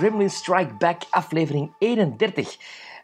[0.00, 2.56] Gremlin Strike Back, aflevering 31.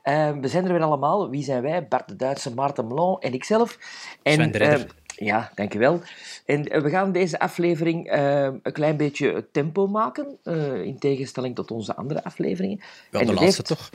[0.04, 1.30] Uh, we zijn er weer allemaal.
[1.30, 1.88] Wie zijn wij?
[1.88, 3.78] Bart de Duitse, Maarten Melon en ikzelf.
[4.22, 6.00] En, Sven de uh, ja, dankjewel.
[6.46, 11.54] En uh, we gaan deze aflevering uh, een klein beetje tempo maken, uh, in tegenstelling
[11.54, 12.80] tot onze andere afleveringen.
[13.10, 13.90] En de laatste heeft- toch?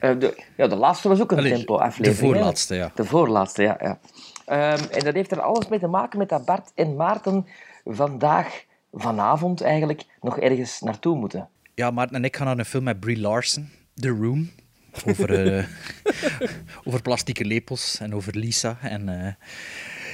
[0.00, 2.18] Uh, de, ja, de laatste was ook een tempo-aflevering.
[2.18, 2.90] de voorlaatste, ja.
[2.94, 3.76] De voorlaatste, ja.
[3.80, 3.98] ja.
[4.46, 7.46] Ehm, en dat heeft er alles mee te maken met dat Bart en Maarten
[7.84, 11.48] vandaag, vanavond eigenlijk, nog ergens naartoe moeten.
[11.76, 14.50] Ja, Maarten en ik gaan naar een film met Brie Larson, The Room.
[15.06, 15.64] Over, eh,
[16.84, 18.78] over plastieke lepels en over Lisa.
[18.82, 19.32] En, eh,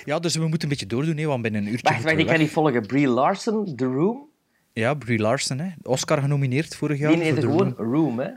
[0.04, 2.38] ja, dus we moeten een beetje doordoen, hè, want binnen een uurtje Wacht, ik kan
[2.38, 2.86] niet volgen.
[2.86, 4.28] Brie Larson, The Room,
[4.72, 5.68] Ja, Brie Larson, hè.
[5.82, 7.08] Oscar genomineerd vorig jaar.
[7.08, 7.92] die voor heette The gewoon Room.
[7.92, 8.30] Room, hè.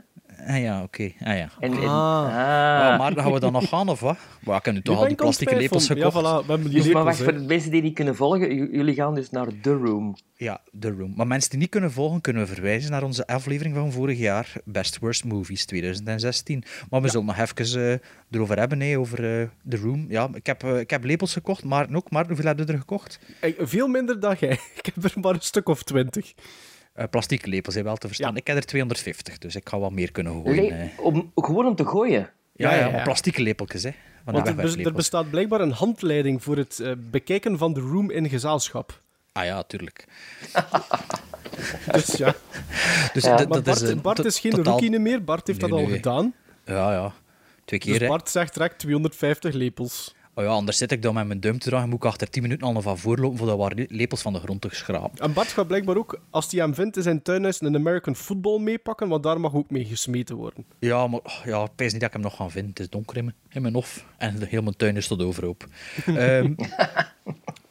[0.46, 1.02] Ah ja, oké.
[1.20, 1.48] Ah, ja.
[1.60, 2.24] En, en- Ah.
[2.24, 2.98] ah.
[2.98, 4.16] maar gaan we dan nog gaan, of wat?
[4.44, 6.14] Maar ik heb nu toch al die plastieke lepels gekocht.
[6.14, 8.70] Ja, voilà, we hebben die Dus, maar wacht, voor de mensen die niet kunnen volgen,
[8.76, 10.16] jullie gaan dus naar The Room.
[10.36, 11.12] Ja, The Room.
[11.16, 14.52] Maar mensen die niet kunnen volgen, kunnen we verwijzen naar onze aflevering van vorig jaar,
[14.64, 16.64] Best Worst Movies 2016.
[16.90, 17.98] Maar we zullen nog even eh,
[18.30, 20.06] erover hebben, hè, over eh, The Room.
[20.08, 22.10] Ja, ik heb, eh, ik heb lepels gekocht, maar ook.
[22.10, 23.18] Maar hoeveel heb je er gekocht?
[23.58, 24.58] Veel minder dan jij.
[24.82, 26.34] Ik heb er maar een stuk of twintig.
[26.96, 28.32] Eh plastieke lepels, hè, wel te verstaan.
[28.32, 28.38] Ja.
[28.38, 30.64] Ik heb er 250, dus ik ga wat meer kunnen gooien.
[30.76, 32.30] Le- om, gewoon om te gooien.
[32.52, 32.92] Ja, ja, ja, ja.
[32.92, 33.90] maar plastieke lepeltjes, hè.
[34.24, 37.80] Van Want er, bes- er bestaat blijkbaar een handleiding voor het eh, bekijken van de
[37.80, 39.00] room in gezelschap.
[39.32, 40.04] Ah ja, tuurlijk.
[41.92, 42.34] Dus ja.
[43.12, 43.34] Dus Ja.
[43.34, 45.24] Maar Bart, is, eh, Bart is geen totaal- rookie meer.
[45.24, 45.94] Bart heeft Nee, dat al nee.
[45.94, 46.34] gedaan.
[46.64, 47.12] Ja, ja.
[47.64, 48.08] Twee keer, Dus hè.
[48.08, 50.14] Bart zegt direct 250 lepels.
[50.38, 52.42] Oh ja, anders zit ik dan met mijn duim te dragen, moet ik achter 10
[52.42, 55.18] minuten al nog van voorlopen voordat we lepels van de grond te schrapen.
[55.18, 58.58] En Bart gaat blijkbaar ook, als hij hem vindt in zijn tuinhuis, een American football
[58.58, 60.64] meepakken, want daar mag ook mee gesmeten worden.
[60.78, 62.70] Ja, maar ja, ik pijs niet dat ik hem nog ga vinden.
[62.70, 65.66] Het is donker in mijn, in mijn hof en heel mijn tuin is tot overhoop.
[66.06, 66.54] Ehm,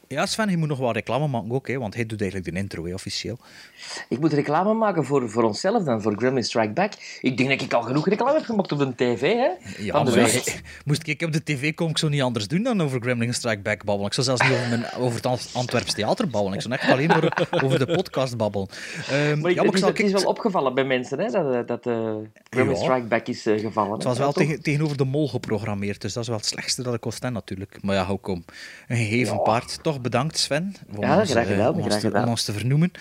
[0.08, 2.58] ja, Sven, je moet nog wat reclame maken ook, hè, want hij doet eigenlijk de
[2.60, 3.38] intro, hè, officieel.
[4.10, 6.94] Ik moet reclame maken voor, voor onszelf dan, voor Gremlin Strike Back.
[7.22, 9.50] Ik denk dat ik al genoeg reclame heb gemaakt op de tv, hè.
[9.84, 10.50] Ja, Van de maar West.
[10.50, 10.54] ja,
[10.86, 13.62] moest ik op de tv komen, ik zou niet anders doen dan over Gremlin Strike
[13.62, 14.06] Back babbelen.
[14.06, 16.54] Ik zou zelfs niet over, mijn, over het Ant- Antwerps theater babbelen.
[16.58, 18.68] Ik zou echt alleen maar over de podcast babbelen.
[19.10, 21.54] Ehm, Maar ik, ja, maar ik zal- het is wel opgevallen bij mensen, hè, dat,
[21.54, 22.14] eh, dat eh
[22.50, 22.82] Gremlin Ja.
[22.84, 23.94] Strike Back is eh, gevallen.
[23.94, 26.94] Het was wel tegen, tegenover de mol geprogrammeerd, dus dat is wel het slechtste dat
[26.94, 27.78] ik kon staan natuurlijk.
[27.82, 28.46] Maar ja, hou kom.
[28.88, 29.80] Een gegeven paard.
[29.84, 30.76] Toch bedankt, Sven.
[30.96, 32.24] Om Ja, ons, graag eh, gedaan, om ons te- gedaan.
[32.24, 32.92] Om ons te vernoemen.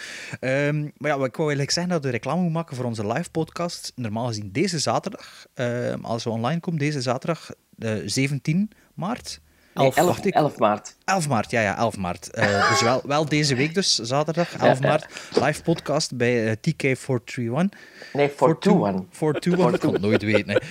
[0.41, 3.31] Ehm, maar ja, ik wou eigenlijk zeggen dat we reclame moeten maken voor onze live
[3.31, 3.93] podcast.
[3.95, 9.41] Normaal gezien deze zaterdag, ehm, als we online komen, deze zaterdag, eh, 17 maart.
[9.75, 10.97] Nee, Elf, 11, wacht, ik- 11 maart.
[11.05, 12.31] 11 maart, ja, ja, 11 maart.
[12.31, 15.07] Eh, dus wel, wel deze week dus, zaterdag, 11 maart.
[15.45, 17.79] Live podcast bij eh, TK431.
[18.13, 19.09] Nee, for 2-1.
[19.11, 20.63] 421, ik kan het nooit weten.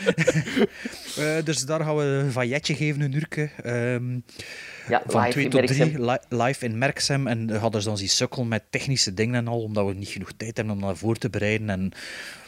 [1.17, 3.49] Eh, dus daar gaan we een vailletje geven, een uurtje.
[3.63, 4.19] ehm,
[4.87, 5.93] Ja, van live 2 in tot Merksem.
[5.93, 7.27] 3 li- live in Merksem.
[7.27, 10.31] En we hadden dan die sukkel met technische dingen en al, omdat we niet genoeg
[10.37, 11.69] tijd hebben om dat voor te bereiden.
[11.69, 11.91] En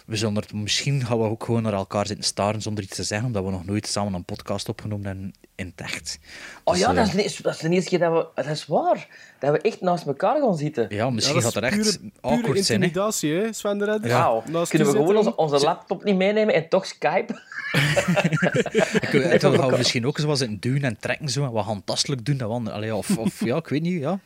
[0.06, 3.04] we zullen er, misschien gaan we ook gewoon naar elkaar zitten staren zonder iets te
[3.04, 6.20] zeggen, omdat we nog nooit samen een podcast opgenomen hebben in het echt.
[6.64, 8.42] Oh Dus, ja, eh, dat is, de eerste, dat is de eerste keer dat we...
[8.44, 9.08] Dat is waar.
[9.40, 10.86] Dat we echt naast elkaar gaan zitten.
[10.90, 12.80] Ja, misschien Ja, gaat dat er echt pure, awkward pure zijn.
[12.80, 12.86] Hè?
[12.86, 14.10] intimidatie, hè, Sven de Redder?
[14.52, 17.42] Naast Kunnen we gewoon onze, onze laptop niet meenemen en toch Skype?
[19.12, 22.26] Ik, dan gaan we misschien ook zoals in duwen en trekken, zo, en wat handtastelijk
[22.26, 22.38] doen.
[22.38, 24.02] Dat we, allee, of, of ja, ik weet niet.
[24.02, 24.20] Ja.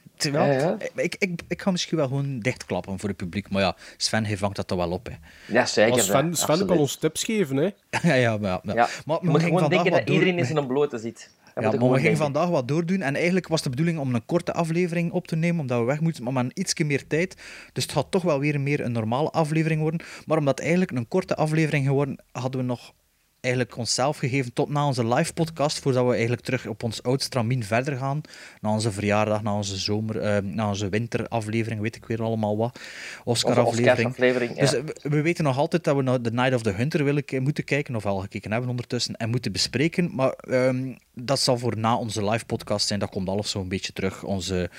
[0.95, 3.49] Ik, ik, ik ga misschien wel gewoon dichtklappen voor het publiek.
[3.49, 5.05] Maar ja, Sven hij vangt dat er wel op.
[5.07, 5.15] Hè.
[5.53, 5.91] Ja, zeker.
[5.91, 6.35] Als Sven.
[6.35, 7.69] Sven kan ons tips geven, hè.
[8.09, 8.73] ja, ja, maar, ja.
[8.73, 8.87] Ja.
[9.05, 11.29] maar je moet gewoon vandaag denken wat dat door- iedereen in zijn blote zit.
[11.55, 12.17] Ja, maar we gingen denken.
[12.17, 13.01] vandaag wat doordoen.
[13.01, 15.99] En eigenlijk was de bedoeling om een korte aflevering op te nemen, omdat we weg
[15.99, 17.35] moeten, maar met ietsje meer tijd.
[17.73, 20.01] Dus het gaat toch wel weer meer een normale aflevering worden.
[20.25, 22.93] Maar omdat het eigenlijk een korte aflevering geworden, hadden we nog
[23.41, 27.21] eigenlijk onszelf gegeven tot na onze live podcast, voordat we eigenlijk terug op ons oud
[27.21, 28.21] stramien verder gaan.
[28.61, 32.79] Na onze verjaardag, na onze zomer, eh, na onze winteraflevering, weet ik weer allemaal wat.
[33.23, 34.55] Oscar-aflevering.
[34.55, 34.61] Ja.
[34.61, 37.03] Dus eh, we, we weten nog altijd dat we naar The Night of the Hunter
[37.03, 40.15] willen moeten kijken, of al gekeken hebben ondertussen, en moeten bespreken.
[40.15, 42.99] Maar ehm, dat zal voor na onze live podcast zijn.
[42.99, 44.23] Dat komt alles zo'n beetje terug.
[44.23, 44.69] Onze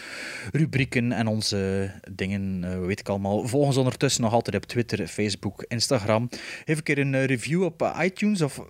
[0.53, 3.47] rubrieken en onze dingen, eh, weet ik allemaal.
[3.47, 6.29] Volg ons ondertussen nog altijd op Twitter, Facebook, Instagram.
[6.65, 8.67] Geef een keer een review op iTunes of Of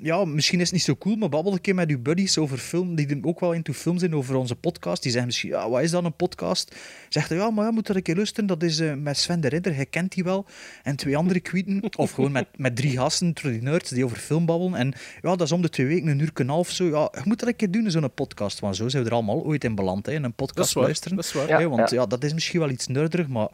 [0.00, 2.58] ja, misschien is het niet zo cool, maar babbel een keer met uw buddies over
[2.58, 5.02] film, die ook wel into film zijn, over onze podcast.
[5.02, 6.74] Die zeggen misschien, ja, wat is dan een podcast?
[7.08, 8.46] Zegt hij, ja, maar ja, moet er een keer luisteren.
[8.46, 10.46] Dat is eh, met Sven de Ridder, hij kent die wel.
[10.82, 11.82] En twee andere kwieten.
[11.96, 14.74] Of gewoon met, met drie gasten, die nerds, die over film babbelen.
[14.74, 14.92] En
[15.22, 16.84] ja, dat is om de twee weken, een uur en een half zo.
[16.84, 18.60] Ja, je moet er een keer doen, zo'n podcast.
[18.60, 20.72] Want zo zijn we er allemaal ooit in beland, hè, in een Dat is podcast
[20.72, 20.84] waar.
[20.84, 21.16] luisteren.
[21.16, 21.48] Dat is waar.
[21.48, 21.58] Ja.
[21.58, 22.06] Hè, want ja.
[22.06, 23.48] dat is misschien wel iets nerderig, maar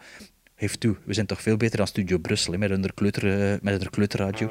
[0.55, 0.97] heeft toe.
[1.05, 3.91] We zijn toch veel beter dan Studio Brussel, hè, met hun kleuter, eh, met hun
[3.91, 4.51] kleuterradio.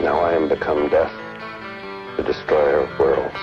[0.00, 1.12] Now I am become death,
[2.16, 3.36] the destroyer of worlds.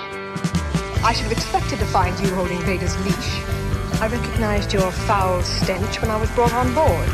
[1.03, 3.31] I should have expected to find you holding Vader's leash.
[4.01, 7.07] I recognized your foul stench when I was brought on board.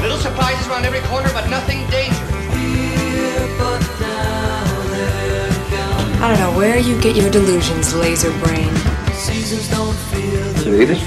[0.00, 2.34] Little surprises around every corner, but nothing dangerous.
[6.22, 8.72] I don't know where you get your delusions, laser brain.
[10.64, 11.02] Readers?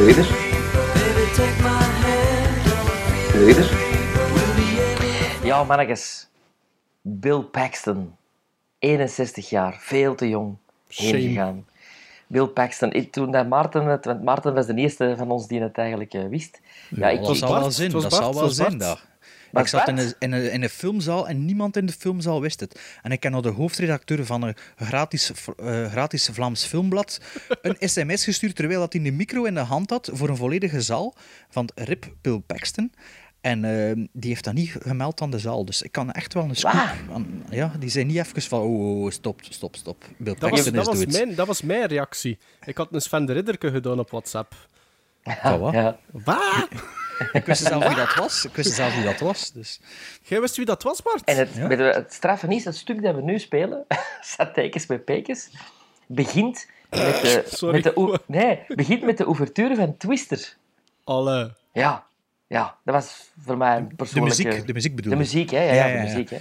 [0.00, 0.30] Readers?
[3.32, 3.70] Readers?
[5.42, 6.28] Ja, mannetjes.
[7.00, 8.16] Bill Paxton.
[8.78, 9.76] 61 jaar.
[9.80, 10.56] Veel te jong.
[10.88, 11.22] Heen Shame.
[11.22, 11.66] gegaan.
[12.26, 12.92] Bill Paxton.
[12.92, 14.04] Ik, toen dat Maarten het...
[14.04, 16.60] Want Maarten was de eerste van ons die het eigenlijk eh, wist.
[16.88, 18.56] Ja, ik, dat was zal wel was Dat zal wel was
[19.52, 22.60] Ik zat in een, in, een, in een filmzaal en niemand in de filmzaal wist
[22.60, 22.80] het.
[23.02, 27.20] En ik heb naar de hoofdredacteur van een gratis, eh, gratis Vlaams filmblad
[27.62, 30.80] een sms gestuurd terwijl dat hij de micro in de hand had voor een volledige
[30.80, 31.14] zaal
[31.48, 32.92] van Rip Bill Paxton.
[33.40, 35.64] En eh, die heeft dat niet gemeld aan de zaal.
[35.64, 36.96] Dus ik kan echt wel een scoop...
[37.50, 38.60] Ja, die zijn niet even van...
[38.60, 40.04] Oh, oh, stop, stop, stop.
[40.16, 42.38] Bill Dat was, dat, was mijn, dat was mijn reactie.
[42.64, 44.54] Ik had een Sven de Ridderke gedaan op WhatsApp.
[45.42, 45.72] Wat?
[45.72, 45.98] ja.
[46.10, 46.68] Wat?
[47.32, 48.44] Ik wist zelf wie dat was.
[48.44, 49.52] Ik wist zelf wie dat was.
[49.52, 49.80] Dus.
[50.22, 51.24] Jij wist wie dat was, Bart?
[51.24, 53.84] En het, weet je, het straffen is, het stuk dat we nu spelen,
[54.20, 55.50] Satekens met Pekens,
[56.06, 57.74] begint met de, Sorry.
[57.74, 60.56] met de, nee, begint met de ouverture van Twister.
[61.04, 61.54] Alle.
[61.72, 62.06] Ja,
[62.46, 64.42] ja, dat was voor mij een De persoonlijke...
[64.44, 65.22] muziek, de muziek bedoel De ik.
[65.24, 65.62] muziek, hè?
[65.62, 66.02] Ja, ja, Ja, de ja, ja.
[66.02, 66.38] muziek, hè.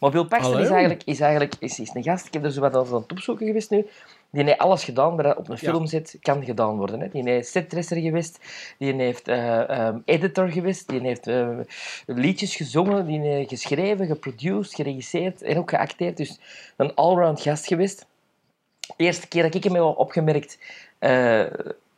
[0.00, 2.60] Maar Bill Paxton is eigenlijk, is eigenlijk is, is een gast, ik heb er zo
[2.60, 3.86] wat aan het opzoeken geweest nu,
[4.30, 7.00] die heeft alles gedaan wat op een film zit, kan gedaan worden.
[7.00, 7.08] Hè.
[7.08, 8.38] Die heeft setdresser geweest,
[8.78, 11.58] die heeft eh, ehm, editor geweest, die heeft eh,
[12.06, 16.16] liedjes gezongen, die heeft geschreven, geproduced, geregisseerd en ook geacteerd.
[16.16, 16.38] Dus
[16.76, 18.06] een allround gast geweest.
[18.80, 20.58] De eerste keer dat ik hem heb opgemerkt
[20.98, 21.44] eh,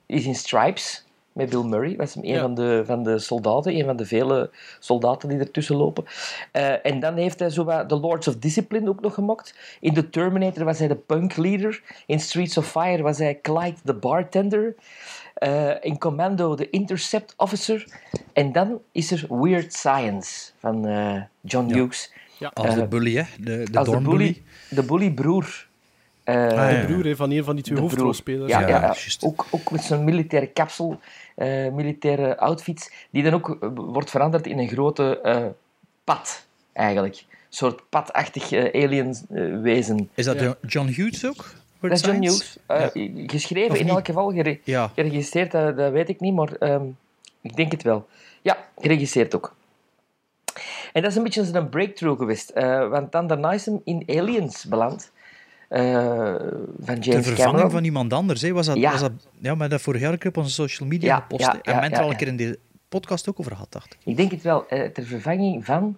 [0.06, 1.96] is in Stripes met Bill Murray.
[1.96, 2.40] was hem een Ja.
[2.40, 6.04] van, de, van de soldaten, een van de vele soldaten die ertussen lopen.
[6.52, 9.54] Eh, en dan heeft hij zo wat The Lords of Discipline ook nog gemokt.
[9.80, 11.82] In The Terminator was hij de punk leader.
[12.06, 14.74] In Streets of Fire was hij Clyde the bartender.
[15.34, 17.84] Eh, in Commando de intercept officer.
[18.32, 22.12] En dan is er Weird Science van eh, John Hughes.
[22.52, 23.22] Als de bully, hè.
[23.40, 25.68] De, de Als de bully, de bully broer.
[26.24, 26.80] Eh, Ah, ja.
[26.86, 28.50] De broer van een van die twee de hoofdrolspelers.
[28.52, 28.80] Ja, ja, Ja, ja.
[28.80, 29.24] juist.
[29.24, 31.00] Ook, ook met zo'n militaire kapsel,
[31.34, 35.46] eh, militaire outfits, die dan ook eh, wordt veranderd in een grote eh,
[36.04, 37.14] pad, eigenlijk.
[37.16, 37.26] Een
[37.56, 39.16] soort padachtig alien
[39.62, 40.10] wezen.
[40.14, 41.44] Is dat John Hughes ook?
[41.80, 42.20] Dat is John?
[42.22, 42.56] Hughes.
[42.66, 42.86] Eh,
[43.26, 44.90] Geschreven in elk geval, gere- Ja.
[44.94, 46.82] geregisseerd, dat, dat weet ik niet, maar ehm,
[47.40, 48.06] ik denk het wel.
[48.42, 49.54] Ja, geregisseerd ook.
[50.92, 54.02] En dat is een beetje een breakthrough geweest, eh, want dan daarna is hem in
[54.06, 55.10] Aliens beland.
[55.70, 56.34] Eh,
[56.80, 57.70] van James De vervanging Cameron.
[57.70, 58.52] van iemand anders, hè?
[58.52, 58.90] Was dat, Ja.
[58.90, 61.40] was dat, ja, maar dat vorig jaar ook op onze social media Ja, gepost.
[61.40, 61.58] ja, hè.
[61.58, 62.16] en ja, men ja, al een ja.
[62.16, 63.98] keer in de podcast ook over had, dacht ik.
[64.04, 65.96] Ik denk het wel, eh, ter vervanging van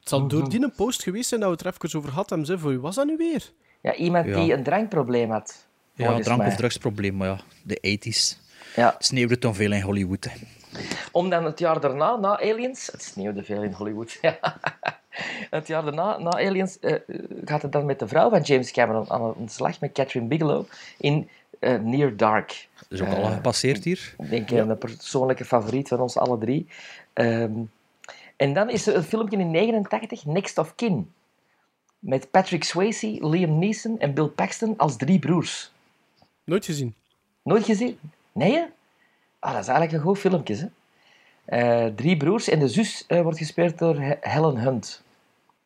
[0.00, 2.46] Het zal door die een post geweest zijn dat we het er even over hadden.
[2.46, 3.50] Ze, voor wie was dat nu weer?
[3.80, 4.34] ja, iemand Ja.
[4.40, 5.66] die een drankprobleem had.
[5.94, 6.46] Ja, drank- mij.
[6.48, 8.38] of drugsprobleem, maar ja, de 80s.
[8.76, 8.92] Ja.
[8.96, 10.24] Het sneeuwde toen veel in Hollywood.
[10.24, 10.30] Hè.
[11.12, 12.86] Om dan het jaar daarna, na Aliens...
[12.92, 14.18] Het sneeuwde veel in Hollywood.
[15.16, 15.24] ja.
[15.50, 16.94] het jaar daarna, na Aliens, eh,
[17.44, 20.64] gaat het dan met de vrouw van James Cameron aan de slag met Catherine Bigelow
[20.98, 21.28] in
[21.58, 22.68] eh, Near Dark.
[22.78, 24.14] Dat is ook Eh, al gepasseerd hier.
[24.18, 26.66] Ik denk eh, een persoonlijke favoriet van ons alle drie.
[27.12, 27.52] Ehm,
[28.36, 31.12] en dan is er een filmpje in 89, Next of Kin.
[31.98, 35.72] Met Patrick Swayze, Liam Neeson en Bill Paxton als drie broers.
[36.44, 36.94] Nooit gezien.
[37.42, 37.98] Nooit gezien?
[38.32, 38.64] Nee, hè?
[39.38, 40.66] Ah, dat is eigenlijk een goed filmpje, hè?
[41.44, 45.02] Eh, drie broers en de zus eh, wordt gespeeld door He- Helen Hunt.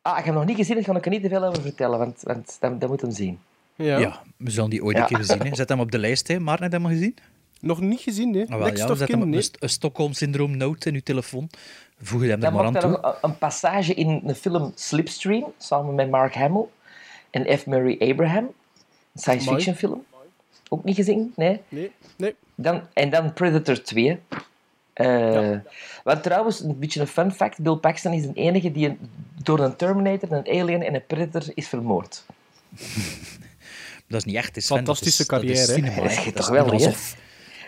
[0.09, 1.63] Ah, ik heb hem nog niet gezien, daar kan ik er niet te veel over
[1.63, 3.39] vertellen, want, want dat, dat moet hem zien.
[3.75, 3.99] Ja.
[3.99, 4.23] Ja.
[4.37, 5.03] we zullen die ooit Ja.
[5.03, 5.41] een keer zien.
[5.47, 5.55] Hè.
[5.55, 6.39] Zet hem op de lijst, hè.
[6.41, 7.17] Maarten, heb je hem al gezien?
[7.61, 8.43] Nog niet gezien, hè?
[8.43, 9.49] Ah, wel, Next ja, zet hem nee.
[9.59, 11.51] een, Stockholm-syndroom note in uw telefoon.
[12.03, 12.91] Voeg je hem er Dan maar aan toe.
[12.91, 16.65] nog een, een passage in de film Slipstream, samen met Mark Hamill
[17.31, 17.67] en F.
[17.67, 18.45] Murray Abraham.
[18.45, 19.63] Een science Amai.
[19.63, 20.05] fiction film.
[20.69, 21.33] Ook niet gezien?
[21.37, 21.61] Nee.
[21.69, 22.35] Nee, nee.
[22.55, 24.19] Dan, en dan Predator 2.
[24.99, 25.51] Eh,
[26.05, 28.99] Wat trouwens, een beetje een fun fact, Bill Paxton is de enige die een-
[29.43, 32.25] door een Terminator, een alien en een Predator is vermoord.
[34.09, 34.57] Dat is niet echt.
[34.57, 36.91] is Fantastische dat is, dat is carrière, Dat is Dat toch wel, hè?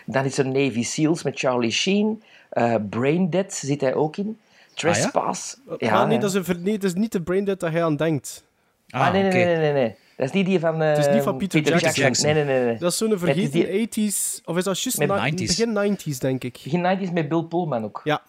[0.05, 2.23] Dan is er Navy SEALs met Charlie Sheen.
[2.49, 4.37] Eh Braindead zit hij ook in.
[4.73, 5.57] Trespass.
[5.77, 6.21] Ja, nee, ja.
[6.21, 8.43] dat is een, ver- nee, dat is niet de braindead dat hij aan denkt.
[8.89, 9.95] Ah, nee, nee, nee, nee, nee, nee.
[10.21, 12.03] Dat is niet die van, eh is niet van Peter Jackson.
[12.03, 12.25] Jackson.
[12.33, 12.65] Nee, nee, nee.
[12.65, 12.77] nee.
[12.77, 15.35] Dat is zo'n Het vergeten die- 80s, of is dat juist Met na- 90s.
[15.57, 16.59] begin 90s, denk ik.
[16.63, 18.01] Begin 90s met Bill Pullman ook.
[18.03, 18.21] Ja.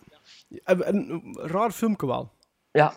[0.64, 2.30] En, en een raar filmpje wel.
[2.70, 2.94] Ja.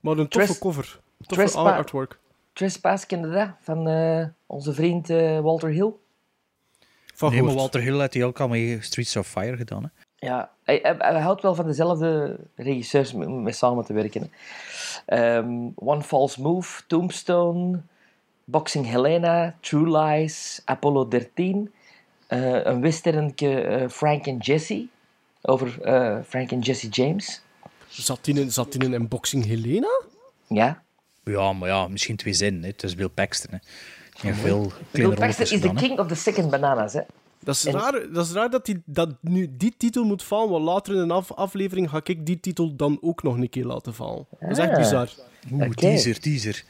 [0.00, 1.00] Maar een toffe Tres- cover.
[1.26, 2.18] Toffe Trespa- artwork.
[2.52, 3.48] Trespass, kende dat?
[3.60, 5.92] Van eh, onze vriend eh, Walter Hill.
[7.14, 7.54] Van Nee, maar.
[7.54, 9.82] Walter Hill heeft hij ook al mee Streets of Fire gedaan.
[9.82, 9.88] Hè?
[10.26, 14.32] Ja, hij, hij, hij houdt wel van dezelfde regisseurs mee, mee samen te werken.
[15.06, 17.80] Ehm, One False Move, Tombstone,
[18.44, 21.72] Boxing Helena, True Lies, Apollo 13.
[22.26, 24.86] eh, een westernkje eh, Frank en Jesse,
[25.42, 27.42] over eh, Frank en Jesse James.
[27.88, 30.02] Zat in, zat in Boxing Helena?
[30.46, 30.82] Ja.
[31.24, 32.62] Ja, maar ja, misschien twee zinnen.
[32.62, 32.68] Hè.
[32.68, 33.50] Het is Bill Paxton.
[33.50, 33.58] Hè.
[34.16, 36.92] Geen veel Bill Paxton is de king of the second bananas.
[36.92, 37.00] Hè.
[37.38, 40.50] Dat is, En- raar, dat is raar dat, die, dat nu die titel moet vallen,
[40.50, 43.64] want later in een af- aflevering ga ik die titel dan ook nog een keer
[43.64, 44.26] laten vallen.
[44.40, 44.76] Dat is echt Ah.
[44.76, 45.08] bizar.
[45.52, 46.64] Oeh, teaser, teaser.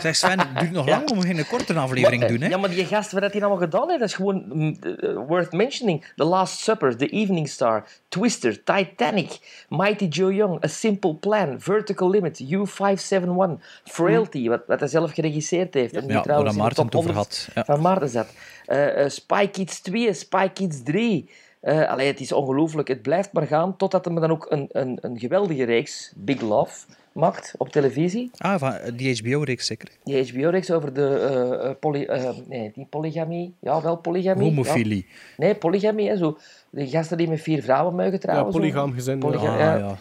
[0.00, 2.40] Zeg Sven, het duurt nog lang om geen korte aflevering te doen.
[2.40, 2.48] Hè?
[2.48, 5.52] Ja, maar die gast, wat hij allemaal gedaan heeft, dat is gewoon mm, eh, worth
[5.52, 6.04] mentioning.
[6.16, 12.10] The Last Supper, The Evening Star, Twister, Titanic, Mighty Joe Young, A Simple Plan, Vertical
[12.10, 15.94] Limit, U571, Frailty, wat, wat hij zelf geregisseerd heeft.
[15.94, 17.64] En die Ja, trouwens waar Maarten het over 100 had, ja.
[17.64, 18.28] Van Maarten zat.
[18.66, 21.30] Eh, eh, Spy Kids 2, Spy Kids 3.
[21.60, 22.88] Eh allee, het is ongelooflijk.
[22.88, 26.86] Het blijft maar gaan totdat hij dan ook een, een, een geweldige reeks, Big Love,
[27.18, 28.30] maakt op televisie.
[28.36, 29.88] Ah, van eh, die HBO-reeks zeker.
[30.04, 33.54] Die HBO-reeks over de eh, eh, poly, eh, nee, die polygamie.
[33.60, 34.42] Ja, wel polygamie.
[34.44, 34.48] Ja.
[34.56, 35.06] Homofilie.
[35.36, 36.08] Nee, polygamie.
[36.08, 36.38] Hè, zo.
[36.70, 38.52] De gasten die met vier vrouwen mogen Ja, trouwen.
[38.52, 38.58] zo.
[38.58, 39.18] polygaam gezin.
[39.18, 39.72] Polyga- ja.
[39.74, 39.86] Ah, ja.
[39.86, 39.96] ja.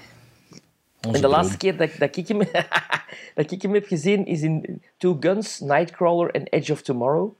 [1.01, 1.31] En de droom.
[1.31, 2.37] laatste keer dat, dat, ik hem,
[3.35, 7.31] dat ik hem heb gezien is in Two Guns, Nightcrawler en Edge of Tomorrow.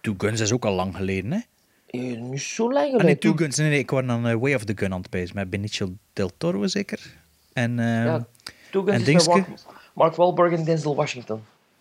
[0.00, 1.38] Two Guns is ook al lang geleden, hè?
[1.86, 3.18] Eh, niet zo lang Ah, nee, geleden.
[3.20, 3.56] Two Guns.
[3.56, 6.30] Nee, nee, ik was aan Way of the Gun aan het pezen met Benicio del
[6.38, 7.14] Toro, zeker.
[7.52, 8.26] En, eh, Ja, ja.
[8.76, 9.26] Two Guns en is?
[9.26, 9.46] Mark,
[9.94, 11.40] Mark Wahlberg en Denzel Washington.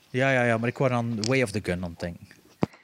[0.10, 2.28] ja, ja, maar ik was aan Way of the Gun aan het denken.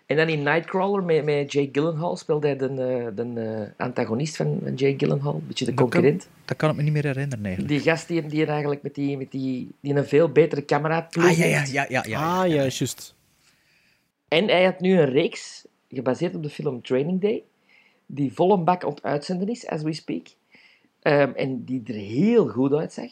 [0.06, 3.42] En dan in Nightcrawler met, met Jake Gyllenhaal speelde hij de, eh, de
[3.78, 5.34] eh, antagonist van, van Jake Gyllenhaal.
[5.34, 6.28] Een beetje de Dat kan- concurrent.
[6.46, 7.74] Dat kan ik me niet meer herinneren, eigenlijk.
[7.74, 11.38] Die gast die, die eigenlijk met die, met die, die een veel betere camera Ah,
[11.38, 12.04] ja, ja, ja, ja.
[12.08, 12.42] ja.
[12.42, 13.16] Ah, ja, juist.
[14.28, 17.44] En hij had nu een reeks, gebaseerd op de film Training Day,
[18.06, 20.28] die volle bak aan het uitzenden is, as we speak.
[21.02, 23.10] Ehm, en die er heel goed uitzag.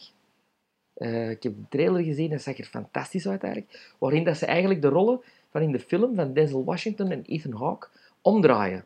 [1.00, 3.92] Eh, ik heb de trailer gezien, dat zag er fantastisch uit eigenlijk.
[3.98, 5.20] Waarin dat ze eigenlijk de rollen
[5.52, 7.88] van in de film van Denzel Washington en Ethan Hawke
[8.20, 8.84] omdraaien.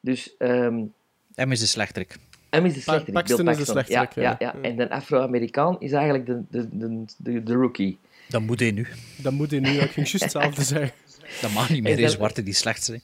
[0.00, 0.82] Dus ehm
[1.34, 2.16] Hem is de slechterik.
[2.50, 4.36] hem is de slechterik, Paxton Bill is de slechterik, ja, ja.
[4.38, 4.62] ja, ja.
[4.68, 7.98] En de Afro-Amerikaan is eigenlijk de, de, de, de, de rookie.
[8.28, 8.86] Dat moet hij nu.
[9.16, 9.68] Dat moet hij nu.
[9.68, 10.92] Ik ging juist hetzelfde zeggen.
[11.40, 13.02] Dat mag niet meer, dat- zwarte die slecht zijn.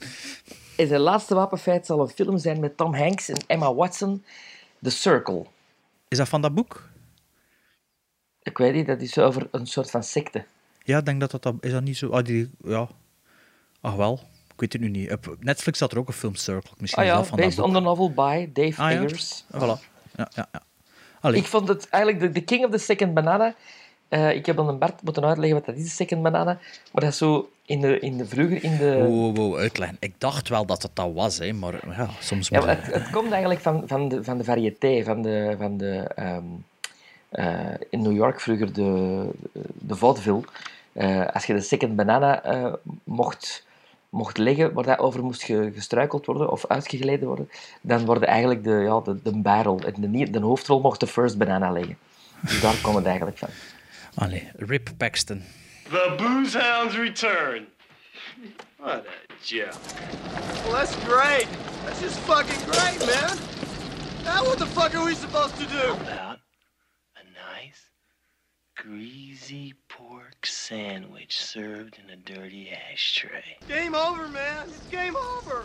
[0.77, 4.25] En zijn laatste wapenfeit zal een film zijn met Tom Hanks en Emma Watson,
[4.83, 5.45] The Circle.
[6.09, 6.89] Is dat van dat boek?
[8.45, 10.45] Ik weet niet, dat is over een soort van secte.
[10.83, 11.55] Ja, ik denk dat dat...
[11.61, 12.11] Is dat niet zo...
[12.11, 12.51] Ah, die...
[12.65, 12.89] Ja.
[13.81, 14.21] Ach wel.
[14.55, 15.13] Ik weet het nu niet.
[15.13, 16.75] Op Netflix zat er ook een film Circle.
[16.79, 19.03] Misschien Ah ja, van based on the novel by Dave Ah, ja.
[19.03, 19.45] Eggers.
[19.53, 19.81] Voilà.
[20.17, 20.63] Ja, ja, ja.
[21.21, 21.41] Allee.
[21.41, 23.55] Ik vond het eigenlijk de, king of the second banana.
[24.09, 26.59] Eh, ik heb aan een Bart moeten uitleggen wat dat is, de second banana.
[26.93, 29.05] Maar dat is zo in de, in de vroeger in de...
[29.05, 29.97] Wow, wow, uitleggen.
[30.01, 33.11] Ik dacht wel dat het dat was, hè, maar ja, soms Ja, maar het, het
[33.11, 36.43] komt eigenlijk van, van, de, van de variété, van de, van de ehm, eh,
[37.91, 39.29] in New York vroeger de,
[39.75, 40.41] de vaudeville.
[40.93, 42.73] Eh, als je de second banana eh,
[43.05, 43.67] mocht,
[44.09, 47.51] mocht leggen, waar dat over moest ge- gestruikeld worden of uitgegleden worden,
[47.81, 51.71] dan worden eigenlijk de, ja, de, de barrel, en de, hoofdrol mocht de first banana
[51.71, 51.99] leggen.
[52.41, 53.49] Dus daar komt het eigenlijk van.
[54.15, 55.43] Allee, Rip Paxton.
[55.91, 57.67] The Booze Hounds return.
[58.77, 59.75] What a joke.
[60.65, 61.47] Well, that's great.
[61.85, 63.37] That's just fucking great, man.
[64.25, 65.95] Now what the fuck are we supposed to do?
[68.89, 73.57] Greasy pork sandwich served in a dirty ashtray.
[73.67, 74.69] Game over, man.
[74.69, 75.65] It's game over.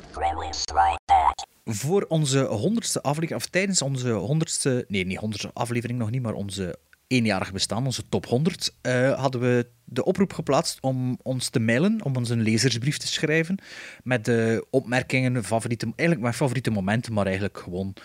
[1.66, 6.34] Voor onze honderdste aflevering, of tijdens onze honderdste, nee, niet honderdste aflevering nog niet, maar
[6.34, 11.60] onze eenjarig bestaan, onze top 100, eh, hadden we de oproep geplaatst om ons te
[11.60, 13.58] mailen, om ons een lezersbrief te schrijven
[14.04, 17.96] met de opmerkingen, favoriete, eigenlijk mijn favoriete momenten, maar eigenlijk gewoon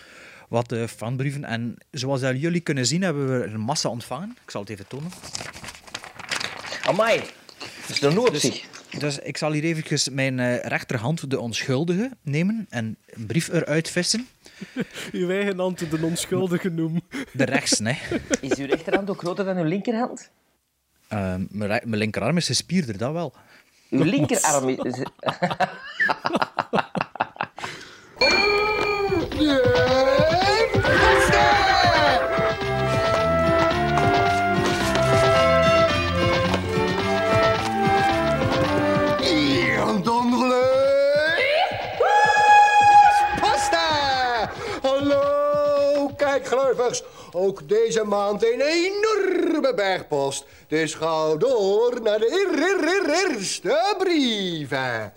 [0.49, 1.43] wat eh, fanbrieven.
[1.43, 4.37] En zoals dat jullie kunnen zien, hebben we een massa ontvangen.
[4.43, 5.11] Ik zal het even tonen.
[6.85, 7.19] Amai,
[7.59, 8.65] dat is een op zich.
[8.99, 13.89] Dus ik zal hier even mijn eh, rechterhand, de onschuldige, nemen en een brief eruit
[13.89, 14.27] vissen.
[15.11, 17.01] Uw eigen hand de onschuldige noem.
[17.33, 17.99] De rechts, nee.
[18.41, 20.29] Is uw rechterhand ook groter dan uw linkerhand?
[21.07, 23.33] Ehm, mijn, re- mijn linkerarm is gespierder, dat wel.
[23.89, 24.95] Uw linkerarm is...
[47.37, 50.45] Ook deze maand een enorme bergpost.
[50.67, 55.13] Dus ga door naar de eer- eer- eer- eerste brieven.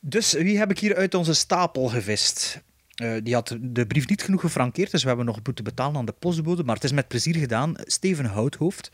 [0.00, 2.60] Dus wie heb ik hier uit onze stapel gevist?
[2.94, 6.04] Eh, die had de brief niet genoeg gefrankeerd, dus we hebben nog moeten betalen aan
[6.04, 6.64] de postbode.
[6.64, 7.74] Maar het is met plezier gedaan.
[7.76, 8.90] Steven Houthoofd.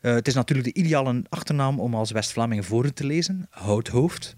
[0.00, 3.46] Eh, het is natuurlijk de ideale achternaam om als West-Vlaming voor te lezen.
[3.50, 4.34] Houthoofd.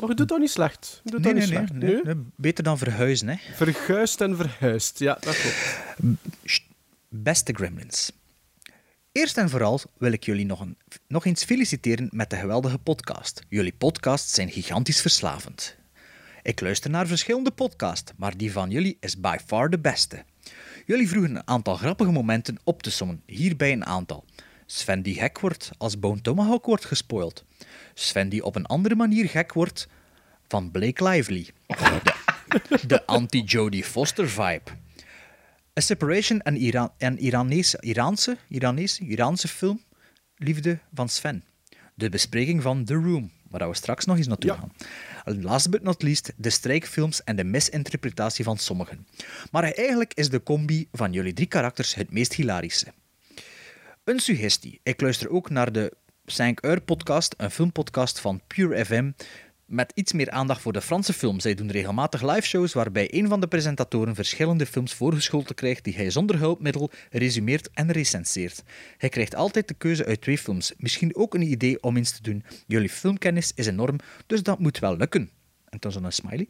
[0.00, 1.00] Maar je doet dat niet slecht.
[1.04, 2.04] Je doet Nee, dat nee, niet nee, slecht.
[2.04, 2.24] nee, nee.
[2.36, 3.36] Beter dan verhuizen, hè.
[3.54, 4.98] Verguist en verhuist.
[4.98, 5.78] Ja, dat klopt.
[6.44, 6.62] Sst,
[7.08, 8.12] Beste Gremlins.
[9.12, 10.76] Eerst en vooral wil ik jullie nog, een,
[11.08, 13.42] nog eens feliciteren met de geweldige podcast.
[13.48, 15.76] Jullie podcasts zijn gigantisch verslavend.
[16.42, 20.24] Ik luister naar verschillende podcasts, maar die van jullie is by far de beste.
[20.86, 24.24] Jullie vroegen een aantal grappige momenten op te sommen, hierbij een aantal.
[24.66, 27.44] Sven die gek wordt als Bone Tomahawk wordt gespoild.
[27.94, 29.88] Sven die op een andere manier gek wordt
[30.48, 31.46] van Blake Lively.
[31.66, 34.70] De, de anti-Jodie Foster vibe.
[35.78, 39.82] A Separation en, Iran, en Iranese, Iraanse, Iranese, Iraanse film
[40.36, 41.44] Liefde van Sven.
[41.94, 44.56] De bespreking van The Room, waar we straks nog eens naartoe Ja.
[44.56, 44.72] gaan.
[45.40, 49.06] Last but not least, de strijkfilms en de misinterpretatie van sommigen.
[49.50, 52.86] Maar eigenlijk is de combi van jullie drie karakters het meest hilarische.
[54.04, 54.80] Een suggestie.
[54.82, 55.92] Ik luister ook naar de
[56.34, 59.10] 5 Uur podcast, een filmpodcast van Pure FM,
[59.66, 61.40] met iets meer aandacht voor de Franse film.
[61.40, 66.10] Zij doen regelmatig liveshows waarbij een van de presentatoren verschillende films voorgeschoteld krijgt die hij
[66.10, 68.62] zonder hulpmiddel resumeert en recenseert.
[68.98, 70.72] Hij krijgt altijd de keuze uit twee films.
[70.76, 72.44] Misschien ook een idee om eens te doen.
[72.66, 75.30] Jullie filmkennis is enorm, dus dat moet wel lukken.
[75.68, 76.48] En toen zo'n smiley.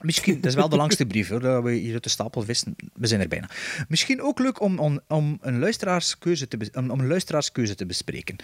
[0.00, 2.76] Misschien, dat is wel de langste brief hoor, dat we hier uit de stapel vissen.
[2.94, 3.50] We zijn er bijna.
[3.88, 8.36] Misschien ook leuk om, om, om, een, luisteraarskeuze te, om, om een luisteraarskeuze te bespreken.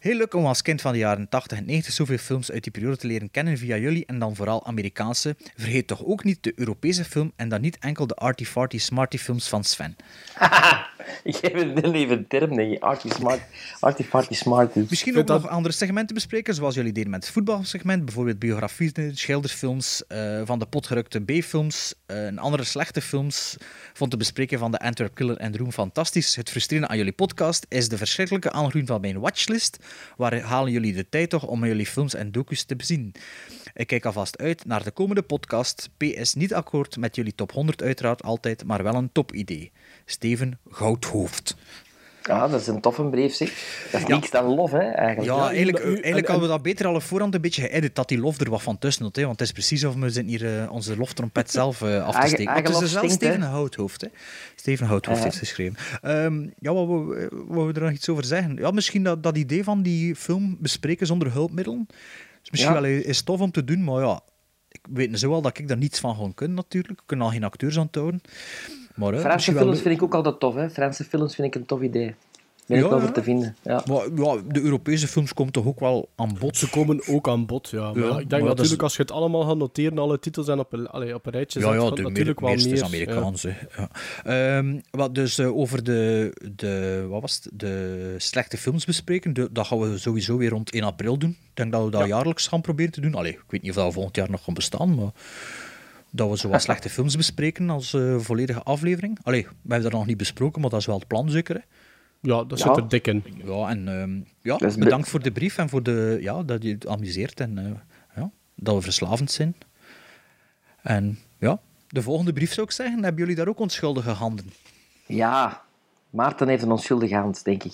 [0.00, 2.72] Heel leuk om als kind van de jaren 80 en 90 zoveel films uit die
[2.72, 5.36] periode te leren kennen via jullie en dan vooral Amerikaanse.
[5.56, 9.48] Vergeet toch ook niet de Europese film en dan niet enkel de arty-farty smarty films
[9.48, 9.96] van Sven.
[11.22, 12.80] Ik heb een even term, denk je.
[12.80, 13.40] Artie smart.
[13.80, 14.74] Artie farty smart.
[14.74, 14.88] Dus.
[14.90, 18.04] Misschien ook dat- nog andere segmenten bespreken, zoals jullie deden met het voetbalsegment.
[18.04, 23.56] Bijvoorbeeld biografieën, schildersfilms, eh, van de potgerukte B-films, eh, en andere slechte films.
[23.92, 26.36] Vond de bespreking van de Antwerp Killer en Room fantastisch.
[26.36, 29.78] Het frustrerende aan jullie podcast is de verschrikkelijke aangroei van mijn watchlist.
[30.16, 33.14] Waar halen jullie de tijd toch om jullie films en docus te bezien?
[33.78, 35.90] Ik kijk alvast uit naar de komende podcast.
[35.96, 39.72] PS niet akkoord met jullie top 100 uiteraard altijd, maar wel een topidee.
[40.04, 41.56] Steven Goudhoofd.
[42.22, 43.48] Ja, dat is een toffe brief, zeg.
[43.92, 44.14] Dat is Ja.
[44.14, 45.36] niks dan lof, hè, eigenlijk.
[45.38, 48.18] Ja, eigenlijk, eigenlijk en- hadden we dat beter al voorhand een beetje geëdit, dat die
[48.18, 49.16] lof er wat van tussen had.
[49.16, 49.22] Hè?
[49.24, 52.26] Want het is precies of we zitten hier eh, onze loftrompet zelf eh, af te
[52.28, 52.54] steken.
[52.54, 53.10] Het is dus wel?
[53.10, 54.00] Steven Houthoofd.
[54.00, 54.08] Hè?
[54.56, 55.24] Steven Houthoofd Ja.
[55.24, 55.76] heeft geschreven.
[56.02, 58.56] Ehm, ja, wat we, wat we er nog iets over zeggen?
[58.56, 61.86] Ja, misschien dat, dat idee van die film bespreken zonder hulpmiddelen.
[62.48, 62.80] Is misschien Ja.
[62.80, 64.20] wel is tof om te doen, maar ja,
[64.68, 67.00] ik weet zo wel dat ik daar niets van ga kunnen natuurlijk.
[67.00, 68.20] We kunnen al geen acteurs aantonen.
[68.94, 70.70] Maar, hè, Franse wel films vind ik ook altijd tof, hè.
[70.70, 72.14] Franse films vind ik een tof idee.
[72.68, 73.04] Ben Ja, ik wel ja.
[73.04, 73.56] voor te vinden.
[73.62, 73.82] Ja.
[73.88, 76.56] Maar ja, de Europese films komen toch ook wel aan bod.
[76.56, 77.92] Ze komen ook aan bod, ja.
[77.92, 80.48] Maar Ja, ja, ik denk natuurlijk, is- als je het allemaal gaat noteren, alle titels
[80.48, 82.72] en op een, allee, op een rijtje Ja, zet, ja, de natuurlijk meer, wel meer.
[82.72, 83.42] is Amerikaans.
[83.42, 83.52] hè.
[83.76, 83.90] Ja.
[84.58, 89.48] Ehm, wat dus eh, over de, de, wat was het, de slechte films bespreken, de-
[89.52, 91.30] dat gaan we sowieso weer rond 1 april doen.
[91.30, 93.14] Ik denk dat we dat jaarlijks gaan proberen te doen.
[93.14, 95.10] Allee, ik weet niet of dat volgend jaar nog gaan bestaan, maar
[96.10, 99.18] dat we zo wat slechte films bespreken als eh, volledige aflevering.
[99.22, 101.54] Allee, we hebben dat nog niet besproken, maar dat is wel het plan zeker.
[101.54, 101.60] Hè?
[102.20, 102.66] Ja, dat Ja.
[102.66, 103.24] zit er dik in.
[103.44, 106.86] Ja, en ehm, ja, bedankt voor de brief en voor de, ja, dat je het
[106.86, 107.70] amuseert en eh,
[108.16, 109.56] ja, dat we verslavend zijn.
[110.82, 114.52] En ja, de volgende brief zou ik zeggen, hebben jullie daar ook onschuldige handen?
[115.06, 115.62] ja,
[116.10, 117.72] Maarten heeft een onschuldige hand, denk ik.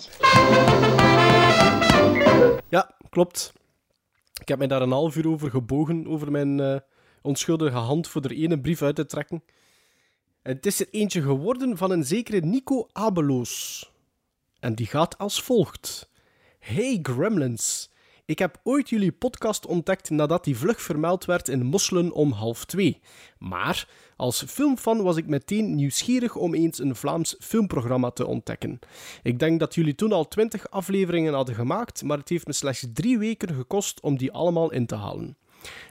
[2.68, 3.52] Ja, klopt.
[4.40, 6.76] Ik heb mij daar een half uur over gebogen, over mijn eh,
[7.22, 9.42] onschuldige hand voor er ene brief uit te trekken.
[10.42, 13.92] En het is er eentje geworden van een zekere Nico Abeloos.
[14.64, 16.10] En die gaat als volgt.
[16.58, 17.90] Hey Gremlins.
[18.24, 22.64] Ik heb ooit jullie podcast ontdekt nadat die vlug vermeld werd in Mosselen om half
[22.64, 23.00] twee.
[23.38, 28.78] Maar als filmfan was ik meteen nieuwsgierig om eens een Vlaams filmprogramma te ontdekken.
[29.22, 32.86] Ik denk dat jullie toen al twintig afleveringen hadden gemaakt, maar het heeft me slechts
[32.92, 35.36] drie weken gekost om die allemaal in te halen.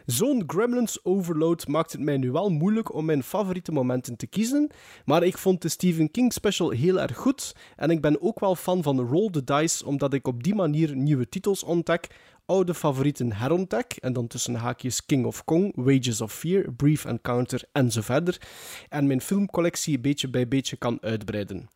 [0.06, 4.70] Zo'n Gremlins overload maakt het mij nu wel moeilijk om mijn favoriete momenten te kiezen,
[5.06, 8.56] maar ik vond de Stephen King special heel erg goed en ik ben ook wel
[8.56, 12.08] fan van Roll the Dice, omdat ik op die manier nieuwe titels ontdek,
[12.46, 17.64] oude favorieten herontdek, en dan tussen haakjes King of Kong, Wages of Fear, Brief Encounter
[17.72, 18.42] en zo verder,
[18.90, 21.70] en mijn filmcollectie beetje bij beetje kan uitbreiden.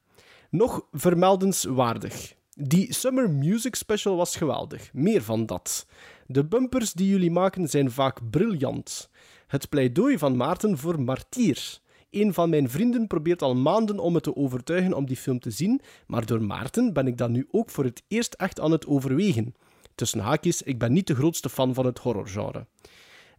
[0.49, 2.35] Nog vermeldenswaardig.
[2.53, 4.89] Die Summer Music Special was geweldig.
[4.93, 5.87] Meer van dat.
[6.29, 9.09] De bumpers die jullie maken zijn vaak briljant.
[9.47, 11.79] Het pleidooi van Maarten voor Martier.
[12.09, 15.51] Een van mijn vrienden probeert al maanden om me te overtuigen om die film te
[15.51, 18.87] zien, maar door Maarten ben ik dat nu ook voor het eerst echt aan het
[18.87, 19.55] overwegen.
[19.95, 22.65] Tussen haakjes, ik ben niet de grootste fan van het horrorgenre.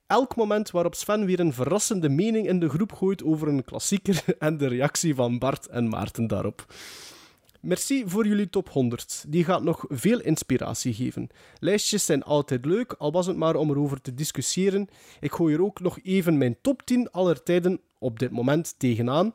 [0.06, 4.24] Elk moment waarop Sven weer een verrassende mening in de groep gooit over een klassieker
[4.38, 6.66] en de reactie van Bart en Maarten daarop.
[7.60, 9.24] Merci voor jullie top 100.
[9.28, 11.28] Die gaat nog veel inspiratie geven.
[11.58, 14.88] Lijstjes zijn altijd leuk, al was het maar om erover te discussiëren.
[15.20, 19.32] Ik gooi er ook nog even mijn top 10 aller tijden op dit moment tegenaan.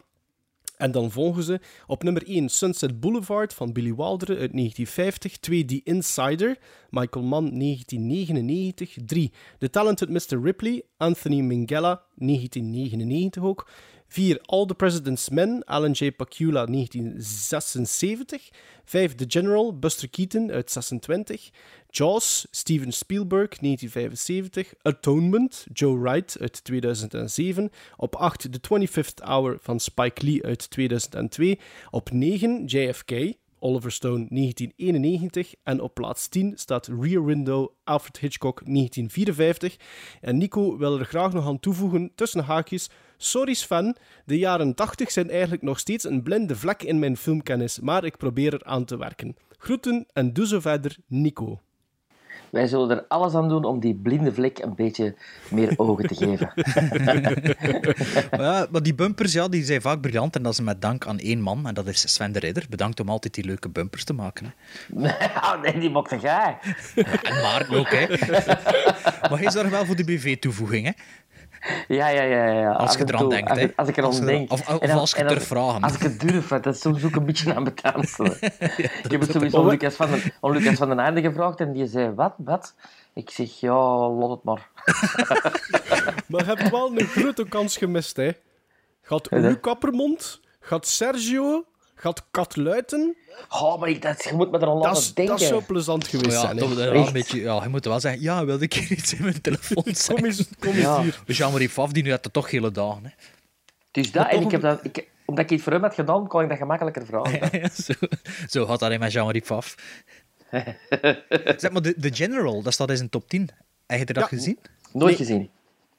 [0.77, 5.37] En dan volgen ze op nummer 1 Sunset Boulevard van Billy Wilder uit 1950.
[5.37, 6.57] 2 The Insider,
[6.89, 8.97] Michael Mann 1999.
[9.05, 10.41] 3 The Talented Mr.
[10.41, 13.69] Ripley, Anthony Minghella 1999 ook.
[14.13, 16.11] 4 All the President's Men, Alan J.
[16.11, 18.51] Pakula 1976.
[18.85, 21.51] 5 The General, Buster Keaton uit 26.
[21.89, 24.73] Jaws, Steven Spielberg 1975.
[24.83, 27.71] Atonement, Joe Wright uit 2007.
[27.97, 31.59] Op 8 The 25th Hour van Spike Lee uit 2002.
[31.89, 35.55] Op 9 JFK, Oliver Stone 1991.
[35.63, 39.77] En op plaats 10 staat Rear Window, Alfred Hitchcock 1954.
[40.21, 42.89] En Nico wil er graag nog aan toevoegen, tussen haakjes.
[43.17, 43.95] Sorry Sven,
[44.25, 48.17] de jaren 80 zijn eigenlijk nog steeds een blinde vlek in mijn filmkennis, maar ik
[48.17, 49.35] probeer er aan te werken.
[49.57, 51.59] Groeten en doe zo verder, Nico.
[52.49, 55.15] Wij zullen er alles aan doen om die blinde vlek een beetje
[55.49, 56.51] meer ogen te geven.
[58.31, 61.19] Ja, maar die bumpers ja, die zijn vaak briljant en dat is met dank aan
[61.19, 62.65] één man, en dat is Sven de Ridder.
[62.69, 64.53] Bedankt om altijd die leuke bumpers te maken.
[64.95, 65.07] Hè.
[65.35, 66.57] oh, nee, die mocht jij.
[67.23, 68.07] En Maarten ook, hè.
[69.29, 70.91] Maar hij zorgt wel voor de BV-toevoeging, hè.
[71.87, 72.45] Ja, ja, ja.
[72.45, 72.71] ja.
[72.71, 74.51] Als je eraan toe, denkt, als, Als ik er Als aan je er- denk.
[74.51, 75.81] of- of En dan- als je durft vragen.
[75.81, 78.37] Als ik het durf, dat is soms ook een beetje aan betaanselen.
[79.03, 81.73] ik heb het sowieso aan Lucas van, den, aan Lucas van den Einde gevraagd en
[81.73, 82.73] die zei, wat, wat?
[83.13, 84.69] Ik zeg, ja, laat het maar.
[86.27, 88.31] Maar je hebt wel een grote kans gemist, hè.
[89.01, 89.27] Gaat?
[89.31, 91.65] Luc Kappermond, gaat Sergio,
[92.03, 93.15] gaat Kat Luiten.
[93.49, 95.37] Oh, maar ik, dat, je moet me er al Dat aan is, denken.
[95.37, 96.93] dat zou plezant geweest Maar ja, zijn.
[96.93, 97.07] Echt?
[97.07, 99.83] een beetje, ja, je moet wel zeggen, ja, wilde ik hier iets in mijn telefoon
[99.83, 100.25] Kom zeggen.
[100.25, 101.01] eens, kom eens Ja.
[101.01, 101.19] hier.
[101.25, 103.03] Jean-Marie Faf, die nu had het toch hele dagen.
[103.03, 103.09] Hè.
[103.91, 106.27] Dus dat, Maar en ik heb dat, ik, omdat ik iets voor hem had gedaan,
[106.27, 107.39] kon ik dat gemakkelijker vragen.
[107.61, 107.93] Ja, zo,
[108.49, 109.75] zo dat in met Jean-Marie Pfaff.
[111.57, 113.49] zeg maar, de, de General, dat staat in zijn top 10.
[113.85, 114.37] Heb je dat Ja.
[114.37, 114.59] gezien?
[114.91, 115.49] Nooit gezien.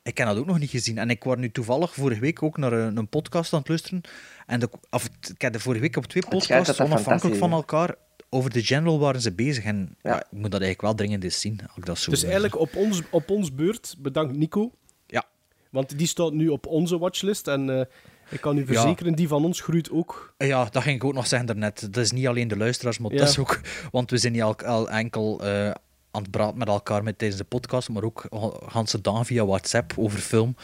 [0.04, 0.98] Ik heb dat ook nog niet gezien.
[0.98, 4.00] En ik was nu toevallig vorige week ook naar een, een podcast aan het luisteren.
[4.46, 7.94] En de, of, ik heb de vorige week op twee podcasts, onafhankelijk van elkaar,
[8.28, 9.64] over de General waren ze bezig.
[9.64, 10.10] En ja.
[10.10, 10.16] Ja.
[10.20, 11.60] ik moet dat eigenlijk wel dringend eens zien.
[11.66, 14.72] Als ik dat zo, Dus eh, eigenlijk op ons, op ons beurt, bedankt Nico.
[15.06, 15.24] Ja.
[15.70, 17.48] Want die staat nu op onze watchlist.
[17.48, 17.84] En eh,
[18.28, 20.34] ik kan u verzekeren, die van ons groeit ook.
[20.38, 21.80] Ja, dat ging ik ook nog zeggen daarnet.
[21.80, 23.18] Dat is niet alleen de luisteraars, maar Ja.
[23.18, 23.60] dat is ook...
[23.90, 25.70] Want we zijn niet al, al enkel eh,
[26.14, 28.26] aan het praten met elkaar met tijdens de podcast, maar ook
[28.66, 30.56] ganse dagen via WhatsApp over film.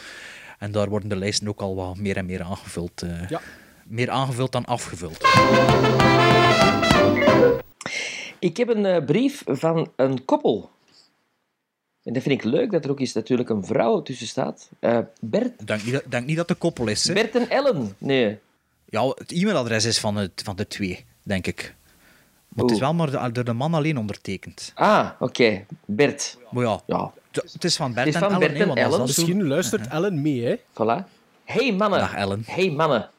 [0.59, 3.01] En daar worden de lijsten ook al wat meer en meer aangevuld.
[3.01, 3.29] eh.
[3.29, 3.41] Ja.
[3.85, 5.17] Meer aangevuld dan afgevuld.
[8.39, 10.69] Ik heb een eh, brief van een koppel.
[12.03, 14.69] En dat vind ik leuk, dat er ook eens natuurlijk een vrouw tussen staat.
[14.79, 17.07] Eh, Bert, Ik denk niet, dat- denk niet dat de koppel is.
[17.07, 17.13] Hè?
[17.13, 17.95] Bert en Ellen.
[17.97, 18.39] Nee.
[18.85, 21.75] Ja, het e-mailadres is van, het, van de twee, denk ik.
[22.55, 24.71] Maar het is wel maar door de man alleen ondertekend.
[24.75, 25.65] Ah, oké.
[25.85, 26.37] Bert.
[26.49, 28.53] Maar ja, Ja, het is van Bert Het is en van Ellen.
[28.53, 28.97] Bert hè, en Ellen.
[28.97, 30.55] zo- Misschien luistert Ellen mee, hè.
[30.57, 31.05] voilà.
[31.43, 31.99] Hey mannen.
[31.99, 32.43] Dag, Ellen.
[32.45, 33.09] Hey mannen.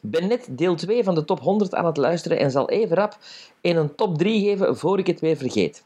[0.00, 3.18] Ben net deel 2 van de top 100 aan het luisteren en zal even rap
[3.60, 5.82] in een top 3 geven voor ik het weer vergeet.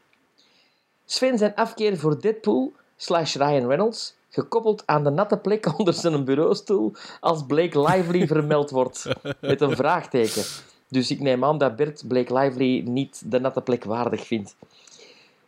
[1.05, 6.25] Sven zijn afkeer voor Deadpool slash Ryan Reynolds, gekoppeld aan de natte plek onder zijn
[6.25, 9.07] bureaustoel als Blake Lively vermeld wordt,
[9.41, 10.43] met een vraagteken.
[10.89, 14.55] Dus ik neem aan dat Bert Blake Lively niet de natte plek waardig vindt.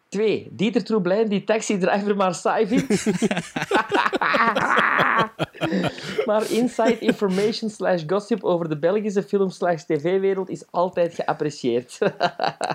[0.10, 0.48] 2.
[0.52, 3.06] Dieter Troublein die taxidriver maar saai vindt.
[6.26, 11.98] maar inside information slash gossip over de Belgische film slash tv-wereld is altijd geapprecieerd.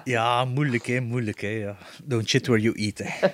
[0.05, 1.49] Ja, moeilijk hè, moeilijk hè.
[1.49, 1.77] Ja.
[2.05, 2.99] Don't shit where you eat.
[2.99, 3.29] Hè.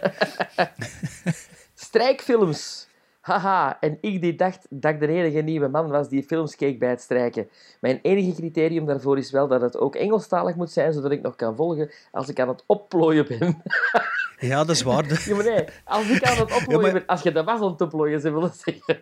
[1.74, 2.88] Strijkfilms.
[3.20, 6.78] Haha, en ik die dacht dat ik de enige nieuwe man was die films keek
[6.78, 7.48] bij het strijken.
[7.80, 11.36] Mijn enige criterium daarvoor is wel dat het ook Engelstalig moet zijn, zodat ik nog
[11.36, 13.56] kan volgen als ik aan het opplooien ben.
[14.38, 15.04] Ja, dat is waar.
[15.28, 17.70] Ja, maar nee, als ik aan het opplooien maar- ben, als je dat was aan
[17.70, 19.00] het opplooien, ze willen zeggen.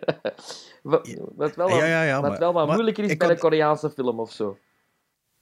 [0.83, 1.07] Wat,
[1.55, 4.31] wel wat, Ja, wat wel wat maar moeilijker is bij had- een Koreaanse film of
[4.31, 4.57] zo.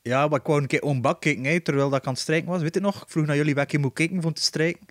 [0.02, 2.50] Ja, maar ik wou een keer Oongbak kijken, hè, terwijl dat ik aan het strijken
[2.50, 2.62] was.
[2.62, 3.02] Weet je nog?
[3.02, 4.86] Ik vroeg naar jullie welke moet kijken om te strijken.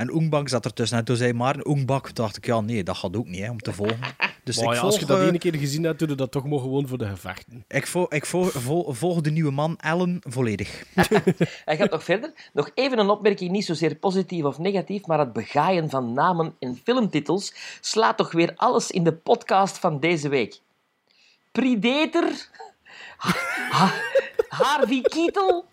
[0.00, 0.98] En Oengbak zat ertussen.
[0.98, 2.14] En toen zei Maarten Oengbak.
[2.14, 3.98] dacht ik, ja, nee, dat gaat ook niet, hè, om te volgen.
[4.44, 6.30] Dus Maar ik, ja, volg, als je dat ene keer gezien hebt, doe je dat
[6.30, 7.64] toch maar gewoon voor de gevechten.
[7.68, 10.84] ik, volg, ik volg, de nieuwe man, Ellen, volledig.
[11.64, 12.32] Hij gaat nog verder.
[12.52, 16.80] Nog even een opmerking, niet zozeer positief of negatief, maar het begaaien van namen en
[16.84, 20.60] filmtitels slaat toch weer alles in de podcast van deze week.
[21.52, 22.24] Predator,
[23.16, 23.36] Ha-
[23.70, 23.94] Ha-
[24.48, 25.64] Harvey Keitel,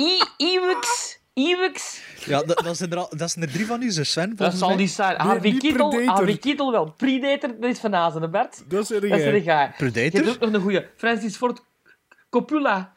[0.00, 3.92] I- Iwix, Iwix, Ja, dat, dat, zijn er, al- dat zijn er drie van u,
[3.94, 4.76] dus Sven, dat volgens zal mij.
[4.76, 5.16] niet zijn.
[5.20, 6.14] Harvey niet Keitel, Predator.
[6.14, 6.90] Harvey Keitel wel.
[6.92, 8.62] Predator, dat is Van Azen, Bert.
[8.70, 9.52] Dat is er Dat is er een guy.
[9.52, 10.20] Je Predator?
[10.24, 10.86] hebt ook nog een goeie.
[10.96, 11.60] Francis Ford
[12.30, 12.92] Coppola.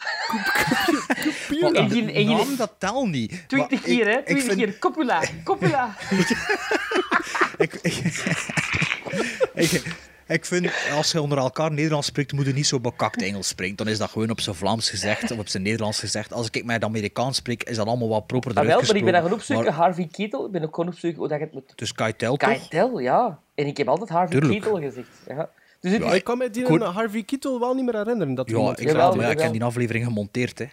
[1.62, 3.44] Maar En geen- en naam, dat telt niet.
[3.48, 4.24] Twintig Maar keer, hè?
[4.24, 4.80] Twintig vind- keer.
[4.80, 5.22] Coppola.
[5.44, 5.96] Coppola.
[7.58, 7.96] Ik, ik,
[9.54, 9.82] ik,
[10.28, 13.76] ik vind, als je onder elkaar Nederlands spreekt, moet je niet zo bekakt Engels spreken.
[13.76, 16.34] Dan is dat gewoon op zijn Vlaams gezegd of op zijn Nederlands gezegd.
[16.34, 19.04] Als ik met Amerikaans spreek, is dat allemaal wat proper Ah, wel, maar ik ben
[19.04, 19.38] gaan uitgesproken.
[19.38, 19.66] opzoeken.
[19.66, 20.46] Maar- Harvey Keitel.
[20.46, 21.72] Ik ben ook gaan opzoeken hoe dat je het moet...
[21.76, 22.50] Dus Keitel toch?
[22.50, 23.40] Keitel, ja.
[23.56, 24.62] En ik heb altijd Harvey Tuurlijk.
[24.62, 25.08] Keitel gezegd.
[25.28, 25.50] Ja.
[25.80, 26.82] Dus het Ja, is- Ik kan me die Goed.
[26.84, 28.36] Harvey Keitel wel niet meer herinneren.
[28.36, 30.60] Dat Ja, ik, wel, ja, ik heb die aflevering gemonteerd.
[30.60, 30.66] Hè.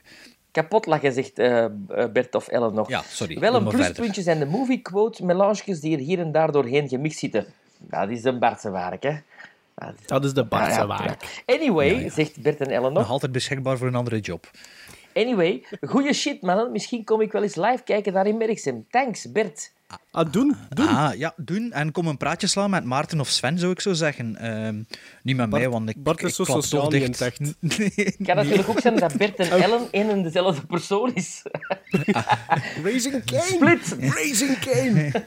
[0.53, 1.71] kapot lachen, zegt eh, eh,
[2.13, 2.89] Bert of Ellen nog.
[2.89, 3.39] Ja, sorry.
[3.39, 6.89] Wel een maar pluspuntje zijn de movie quote melanges die er hier en daar doorheen
[6.89, 7.47] gemixt zitten.
[7.79, 9.11] Dat is een Bartse werk, hè.
[10.07, 11.17] Dat is- de Bartse Ja, ja, waar.
[11.47, 11.55] ja.
[11.55, 13.03] Anyway, zegt Bert en Ellen nog.
[13.03, 14.51] Nog altijd beschikbaar voor een andere job.
[15.15, 16.73] Anyway, goeie shit, mannen.
[16.73, 18.87] Misschien kom ik wel eens live kijken daar in Merksem.
[18.91, 19.73] Thanks, Bert.
[20.11, 20.87] Ah, doen, doen.
[20.89, 21.73] Ah, ja, doen.
[21.73, 24.37] En kom een praatje slaan met Maarten of Sven, zou ik zo zeggen.
[24.37, 24.83] Ehm,
[25.23, 27.21] niet met mij, want ik, Bart is ik zo sociaal toch dicht.
[27.21, 27.39] echt.
[27.61, 31.43] Nee, Het kan natuurlijk ook zijn dat Bert en Ellen één en dezelfde persoon is.
[32.85, 33.43] Raising Cane!
[33.43, 33.97] Split!
[34.15, 35.11] Raising Cane!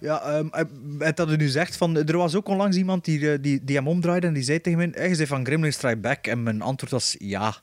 [0.00, 0.64] Ja, ehm, eh,
[0.98, 3.76] het dat u nu zegt, van, er was ook onlangs iemand die, eh, die, die
[3.76, 6.26] hem omdraaide en die zei tegen mij, "Eh, je zei van Gremlin Strike Back.
[6.26, 7.54] En mijn antwoord was ja.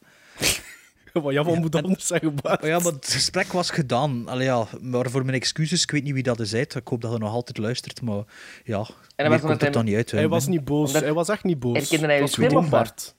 [1.21, 2.61] Wat ja, wat moet anders zeggen, Bart?
[2.63, 4.27] Oh ja, maar het gesprek was gedaan.
[4.27, 6.53] Allee, ja, maar voor mijn excuses, ik weet niet wie dat is.
[6.53, 6.75] uit.
[6.75, 8.23] Ik hoop dat hij nog altijd luistert, maar
[8.63, 10.11] ja, was meer omdat komt het hij- dan niet uit.
[10.11, 10.87] Hij was niet boos.
[10.87, 11.77] Omdat- Hij was echt niet boos.
[11.77, 12.31] Herkende hij was
[12.69, 12.69] wat?
[12.69, 13.15] Bart.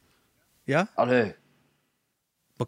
[0.65, 1.35] Ja, Allee.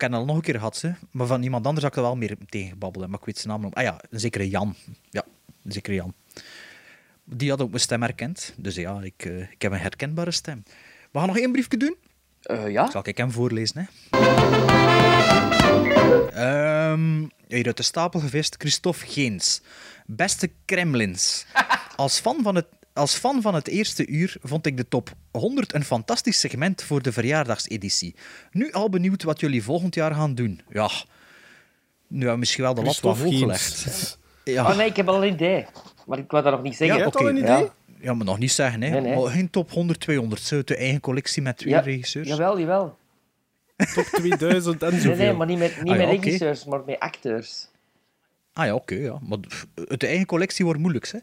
[0.01, 0.81] heb dat al nog een keer gehad.
[0.81, 0.91] Hè.
[1.11, 3.07] Maar van iemand anders had ik er wel meer tegen gebabbeld.
[3.09, 3.75] Maar ik weet zijn naam nog.
[3.75, 4.75] Ah ja, een zekere Jan.
[5.11, 5.25] Ja,
[5.65, 6.15] een zekere Jan.
[7.25, 8.55] Die had ook mijn stem herkend.
[8.57, 10.63] Dus ja, ik, eh, ik heb een herkenbare stem.
[11.13, 11.97] We gaan nog één briefje doen.
[12.43, 12.91] Eh, ja?
[12.91, 15.08] Zal ik hem voorlezen, hè?
[16.33, 19.61] Ehm, hier uit de stapel gevist, Christophe Geens.
[20.07, 21.47] Beste Kremlins.
[21.97, 25.75] Als fan, van het, als fan van het eerste uur vond ik de top 100
[25.75, 28.15] een fantastisch segment voor de verjaardagseditie.
[28.51, 30.61] Nu al benieuwd wat jullie volgend jaar gaan doen.
[30.69, 30.91] Ja,
[32.09, 33.83] nu hebben we misschien wel de lat wat Christophe hoog Geens.
[33.83, 34.17] gelegd.
[34.45, 35.67] Ja, Oh nee, ik heb al een idee.
[36.07, 37.05] Maar ik wou dat nog niet ja, zeggen.
[37.05, 37.29] Al oké.
[37.29, 37.49] een idee?
[37.49, 37.73] Ja.
[38.01, 38.91] Ja, maar nog niet zeggen, hè.
[38.91, 39.17] Nee, nee.
[39.17, 40.43] Maar geen top 100, 200.
[40.43, 42.29] Zo, de eigen collectie met twee Ja, regisseurs.
[42.29, 42.99] Jawel, jawel.
[43.95, 45.17] Top 2000 en Nee, zoveel.
[45.25, 47.69] nee, maar niet met, niet Ah, ja, met regisseurs, maar met acteurs.
[48.53, 48.95] Ah ja, oké.
[48.95, 49.19] ja.
[49.23, 49.39] Maar
[49.75, 51.19] de eigen collectie wordt moeilijk, hè.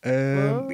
[0.00, 0.70] Ehm,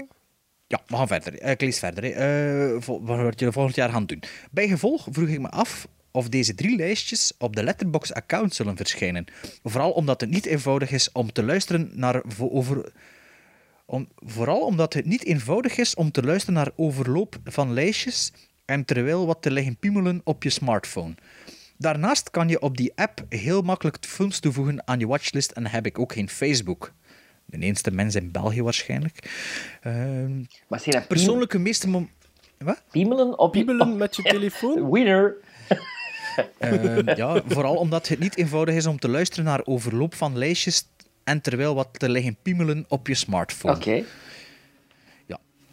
[0.67, 1.39] Ja, we gaan verder.
[1.39, 2.05] Eh, Ik lees verder.
[2.13, 4.23] Eh, wat jullie volgend jaar gaan doen.
[4.51, 9.25] Bij gevolg vroeg ik me af of deze drie lijstjes op de Letterboxd-account zullen verschijnen.
[9.65, 12.23] Vooral omdat het niet eenvoudig is om te luisteren naar...
[12.39, 12.93] Over,
[13.87, 18.33] om, vooral omdat het niet eenvoudig is om te luisteren naar overloop van lijstjes
[18.64, 21.14] en terwijl wat te liggen piemelen op je smartphone.
[21.77, 25.87] Daarnaast kan je op die app heel makkelijk films toevoegen aan je watchlist en heb
[25.87, 26.92] ik ook geen Facebook.
[27.44, 29.31] De enige mens in België waarschijnlijk.
[29.83, 32.11] Ehm, Maar dat persoonlijke meeste mom-
[32.59, 32.83] Wat?
[32.90, 33.79] piemelen op je...
[33.81, 34.90] Op- met je telefoon?
[34.92, 35.35] Winner.
[36.59, 40.87] Ehm, ja, vooral omdat het niet eenvoudig is om te luisteren naar overloop van lijstjes
[41.25, 43.75] en terwijl wat te liggen piemelen op je smartphone.
[43.77, 43.90] Oké.
[43.94, 44.03] Ja.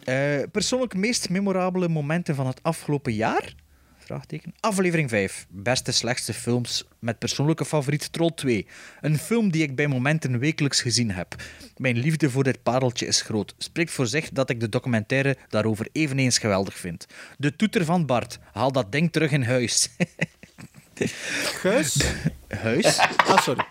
[0.04, 3.54] Eh, persoonlijk meest memorabele momenten van het afgelopen jaar?
[3.98, 4.54] Vraagteken.
[4.60, 5.46] Aflevering 5.
[5.48, 8.66] Beste slechtste films met persoonlijke favoriet Troll 2.
[9.00, 11.34] Een film die ik bij momenten wekelijks gezien heb.
[11.76, 13.54] Mijn liefde voor dit pareltje is groot.
[13.58, 17.06] Spreekt voor zich dat ik de documentaire daarover eveneens geweldig vind.
[17.38, 18.38] De toeter van Bart.
[18.52, 19.88] Haal dat ding terug in huis.
[21.60, 22.04] Guis?
[22.48, 22.98] huis?
[22.98, 23.66] Ah, sorry.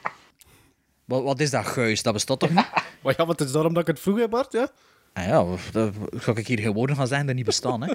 [1.06, 2.04] Wat, wat is dat, guis?
[2.04, 2.70] Dat bestaat toch niet?
[3.04, 4.52] Maar ja, wat is daarom dat ik het vroeg heb, Bart?
[4.52, 4.72] Ja?
[5.14, 7.82] Ah ja, dat ga ik hier gewoon gaan zeggen dat niet bestaan.
[7.82, 7.94] Hè.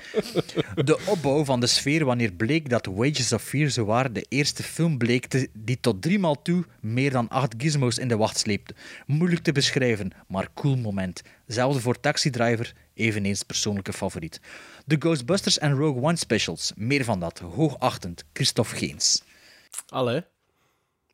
[0.85, 4.98] De opbouw van de sfeer wanneer bleek dat Wages of Fear zowaar de eerste film
[4.98, 8.74] bleek te- die tot driemaal toe meer dan acht gizmos in de wacht sleepte.
[9.07, 11.22] Moeilijk te beschrijven, maar cool moment.
[11.46, 14.40] Zelfde voor Taxi Driver, eveneens persoonlijke favoriet.
[14.87, 17.38] De Ghostbusters en Rogue One specials, meer van dat.
[17.38, 19.22] Hoogachtend, Christophe Geens.
[19.88, 20.22] Allee.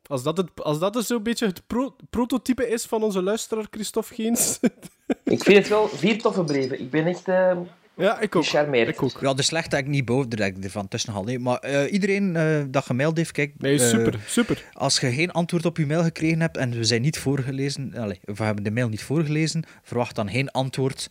[0.07, 3.65] Als dat, het, als dat dus zo'n beetje het pro- prototype is van onze luisteraar
[3.71, 4.59] Christophe Geens.
[5.23, 6.79] Ik vind het wel vier toffe brieven.
[6.79, 7.57] Ik ben echt eh
[8.01, 8.45] ja, ik ook.
[8.45, 9.17] Ik ook.
[9.21, 11.27] Ja, de slechte heb ik niet boven, daar heb ik ervan tussen gehaald.
[11.27, 11.39] nee.
[11.39, 13.53] Maar eh, iedereen eh, dat gemaild heeft, kijk...
[13.57, 14.65] Nee, eh, super, super.
[14.73, 18.17] Als je geen antwoord op je mail gekregen hebt en we zijn niet voorgelezen, allez,
[18.21, 21.09] we hebben de mail niet voorgelezen, verwacht dan geen antwoord.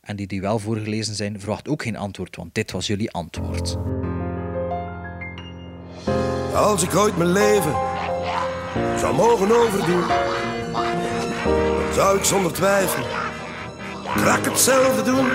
[0.00, 3.76] En die die wel voorgelezen zijn, verwacht ook geen antwoord, want dit was jullie antwoord.
[6.54, 7.74] Als ik ooit mijn leven
[8.98, 10.04] zou mogen overdoen,
[11.94, 13.04] zou ik zonder twijfel
[14.16, 15.26] krak hetzelfde doen.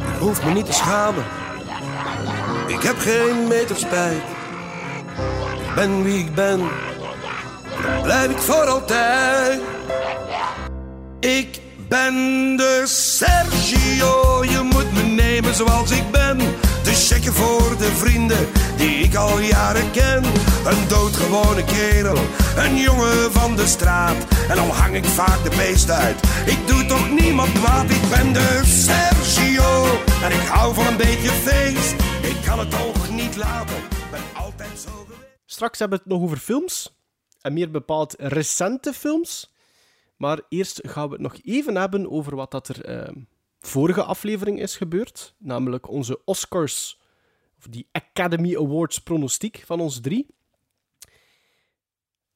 [0.00, 1.24] Ik hoef me niet te schamen,
[2.66, 4.22] ik heb geen meter spijt.
[5.58, 6.60] Ik ben wie ik ben,
[8.02, 9.60] blijf ik voor altijd.
[11.20, 12.14] Ik ben
[12.56, 16.38] de Sergio, je moet me nemen zoals ik ben.
[16.88, 20.24] De checken voor de vrienden die ik al jaren ken.
[20.70, 22.18] Een doodgewone kerel,
[22.56, 24.16] een jongen van de straat.
[24.48, 27.90] En al hang ik vaak de beest uit, ik doe toch niemand kwaad.
[27.90, 29.84] Ik ben de Sergio
[30.22, 31.92] en ik hou van een beetje feest.
[32.22, 33.76] Ik kan het toch niet laten,
[34.10, 35.42] ben altijd zo geweest.
[35.46, 36.96] Straks hebben we het nog over films.
[37.40, 39.54] En meer bepaald recente films.
[40.16, 43.14] Maar eerst gaan we het nog even hebben over wat dat er eh,
[43.68, 45.34] vorige aflevering is gebeurd.
[45.38, 46.98] Namelijk onze Oscars,
[47.58, 50.26] of die Academy Awards pronostiek van ons drie.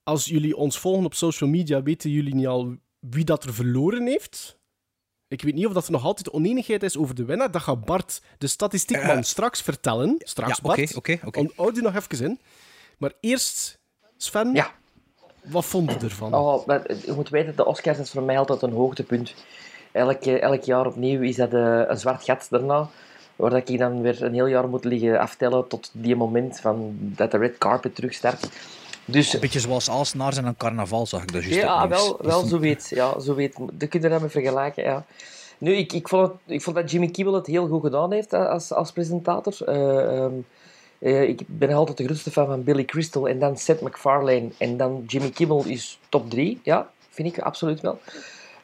[0.02, 4.06] Als jullie ons volgen op social media, weten jullie niet al wie dat er verloren
[4.06, 4.58] heeft.
[5.28, 7.50] Ik weet niet of dat er nog altijd oneenigheid is over de winnaar.
[7.50, 10.14] Dat gaat Bart, de statistiekman, Eh, straks vertellen.
[10.18, 10.96] Straks, ja, oké, Bart.
[10.96, 11.38] oké, oké.
[11.38, 12.40] Onthoud u nog even in.
[12.98, 13.78] Maar eerst,
[14.16, 14.74] Sven, Ja.
[15.44, 16.34] wat vond je ervan?
[16.34, 19.34] Oh, maar je moet weten, de Oscars is voor mij altijd een hoogtepunt.
[19.92, 22.88] Elk, elk jaar opnieuw is dat eh, een zwart gat daarna.
[23.36, 26.96] Waar dat ik dan weer een heel jaar moet liggen aftellen tot die moment van
[26.98, 28.48] dat de red carpet terugstart.
[29.04, 32.44] Dus Een beetje zoals Alsnaars en een carnaval, zag ik dat juist ja, wel, wel
[32.52, 32.88] zo weet.
[32.88, 33.56] Ja, zo weet.
[33.72, 35.04] Dat kun je daarmee vergelijken, ja.
[35.58, 38.32] Nu, ik, ik, vond het, ik vond dat Jimmy Kimmel het heel goed gedaan heeft
[38.32, 39.54] eh, als, als presentator.
[39.66, 40.32] Eh, ehm,
[40.98, 44.76] eh, ik ben altijd de grootste fan van Billy Crystal en dan Seth MacFarlane en
[44.76, 46.60] dan Jimmy Kimmel is top 3.
[46.62, 47.98] Ja, vind ik absoluut wel.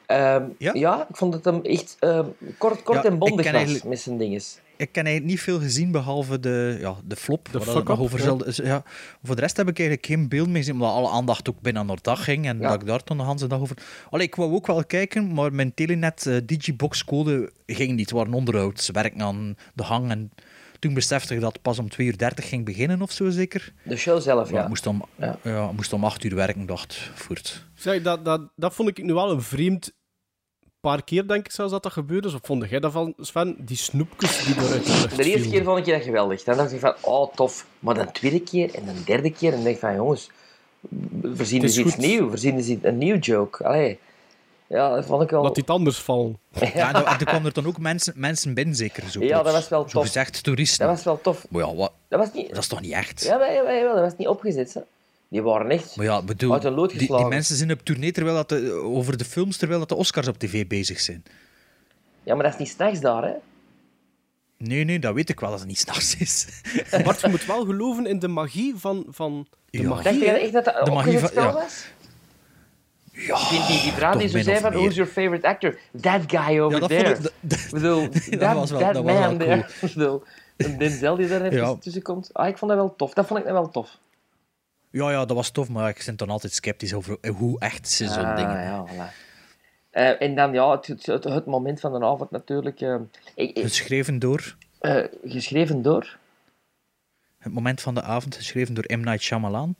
[0.08, 0.70] Ehm, Ja?
[0.74, 1.06] ja?
[1.08, 2.26] ik vond het hem echt ehm,
[2.58, 4.58] kort, kort Ja, en ik bondig ken was met zijn dinges.
[4.76, 7.48] Ik ken eigenlijk niet veel gezien, behalve de, ja, de flop.
[7.52, 8.82] De over ja.
[9.22, 11.86] Voor de rest heb ik eigenlijk geen beeld meer gezien, omdat alle aandacht ook binnen
[11.86, 12.46] naar dag ging.
[12.46, 12.68] En Ja.
[12.68, 13.76] dat ik daar toen de hele dag over...
[14.10, 18.00] Allee, ik wou ook wel kijken, maar mijn Telenet eh, Digibox-code ging niet.
[18.00, 18.80] Het waren onderhoud.
[18.80, 20.30] Ze werkten aan de hang en...
[20.78, 23.72] Toen besefte ik dat het pas om 2 uur 30 ging beginnen of zo zeker.
[23.82, 24.56] De show zelf, Ja.
[24.56, 24.62] ja.
[24.62, 25.38] Ik moest om, Ja.
[25.42, 25.72] ja.
[25.72, 27.66] moest om 8 uur werken, dacht voert.
[27.74, 29.92] Zeg, dat, dat, dat vond ik nu wel een vreemd
[30.80, 32.28] paar keer, denk ik zelfs, dat dat gebeurde.
[32.28, 33.56] Of vond jij dat van, Sven?
[33.58, 35.50] Die snoepjes die eruit de lucht De eerste vielen.
[35.50, 36.42] keer vond ik dat geweldig.
[36.42, 37.66] Dan dacht ik van, oh tof.
[37.78, 40.30] Maar de tweede keer en de derde keer, en dan denk ik van, jongens,
[41.34, 42.28] voorzien eens iets nieuws.
[42.28, 43.64] Voorzien eens een nieuw joke.
[43.64, 43.98] Allee.
[44.66, 45.42] Ja, dat vond ik wel...
[45.42, 46.38] Laat iets anders vallen.
[46.74, 49.10] Ja, dan- er kwamen er dan ook mensen, mensen binnen, zeker.
[49.10, 50.02] Zo Ja, dat was wel Zo tof.
[50.04, 50.86] gezegd, toeristen.
[50.86, 51.46] Dat was wel tof.
[51.48, 52.48] Maar ja, wat, Dat was niet...
[52.48, 53.24] dat is toch niet echt?
[53.24, 54.74] Ja, maar, ja, ja, dat was niet opgezet.
[54.74, 54.80] Hè.
[55.30, 55.96] Die waren echt...
[55.96, 57.28] Maar ja, bedoel, Uit een lood die, die geslagen.
[57.32, 60.38] mensen zijn op tournee terwijl dat de, over de films terwijl dat de Oscars op
[60.38, 61.22] tv bezig zijn.
[62.22, 63.32] Ja, maar dat is niet s'nachts daar, hè.
[64.56, 66.46] Nee, nee, dat weet ik wel dat het niet s'nachts is.
[67.04, 69.88] Bart, je moet wel geloven in de magie van, van de Ja.
[69.88, 70.04] magie.
[70.04, 71.52] Dacht je echt dat dat De magie van- ja.
[71.52, 71.84] was?
[73.12, 75.78] Ja, Die, die, die vrouw die zo zei van, who's your favorite actor?
[76.00, 77.08] That guy over Ja, dat there.
[77.14, 77.22] ik...
[77.22, 79.48] dat- Ik bedoel, Dat that, was wel- that dat was wel man cool.
[79.48, 79.66] there.
[79.80, 80.22] Bedoel,
[80.56, 81.74] een Denzel die daar even Ja.
[81.74, 82.30] tussen komt.
[82.34, 83.12] Ah, ik vond dat wel tof.
[83.14, 83.98] Dat vond ik nou wel tof.
[84.98, 88.06] Ja, ja, dat was tof, maar ik ben dan altijd sceptisch over hoe echt ze
[88.06, 88.62] zo'n Ah, dingen.
[88.62, 89.14] ja, voilà.
[89.90, 92.80] Eh, en dan ja, het, het, moment van de avond natuurlijk.
[92.80, 92.94] eh,
[93.34, 94.56] ik- Geschreven door...
[94.80, 96.16] eh, geschreven door.
[97.38, 99.00] Het moment van de avond, geschreven door M.
[99.00, 99.76] Night Shyamalan.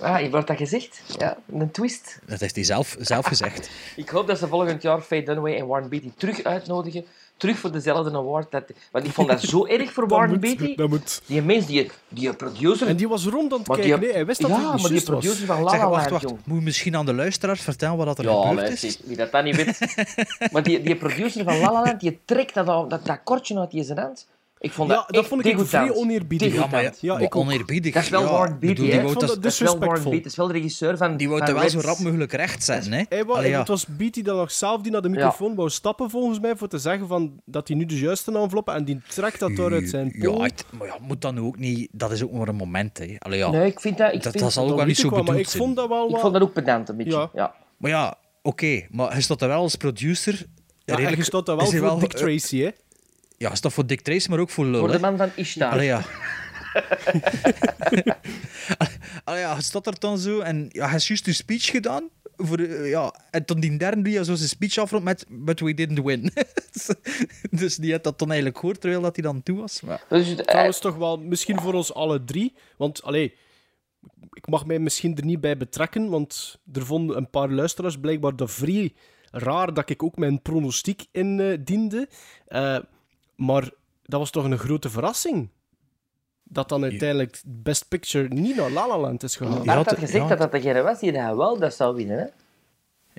[0.00, 1.02] Ah, wordt dat gezegd?
[1.18, 2.18] Ja, een twist.
[2.26, 3.70] Dat heeft hij zelf, zelf gezegd.
[3.96, 7.04] Ik hoop dat ze volgend jaar Faye Dunaway en Warren Beatty terug uitnodigen.
[7.38, 8.50] Terug voor dezelfde award.
[8.50, 10.74] Dat, want ik vond dat zo erg voor Warren moet, Beatty.
[10.76, 11.22] dat moet.
[11.26, 12.86] Die mens, die, die producer...
[12.88, 14.04] En die was rond aan het Maar die- kijken.
[14.06, 15.18] Nee, hij wist dat ja, het niet maar die juist was.
[15.18, 16.34] producer van La La wacht, Land, wacht.
[16.46, 18.98] Moet je misschien aan de luisteraars vertellen wat dat er Ja, gebeurd luister, is?
[19.04, 19.78] wie dat dat niet weet.
[20.52, 23.70] maar die, die producer van La La Land, die trekt dat, dat, dat kortje uit
[23.70, 24.26] die zijn hand.
[24.60, 26.54] Ik vond Ja, dat, dat echt vond ik vrij oneerbiedig.
[26.54, 27.42] Ja, maar ja, Ja, maar ik ook.
[27.42, 27.94] oneerbiedig.
[27.94, 28.90] Dat is wel ja, Warren Beatty, hè?
[28.90, 30.02] die dat- dat Dat is wel Warren.
[30.02, 30.16] Beatty.
[30.16, 31.16] Dat is wel de regisseur van...
[31.16, 33.02] Die wou het wel zo rap mogelijk recht zetten, hè?
[33.08, 33.58] Hij ja.
[33.58, 36.68] Het was Beatty dat nog zelf die naar de microfoon wou stappen, volgens mij, voor
[36.68, 39.88] te zeggen van, dat hij nu de juiste enveloppe en die trekt dat door uit
[39.88, 40.42] zijn Ja, pool.
[40.42, 41.88] het- maar ja, moet dan ook niet...
[41.92, 43.14] Dat is ook maar een moment, hè.
[43.18, 43.50] Allee, ja.
[43.50, 44.12] Nee, ik vind dat...
[44.12, 45.74] Ik dat, vind, dat zal ook Dat wel niet zo bedoeld ik vond zijn.
[45.74, 47.12] dat wel ik vond dat ook pedant, een beetje.
[47.12, 47.30] Ja.
[47.34, 47.54] Ja.
[47.76, 48.86] Maar ja, oké.
[48.90, 50.46] maar hij staat er wel als producer...
[50.84, 52.68] Ja, en je staat daar wel hij voor Dick Tracy, hè?
[53.38, 54.94] Ja, hij staat voor Dick Tracy, maar ook voor Lul, Voor hè.
[54.94, 55.70] de man van Ishtar.
[55.70, 56.02] Allee, ja.
[59.24, 62.08] Allee, ja, hij staat er dan zo en ja, hij heeft juist een speech gedaan.
[62.36, 65.74] Voor de, ja, en toen die derde die zo zijn speech afrondt met But we
[65.74, 66.32] didn't win.
[67.60, 69.80] dus die had dat dan eigenlijk gehoord terwijl dat hij dan toe was.
[69.80, 73.34] Maar, Dus, eh, Trouwens toch wel, misschien voor ons alle drie, want, allee,
[74.32, 78.36] ik mag mij misschien er niet bij betrekken, want er vonden een paar luisteraars blijkbaar
[78.36, 78.92] dat vrij
[79.30, 82.08] raar dat ik ook mijn pronostiek indiende.
[82.46, 82.78] Eh
[83.38, 83.70] maar
[84.02, 85.48] dat was toch een grote verrassing?
[86.42, 89.54] Dat dan uiteindelijk Best Picture niet naar La La Land is gegaan.
[89.54, 90.28] Bart Ja, had het- gezegd ja.
[90.28, 92.24] dat dat degene was die dat wel dat zou winnen, hè?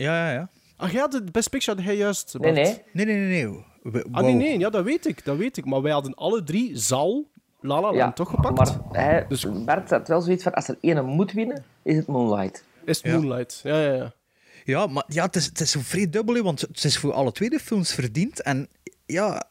[0.03, 0.49] ja, ja, ja.
[0.77, 2.65] Ach ja, de Best Picture had hij juist, Nee, Bart.
[2.65, 3.05] nee.
[3.05, 3.45] Nee, nee, nee.
[3.45, 3.65] nee.
[3.83, 5.65] We- Ah, nee, nee, ja, dat weet ik, dat weet ik.
[5.65, 7.27] Maar wij hadden alle drie Zal,
[7.61, 8.55] La La Land Ja, toch gepakt?
[8.57, 12.07] maar hij, Dus- Bart had wel zoiets van, als er ene moet winnen, is het
[12.07, 12.63] Moonlight.
[12.85, 13.17] Is het Ja.
[13.19, 13.59] Moonlight?
[13.63, 14.13] Ja, ja, ja.
[14.63, 17.31] Ja, maar ja, het is, het is zo vrij dubbel, want het is voor alle
[17.31, 18.41] twee de films verdiend.
[18.41, 18.67] En
[19.05, 19.43] ja,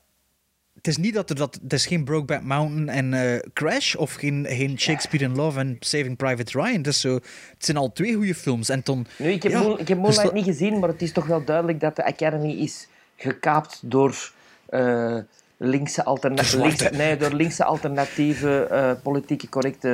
[0.89, 1.59] is niet dat er dat...
[1.63, 5.77] Het is geen Brokeback Mountain en eh, Crash, of geen, geen Shakespeare in Love en
[5.81, 6.77] Saving Private Ryan.
[6.77, 8.69] Het, is zo, het zijn al twee goede films.
[8.69, 9.07] En toen...
[9.17, 11.27] Ik heb, ja, Moon- ik heb dus Moonlight dat- niet gezien, maar het is toch
[11.27, 14.33] wel duidelijk dat de Academy is gekaapt door
[14.69, 15.17] eh,
[15.57, 16.67] linkse, alterna- De zwarte.
[16.85, 19.89] linkse, nee, door linkse alternatieve, eh, politieke correcte...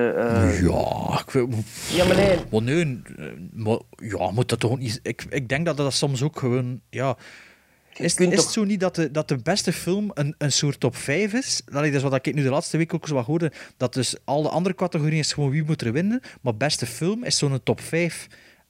[0.62, 1.47] Ja, ik weet...
[1.90, 3.03] ja, maar nee, Maar nee,
[3.53, 5.01] maar, ja, moet dat toch niet...
[5.03, 6.80] Ik, ik denk dat dat soms ook gewoon...
[6.90, 7.16] Ja,
[7.99, 10.53] is, kunt is toch- het zo niet dat de, dat de beste film een, een
[10.53, 11.62] soort top 5 is?
[11.64, 13.53] Dat is wat ik nu de laatste week ook zo wat hoorde.
[13.76, 16.20] Dat dus al de andere categorieën is gewoon wie moet er winnen.
[16.40, 18.26] Maar beste film is zo'n top 5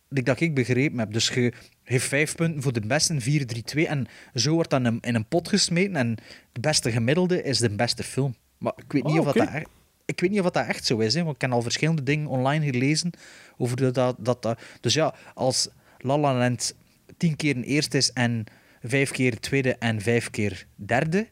[0.09, 1.13] die dat ik begrepen heb.
[1.13, 1.53] Dus je
[1.83, 3.87] heeft vijf punten voor de beste, 4, 3, 2.
[3.87, 5.97] En zo wordt dat in een, in een pot gesmeten.
[5.97, 6.17] En
[6.53, 8.35] de beste gemiddelde is de beste film.
[8.59, 9.45] Maar ik weet niet, Oh, of, dat oké.
[9.45, 9.69] dat, echt-
[10.05, 11.15] ik weet niet of dat echt zo is.
[11.15, 13.11] Hè, want ik heb al verschillende dingen online gelezen
[13.57, 14.61] over dat, dat, dat.
[14.81, 15.69] Dus ja, als
[15.99, 16.75] La La Land
[17.17, 18.45] tien keer een eerste is en
[18.85, 21.29] vijf keer tweede en vijf keer derde.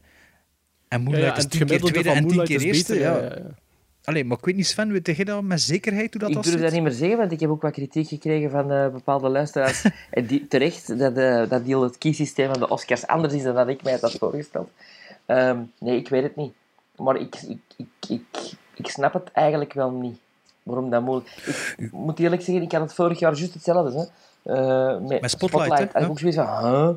[0.87, 2.63] En Moonlight ja, en is het tien keer gemiddelde tweede van en tien keer is
[2.63, 2.93] eerste.
[2.93, 3.17] beter, ja.
[3.17, 3.61] ja, ja, ja.
[4.03, 6.43] Allee, maar ik weet niet, Sven, weet jij dat met zekerheid hoe dat ik dat
[6.43, 6.63] durf zit?
[6.63, 9.85] dat niet meer zeggen, want ik heb ook wat kritiek gekregen van eh, bepaalde luisteraars.
[10.09, 13.55] en die, terecht, dat, eh dat die het kiesysteem van de Oscars anders is dan
[13.55, 14.69] dat ik mij had voorgesteld.
[15.25, 16.53] Ehm, nee, ik weet het niet.
[16.95, 20.17] Maar ik, ik, ik, ik, ik snap het eigenlijk wel niet.
[20.63, 21.29] Waarom dat moeilijk...
[21.77, 23.99] Ik moet eerlijk zeggen, ik had het vorig jaar juist hetzelfde.
[23.99, 24.05] Hè.
[24.53, 25.85] Eh, met, Met Spotlight, hè?
[25.91, 26.89] Had ik ook zoiets van, huh?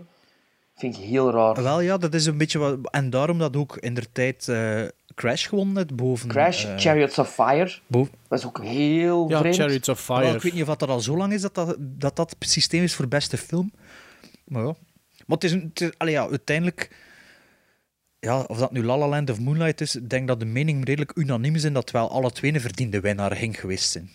[0.77, 1.62] Vind ik heel raar.
[1.62, 2.79] Wel ja, dat is een beetje wat...
[2.91, 4.83] En daarom dat ook in der tijd eh,
[5.14, 6.29] Crash gewonnen heeft boven...
[6.29, 9.57] Crash, eh, Chariots of Fire, boven- was ook heel Ja, vreemd.
[9.57, 10.35] Chariots of Wel, Fire.
[10.37, 12.95] ik weet niet of dat al zo lang is dat dat, dat dat systeem is
[12.95, 13.72] voor beste film.
[14.45, 14.74] Maar ja.
[15.27, 17.05] Maar het is, een- het is allee, ja, uiteindelijk...
[18.18, 20.85] Ja, of dat nu La La Land of Moonlight is, ik denk dat de mening
[20.85, 24.11] redelijk unaniem is en dat wel alle twee een verdiende winnaar ging geweest zijn.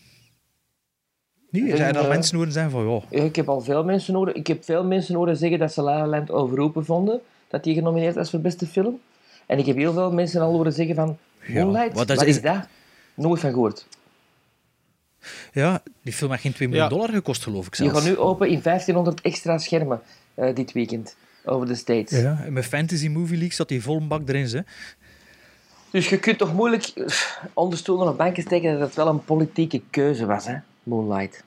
[1.51, 4.13] Nee, er zijn er eh, mensen horen zijn van, ja, ik heb al veel mensen
[4.15, 7.63] horen, ik heb veel mensen horen zeggen dat ze La La Land overroepen vonden, dat
[7.63, 8.99] die genomineerd was voor beste film.
[9.45, 12.41] En ik heb heel veel mensen al horen zeggen van, Moonlight, wat dat is, is-
[12.41, 12.67] dat?
[13.13, 13.87] Nooit van gehoord.
[15.53, 16.93] ja, die film heeft geen 2 miljoen Ja.
[16.95, 18.01] dollar gekost, geloof ik Die zelfs.
[18.01, 20.01] gaan nu open in 1500 extra schermen
[20.33, 22.21] eh, dit weekend over de States.
[22.21, 24.59] Ja, en met Fantasy Movie League zat die volle bak erin, hè.
[25.91, 27.05] Dus je kunt toch moeilijk eh,
[27.53, 30.55] onder stoelen of banken steken dat het wel een politieke keuze was, hè?
[30.83, 31.43] Moonlight.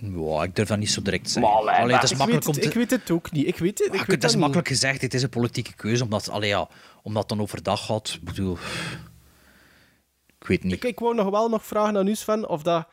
[0.00, 1.64] Ja, ik durf dat niet zo direct te zeggen.
[1.64, 2.78] Maar, Allee, het is Ik makkelijk weet, om het, te...
[2.80, 3.46] ik weet het ook niet.
[3.46, 3.86] Ik weet het.
[3.86, 4.40] Ik Ah, weet het dat is niet.
[4.40, 6.68] makkelijk gezegd, het is een politieke keuze, omdat, allee, ja,
[7.02, 8.08] omdat het dan overdag gaat.
[8.08, 8.58] Ik bedoel...
[10.38, 10.72] Ik weet niet.
[10.72, 12.86] Ik, ik wou nog wel nog vragen aan u, Sven, of dat,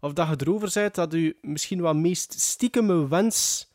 [0.00, 3.68] of dat je erover bent dat u misschien wel meest stiekeme wens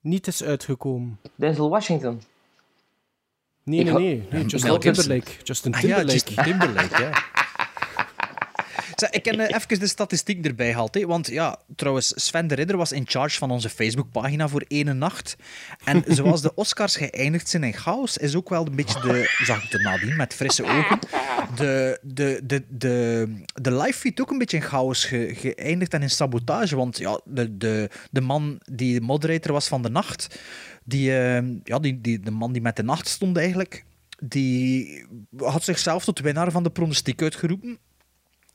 [0.00, 1.20] niet is uitgekomen.
[1.34, 2.22] Denzel Washington.
[3.64, 4.26] Nee, nee, nee.
[4.30, 4.92] nee Justin Gibson.
[4.94, 5.30] Timberlake.
[5.42, 6.12] Justin Ah ja, Timberlake.
[6.12, 7.10] Justin Timberlake, ja.
[8.96, 10.94] Zeg, ik heb eh, even de statistiek erbij gehaald.
[10.94, 14.92] Hè, want ja, trouwens, Sven de Ridder was in charge van onze Facebookpagina voor ene
[14.92, 15.36] nacht.
[15.84, 19.40] En zoals de Oscars geëindigd zijn in chaos, is ook wel een beetje de...
[19.44, 20.98] Zag ik het nadien, met frisse ogen.
[21.56, 26.02] De, de, de, de, de live feed ook een beetje in chaos ge- geëindigd en
[26.02, 26.76] in sabotage.
[26.76, 30.38] Want ja, de, de, de man die moderator was van de nacht,
[30.84, 33.84] die, eh, ja, die, die, de man die met de nacht stond eigenlijk,
[34.22, 35.04] die
[35.36, 37.78] had zichzelf tot winnaar van de pronostiek uitgeroepen.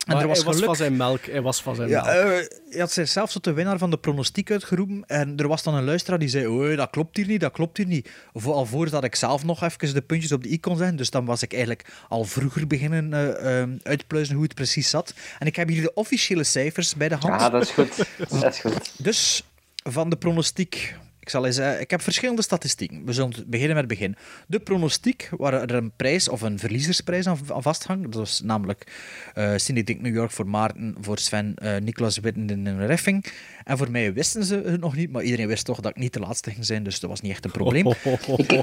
[0.07, 0.67] En Maar er was hij was geluk.
[0.69, 1.25] van zijn melk.
[1.25, 2.15] Hij was van zijn Ja, melk.
[2.17, 5.03] eh, hij had zichzelf tot de winnaar van de pronostiek uitgeroepen.
[5.07, 7.77] En er was dan een luisteraar die zei: Oh, dat klopt hier niet, dat klopt
[7.77, 8.09] hier niet.
[8.33, 10.95] Voor, al voordat ik zelf nog even de puntjes op de i kon zetten.
[10.95, 15.13] Dus dan was ik eigenlijk al vroeger beginnen eh, eh, uitpluizen hoe het precies zat.
[15.39, 17.41] En ik heb hier de officiële cijfers bij de hand.
[17.41, 18.05] Ja, dat is goed.
[18.41, 18.91] Dat is goed.
[18.97, 19.43] Dus
[19.83, 20.95] van de pronostiek.
[21.27, 23.05] Ik, zal eens, eh, ik heb verschillende statistieken.
[23.05, 24.15] We zullen beginnen met het begin.
[24.47, 28.03] De pronostiek, waar er een prijs of een verliezersprijs aan, aan vasthangt.
[28.03, 28.91] Dat was namelijk
[29.33, 33.25] eh Cindy Dink New York voor Maarten, voor Sven, eh Nicolas Witten in een reffing.
[33.63, 36.13] En voor mij wisten ze het nog niet, maar iedereen wist toch dat ik niet
[36.13, 37.83] de laatste ging zijn, dus dat was niet echt een probleem.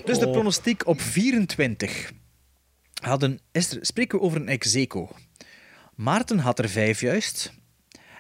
[0.05, 2.13] Dus de pronostiek op 24
[3.03, 5.11] hadden, is er, spreken we over een ex-eco.
[5.95, 7.53] Maarten had er vijf juist.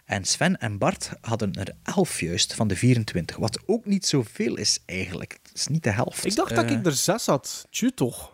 [0.04, 3.36] En Sven en Bart hadden er elf juist van de 24.
[3.36, 5.38] Wat ook niet zoveel is eigenlijk.
[5.42, 6.24] Het is niet de helft.
[6.24, 7.66] Ik dacht dat Eh, ik er zes had.
[7.70, 8.32] Tju toch?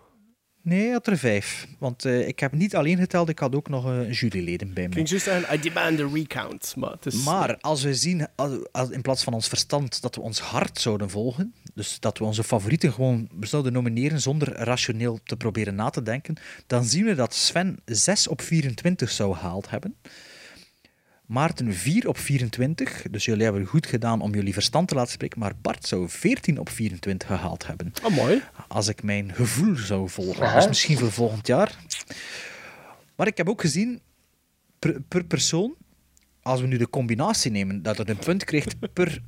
[0.63, 1.67] Nee, hij had er vijf.
[1.79, 4.89] Want eh, ik heb niet alleen geteld, ik had ook nog eh, juryleden bij Ik
[4.89, 4.95] me.
[4.95, 6.75] ging juist zeggen, I demand a recount.
[6.77, 7.25] Maar, is...
[7.25, 10.79] Maar als we zien, als, als- in plaats van ons verstand, dat we ons hart
[10.81, 15.91] zouden volgen, dus dat we onze favorieten gewoon zouden nomineren zonder rationeel te proberen na
[15.91, 19.97] te denken, dan zien we dat Sven 6 op 24 zou gehaald hebben.
[21.31, 25.39] Maarten 4 op 24, dus jullie hebben goed gedaan om jullie verstand te laten spreken,
[25.39, 27.93] maar Bart zou 14 op 24 gehaald hebben.
[28.05, 28.43] Oh, mooi.
[28.69, 30.47] Als ik mijn gevoel zou volgen.
[30.47, 30.57] Aha.
[30.57, 31.79] Dus misschien voor volgend jaar.
[33.17, 34.01] Maar ik heb ook gezien,
[34.79, 35.75] per, per persoon,
[36.43, 39.23] als we nu de combinatie nemen, dat het een punt krijgt per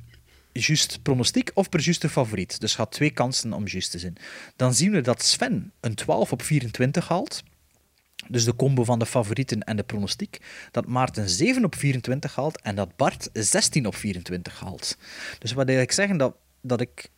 [0.51, 2.59] juist pronostiek of per juiste favoriet.
[2.59, 4.15] Dus gaat twee kansen om juist te zijn.
[4.55, 7.43] Dan zien we dat Sven een 12 op 24 haalt.
[8.29, 10.37] Dus de combo van de favorieten en de pronostiek.
[10.71, 14.97] Dat Maarten 7 op 24 haalt en dat Bart 16 op 24 haalt.
[15.39, 16.17] Dus wat wil ik zeggen?
[16.17, 17.09] Dat, dat ik...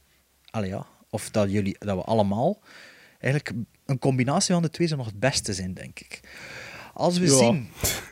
[0.63, 2.59] Ja, of dat, jullie, dat we allemaal...
[3.19, 6.19] Eigenlijk een combinatie van de twee zou nog het beste zijn, denk ik.
[6.93, 7.37] Als we Ja.
[7.37, 7.67] zien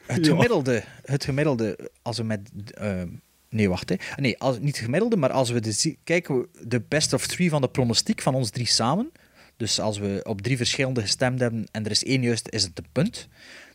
[0.07, 2.49] het gemiddelde, het gemiddelde, als we met...
[2.73, 3.07] ehm,
[3.49, 3.89] nee, wacht.
[3.89, 3.95] Hè.
[4.15, 7.49] Nee, als, niet het gemiddelde, maar als we de, kijken we de best of three
[7.49, 9.11] van de pronostiek van ons drie samen.
[9.57, 12.77] Dus als we op drie verschillende gestemd hebben en er is één juist, is het
[12.77, 13.27] een punt.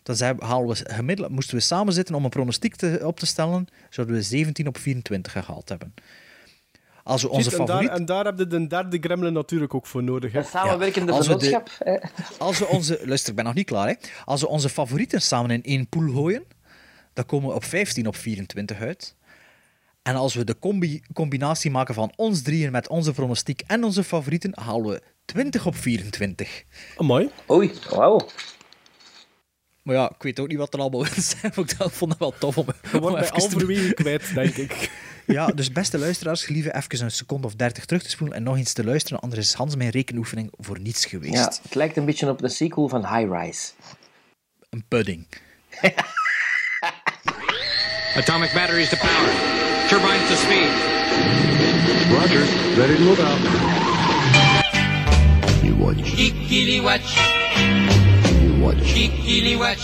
[0.03, 3.27] Dan zijn, halen we gemiddeld, moesten we samen zitten om een pronostiek te, op te
[3.27, 5.95] stellen, zouden we 17 op 24 gehaald hebben.
[7.03, 7.99] Als we onze Ziet, en, daar, favoriet...
[7.99, 10.33] en daar heb je de derde gremlin natuurlijk ook voor nodig.
[10.33, 10.39] Hè.
[10.39, 11.87] Een samenwerkende als we de- vennootschap.
[11.87, 11.99] hè.
[12.39, 13.01] Als we onze...
[13.05, 13.89] Luister, ik ben nog niet klaar.
[13.89, 13.95] Hè.
[14.25, 16.43] Als we onze favorieten samen in één pool gooien,
[17.13, 19.15] dan komen we op 15 op 24 uit.
[20.09, 24.05] En als we de combi combinatie maken van ons drieën met onze pronostiek en onze
[24.05, 26.65] favorieten, halen we 20 op 24.
[26.97, 27.31] Oh, mooi.
[27.51, 28.29] Oei, wauw.
[29.83, 32.21] Maar ja, ik weet ook niet wat er allemaal in zijn, maar ik vond het
[32.21, 34.91] wel tof om, wordt bij even te- halverwege kwijt, denk ik.
[35.27, 38.57] Ja, dus beste luisteraars, gelieve even een seconde of 30 terug te spoelen en nog
[38.57, 41.35] eens te luisteren, anders is Hans mijn rekenoefening voor niets geweest.
[41.35, 43.71] Ja, het lijkt een beetje op de sequel van High Rise.
[44.71, 45.27] Een pudding.
[48.17, 49.58] Atomic batteries to power.
[49.89, 50.69] Turbines to speed.
[52.13, 52.45] Roger.
[52.79, 53.39] Ready to move out.
[55.65, 55.97] You watch.
[55.97, 57.17] Kikili watch.
[58.43, 58.77] You watch.
[58.77, 59.81] Kikili watch.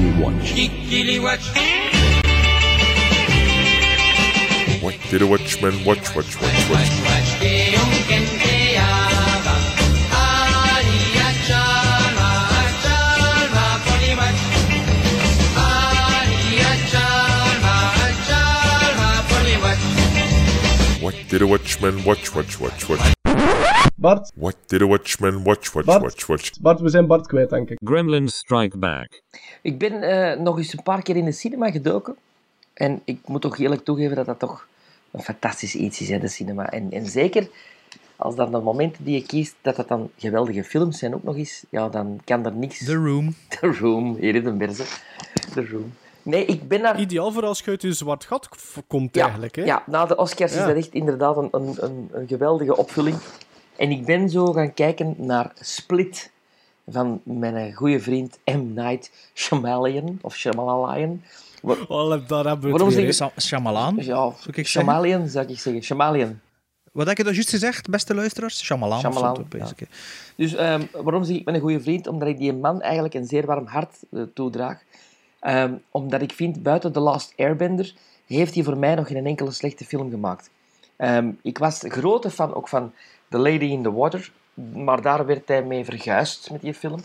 [0.00, 0.52] You watch.
[0.54, 1.46] Kikili watch.
[4.82, 6.70] What did a watchman watch, watch, watch, watch?
[6.70, 7.71] What
[21.32, 23.12] did a watchman watch, watch, watch, watch?
[23.96, 26.02] Bart, What did a watchman watch, watch, Bart.
[26.02, 26.60] watch, watch?
[26.60, 27.78] Bart, we zijn Bart kwijt, denk ik.
[27.84, 29.22] Gremlins Strike Back.
[29.62, 32.16] Ik ben eh, nog eens een paar keer in de cinema gedoken.
[32.74, 34.66] En ik moet toch eerlijk toegeven dat dat toch
[35.10, 36.70] een fantastisch iets is, hè, de cinema.
[36.70, 37.48] En, en zeker
[38.16, 41.36] als dan de momenten die je kiest, dat dat dan geweldige films zijn ook nog
[41.36, 42.84] eens, ja, dan kan er niks...
[42.84, 43.34] The Room.
[43.60, 44.86] The Room, hier in de berzen.
[45.54, 45.92] The Room.
[46.22, 47.00] Nee, ik ben daar...
[47.00, 48.48] Ideaal voor als je uit je zwart gat
[48.86, 49.56] komt, Ja, eigenlijk.
[49.56, 49.64] Hè?
[49.64, 50.60] ja, na de Oscars Ja.
[50.60, 53.16] is dat echt inderdaad een, een, een, een geweldige opvulling.
[53.76, 56.30] En ik ben zo gaan kijken naar Split
[56.88, 58.72] van mijn goede vriend M.
[58.74, 61.22] Night Shyamalan, of Shyamalan.
[61.62, 63.94] Wa- Oh, daar hebben we Waarom het zeg weer, je- Shyamalan.
[63.96, 64.64] Ja, Zou ik zeggen?
[64.64, 65.82] Shyamalan zou ik zeggen.
[65.82, 66.40] Shyamalan.
[66.92, 68.64] Wat heb je dat juist gezegd, beste luisteraars?
[68.64, 68.96] Shyamalan.
[68.96, 69.86] of zo, Shyamalan, ja.
[70.36, 72.06] Dus ehm, waarom zeg ik mijn goede vriend?
[72.06, 74.82] Omdat ik die man eigenlijk een zeer warm hart eh, toedraag.
[75.42, 77.94] Ehm, omdat ik vind, buiten The Last Airbender,
[78.26, 80.50] heeft hij voor mij nog geen enkele slechte film gemaakt.
[80.96, 82.92] Ehm, ik was grote fan ook van
[83.28, 87.00] The Lady in the Water, maar daar werd hij mee verguisd met die film.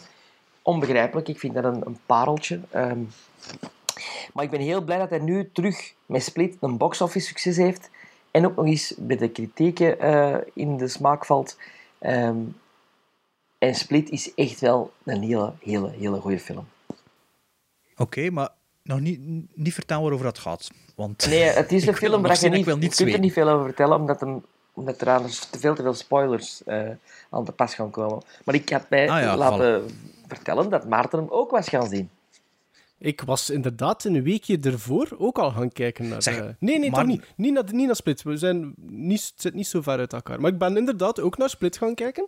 [0.61, 2.59] Onbegrijpelijk, ik vind dat een, een pareltje.
[2.69, 2.99] Ehm,
[4.33, 7.89] maar ik ben heel blij dat hij nu terug met Split een box-office succes heeft.
[8.31, 11.57] En ook nog eens bij de kritieken eh, in de smaak valt.
[13.59, 16.67] En Split is echt wel een hele, hele, hele goede film.
[17.97, 18.49] Oké, maar
[18.83, 19.19] nog niet,
[19.55, 20.69] niet vertellen waarover dat gaat.
[20.95, 23.13] Want Nee, het is een ik- film waar je niet, ik wil je niets kunt
[23.13, 26.63] er niet veel over vertellen, omdat, hem, omdat er anders te veel te veel spoilers
[26.63, 26.89] eh,
[27.29, 28.23] aan te pas gaan komen.
[28.43, 29.89] Maar ik had mij Ah ja, laten
[30.27, 32.09] vertellen dat Maarten hem ook was gaan zien.
[32.99, 36.21] Ik was inderdaad een weekje ervoor ook al gaan kijken naar...
[36.23, 37.23] Zeg, eh, nee, nee, maar- toch niet.
[37.35, 38.23] Niet naar, niet naar Split.
[38.23, 40.41] We zijn niet, het zit niet zo ver uit elkaar.
[40.41, 42.27] Maar ik ben inderdaad ook naar Split gaan kijken.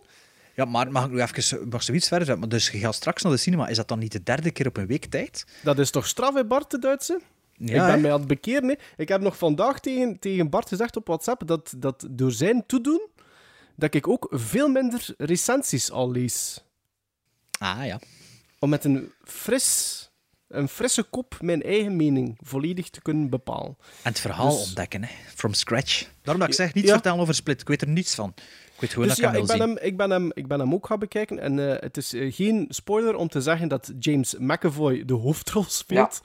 [0.60, 2.48] Ja, maar mag ik nu even mag zoiets verder zetten?
[2.48, 3.68] Maar dus je gaat straks naar de cinema.
[3.68, 5.44] Is dat dan niet de derde keer op een week tijd?
[5.62, 7.20] Dat is toch straf, hè, Bart, de Duitse?
[7.56, 8.68] Ja, ik ben mij aan het bekeren.
[8.68, 8.74] Hè.
[8.96, 13.08] Ik heb nog vandaag tegen, tegen Bart gezegd op WhatsApp dat, dat door zijn toedoen
[13.76, 16.64] dat ik ook veel minder recensies al lees.
[17.58, 18.00] Ah ja.
[18.58, 20.10] Om met een, fris,
[20.48, 23.76] een frisse kop mijn eigen mening volledig te kunnen bepalen.
[24.02, 25.10] En het verhaal Dus- ontdekken, hè.
[25.34, 26.06] From scratch.
[26.22, 26.92] Daarom dat ik zeg, niets Ja.
[26.94, 27.60] vertellen over Split.
[27.60, 28.34] Ik weet er niets van.
[28.80, 29.68] Ik weet gewoon Dus dat ja, ik ben, zien.
[29.68, 31.38] hem, ik, ben hem, ik ben hem ook gaan bekijken.
[31.38, 35.64] En eh, het is eh, geen spoiler om te zeggen dat James McAvoy de hoofdrol
[35.68, 36.20] speelt.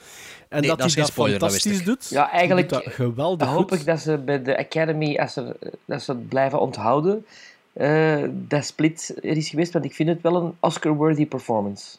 [0.49, 2.09] En Nee, dat, hij dat spoiler, fantastisch doet.
[2.09, 3.79] Ja, eigenlijk doet dat geweldig hoop goed.
[3.79, 7.25] ik dat ze bij de Academy, als er, dat ze het blijven onthouden,
[7.73, 11.97] eh, dat Split er is geweest, want ik vind het wel een Oscar-worthy performance.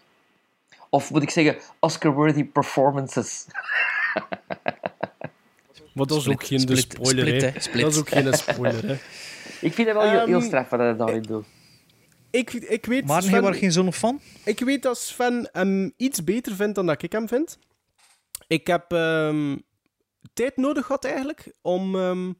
[0.91, 3.47] Of moet ik zeggen, Oscar-worthy performances.
[5.93, 7.49] Maar dat is ook geen spoiler, split, hè.
[7.49, 7.83] hè, split.
[7.83, 8.97] Dat is ook geen spoiler, hè.
[9.61, 11.47] Ik vind het wel heel, heel Ehm, straf wat hij daarin doet.
[12.31, 13.07] Ik, ik weet...
[13.07, 14.21] Maar Sven- jij was geen zoon van?
[14.45, 17.59] Ik weet dat Sven hem iets beter vindt dan dat ik hem vind.
[18.47, 19.57] Ik heb ehm,
[20.33, 22.33] tijd nodig gehad eigenlijk om, ehm,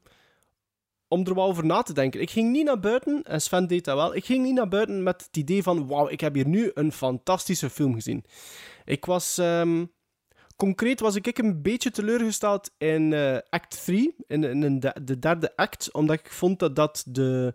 [1.09, 2.21] om er wel over na te denken.
[2.21, 5.03] Ik ging niet naar buiten, en Sven deed dat wel, ik ging niet naar buiten
[5.03, 8.25] met het idee van wauw, ik heb hier nu een fantastische film gezien.
[8.85, 9.39] Ik was...
[9.39, 9.85] ehm,
[10.57, 15.57] concreet was ik een beetje teleurgesteld in eh, act 3, in, in, de, de derde
[15.57, 17.55] act, omdat ik vond dat dat de...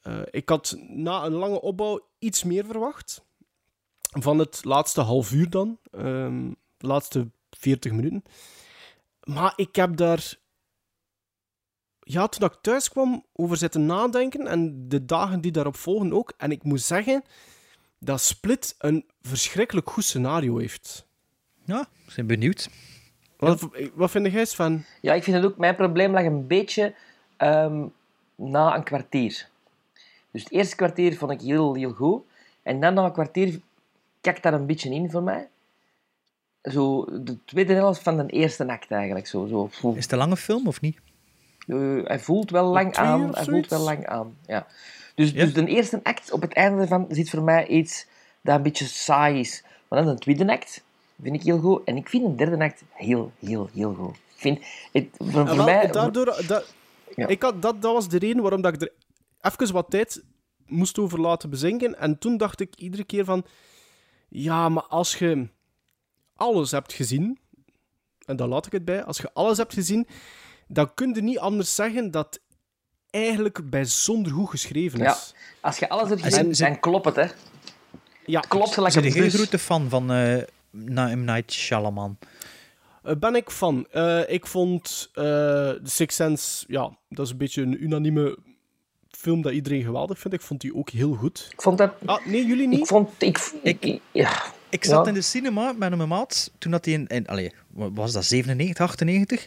[0.00, 3.24] eh, ik had na een lange opbouw iets meer verwacht.
[4.18, 5.78] Van het laatste half uur dan.
[5.90, 8.22] ehm, de laatste 40 minuten.
[9.22, 10.34] Maar ik heb daar...
[12.00, 14.46] Ja, toen ik thuis kwam, over zitten nadenken.
[14.46, 16.32] En de dagen die daarop volgen ook.
[16.36, 17.22] En ik moet zeggen
[17.98, 21.06] dat Split een verschrikkelijk goed scenario heeft.
[21.66, 22.68] Ja, ik ben benieuwd.
[23.36, 24.84] Wat, wat vind jij van?
[25.00, 26.94] Ja, ik vind het ook, mijn probleem lag een beetje
[27.36, 27.84] ehm,
[28.34, 29.48] na een kwartier.
[30.30, 32.22] Dus het eerste kwartier vond ik heel, heel goed.
[32.62, 33.60] En dan na een kwartier
[34.20, 35.48] kakt dat een beetje in voor mij.
[36.62, 39.26] Zo, de tweede helft van de eerste act eigenlijk.
[39.26, 39.92] Zo, zo.
[39.94, 40.98] Is het een lange film of niet?
[41.66, 43.34] Eh, hij voelt wel lang aan.
[43.34, 44.66] Hij voelt wel lang aan, ja.
[45.14, 45.44] Dus, Ja?
[45.44, 48.06] dus de eerste act, op het einde ervan, zit voor mij iets
[48.40, 49.62] dat een beetje saai is.
[49.88, 50.84] Maar dan de tweede act
[51.22, 51.84] vind ik heel goed.
[51.84, 54.14] En ik vind de derde act heel, heel, heel goed.
[54.14, 54.58] Ik vind,
[54.92, 55.86] het, voor, voor Ah, wel, mij...
[55.86, 56.74] daardoor, dat,
[57.16, 57.26] Ja.
[57.26, 58.92] ik had, dat, dat was de reden waarom dat ik er
[59.40, 60.22] even wat tijd
[60.66, 61.98] moest over laten bezinken.
[61.98, 63.44] En toen dacht ik iedere keer van...
[64.28, 65.48] Ja, maar als je
[66.36, 67.38] alles hebt gezien...
[68.24, 69.04] En daar laat ik het bij.
[69.04, 70.06] Als je alles hebt gezien,
[70.68, 72.40] dan kun je niet anders zeggen dat
[73.10, 75.34] eigenlijk bijzonder goed geschreven Ja, is.
[75.60, 77.26] als je alles hebt En gezien, ze- dan klopt het, hè.
[78.26, 80.42] Ja, Klopt gelijk Ben een grote fan van eh
[80.84, 81.24] M.
[81.24, 82.18] Night Shyamalan?
[83.02, 83.86] Eh, ben ik van.
[83.90, 88.38] Eh, ik vond eh The Sixth Sense, ja, dat is een beetje een unanieme
[89.10, 90.36] film dat iedereen geweldig vindt.
[90.36, 91.48] Ik vond die ook heel goed.
[91.52, 91.92] Ik vond dat...
[92.04, 92.78] Ah, nee, jullie niet?
[92.78, 93.10] Ik vond...
[93.18, 94.42] Ik, ik, ja.
[94.68, 95.08] Ik zat Ja.
[95.08, 98.24] in de cinema met mijn maat toen dat hij in, in allee, wat was dat
[98.24, 99.46] 97, 98?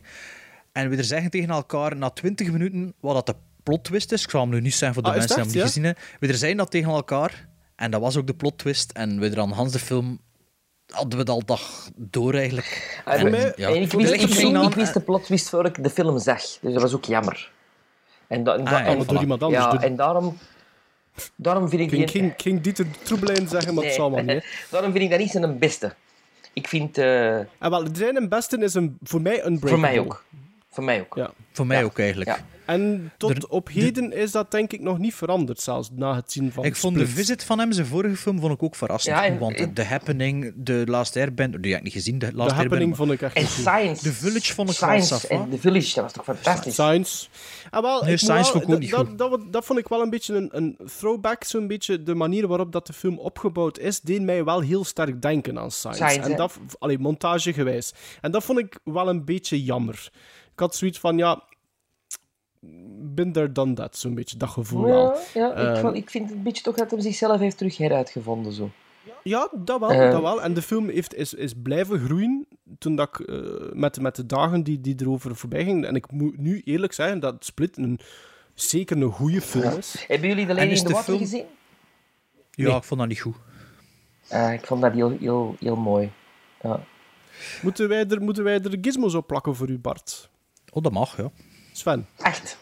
[0.71, 4.23] En we er zeggen tegen elkaar na 20 minuten wat dat de plot twist is.
[4.23, 6.03] Ik zal hem nu niet zeggen voor de Ah, mensen die hem niet gezien hebben.
[6.19, 8.91] We er zijn dat tegen elkaar en dat was ook de plot twist.
[8.91, 10.19] En we er aan Hans de film
[10.89, 13.01] hadden we het al dag door eigenlijk.
[13.05, 13.67] En, En, mij- ja.
[13.69, 16.41] en ik, wist, ik, gingen ik, wist de plot twist voor ik de film zag.
[16.41, 17.51] Dus dat was ook jammer.
[18.27, 19.63] En, da, en, da- Ah, ja, en- maar door iemand anders.
[19.63, 20.37] Ja, door- en daarom...
[21.35, 22.21] Daarom vind ik Ik ging, die...
[22.21, 24.45] ging, ging Dieter Troebelijn zeggen, maar het zal maar niet.
[24.71, 25.93] daarom vind ik dat niet zijn beste.
[26.53, 26.97] Ik vind...
[26.97, 30.23] eh, En wel, zijn beste is een, voor mij een voor mij ook.
[30.71, 31.15] Voor mij ook.
[31.15, 31.31] Ja.
[31.51, 31.83] Voor mij Ja.
[31.83, 32.29] ook eigenlijk.
[32.29, 32.45] Ja.
[32.65, 36.31] En tot Er- op heden is dat denk ik nog niet veranderd, zelfs na het
[36.31, 39.15] zien van Ik vond de visit van hem, zijn vorige film, vond ik ook verrassend.
[39.15, 42.25] Ja, en- want en- The Happening, The Last Airbender, die heb ik niet gezien, The
[42.25, 42.97] De Last happening Airbender.
[42.97, 43.47] vond ik echt En.
[43.47, 44.03] Science.
[44.03, 45.49] The Village vond ik wel Science saf, en.
[45.49, 46.73] The Village, dat was toch fantastisch?
[46.73, 47.27] Science.
[47.69, 49.17] Ah, wel, Nee, Science wel- vond ik ook niet dat, goed.
[49.17, 52.47] Dat, dat, dat vond ik wel een beetje een, een throwback, zo'n beetje de manier
[52.47, 56.03] waarop dat de film opgebouwd is, deed mij wel heel sterk denken aan Science.
[56.03, 57.93] Science, en dat, allee, montagegewijs.
[58.21, 60.09] En dat vond ik wel een beetje jammer.
[60.59, 61.43] Ik had zoiets van, ja,
[63.33, 64.87] there, done that, zo'n beetje, dat gevoel.
[64.87, 68.51] Ja, ja ik, vond- ik vind een beetje toch dat hij zichzelf heeft terug heruitgevonden.
[68.53, 68.69] Zo.
[69.23, 70.11] Ja, dat wel, Eh.
[70.11, 70.41] dat wel.
[70.41, 72.47] En de film heeft, is, is blijven groeien
[72.77, 73.39] toen dat ik, eh,
[73.73, 75.85] met, met de dagen die, die erover voorbij gingen.
[75.85, 77.99] En ik moet nu eerlijk zeggen dat Split een,
[78.53, 80.05] zeker een goede film is.
[80.07, 81.45] Hebben jullie de Lady in de Water film- gezien?
[82.51, 82.75] Ja, Nee.
[82.77, 83.35] ik vond dat niet goed.
[84.27, 86.11] Eh, ik vond dat heel, heel, heel mooi.
[86.61, 86.83] Ja.
[87.61, 90.29] Moeten, wij er, moeten wij er gizmos op plakken voor u, Bart?
[90.71, 91.31] Oh, dat mag, ja.
[91.71, 92.07] Sven?
[92.17, 92.57] Echt?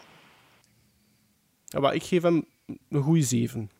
[1.64, 2.44] Ja, maar ik geef hem
[2.88, 3.70] een goede 7.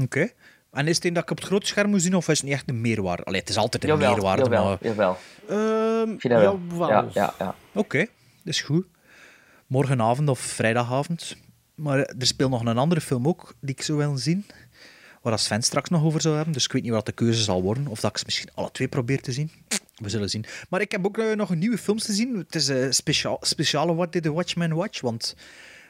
[0.00, 0.30] Oké.
[0.70, 2.46] En is het een dat ik op het grote scherm moet zien, of is het
[2.46, 3.24] niet echt een meerwaarde?
[3.24, 4.78] Allee, het is altijd een Jawel, meerwaarde, jawel, maar...
[4.80, 5.16] jawel.
[5.48, 6.60] Ehm Ik vind dat wel.
[6.68, 6.88] jawel.
[6.88, 7.54] Ja, ja, ja.
[7.74, 8.08] Oké, dat
[8.54, 8.86] is goed.
[9.66, 11.36] Morgenavond of vrijdagavond.
[11.74, 14.46] Maar er speelt nog een andere film ook, die ik zou willen zien.
[15.22, 16.52] Waar als Sven straks nog over zou hebben.
[16.52, 17.86] Dus ik weet niet wat de keuze zal worden.
[17.86, 19.50] Of dat ik ze misschien alle twee probeer te zien.
[20.02, 20.44] We zullen zien.
[20.68, 22.36] Maar ik heb ook eh, nog een nieuwe films te zien.
[22.36, 25.00] Het is een speciaal, speciale What Did the Watchmen Watch?
[25.00, 25.36] Want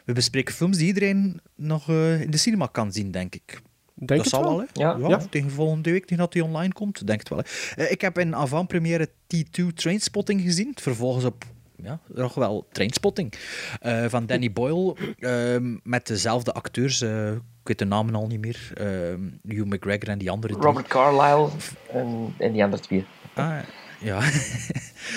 [0.04, 3.60] we bespreken films die iedereen nog eh, in de cinema kan zien, denk ik.
[3.94, 4.58] Denk dat het zal wel.
[4.58, 4.64] hè?
[4.72, 4.96] Ja.
[5.00, 5.18] Ja, Ja.
[5.30, 7.06] tegen volgende week, tegen dat die online komt.
[7.06, 7.44] Denk het wel, hè.
[7.84, 10.72] Eh, ik heb in avant-première T2 Trainspotting gezien.
[10.80, 11.44] Vervolgens op
[11.82, 13.32] ja, nog wel Trainspotting.
[13.80, 14.96] eh, van Danny Boyle.
[15.18, 17.00] ehm, met dezelfde acteurs.
[17.00, 18.70] eh, ik weet de namen al niet meer.
[18.74, 20.64] ehm, Hugh McGregor en die andere drie.
[20.66, 21.48] Robert Carlyle
[21.92, 23.04] en, en die andere twee.
[23.34, 23.58] Ah,
[24.03, 24.20] ja.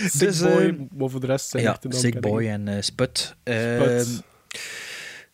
[0.10, 3.18] Sick Dus, Boy, eh, maar voor de rest zijn ja, Sick Boy en eh, Sput.
[3.18, 3.38] Sput.
[3.44, 4.10] Ehm,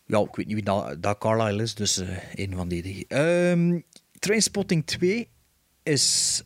[0.06, 3.06] ja, ik weet niet wie dat, dat Carlyle is, dus eh een van die drie.
[3.08, 3.80] Ehm
[4.18, 5.28] Trainspotting 2
[5.82, 6.42] is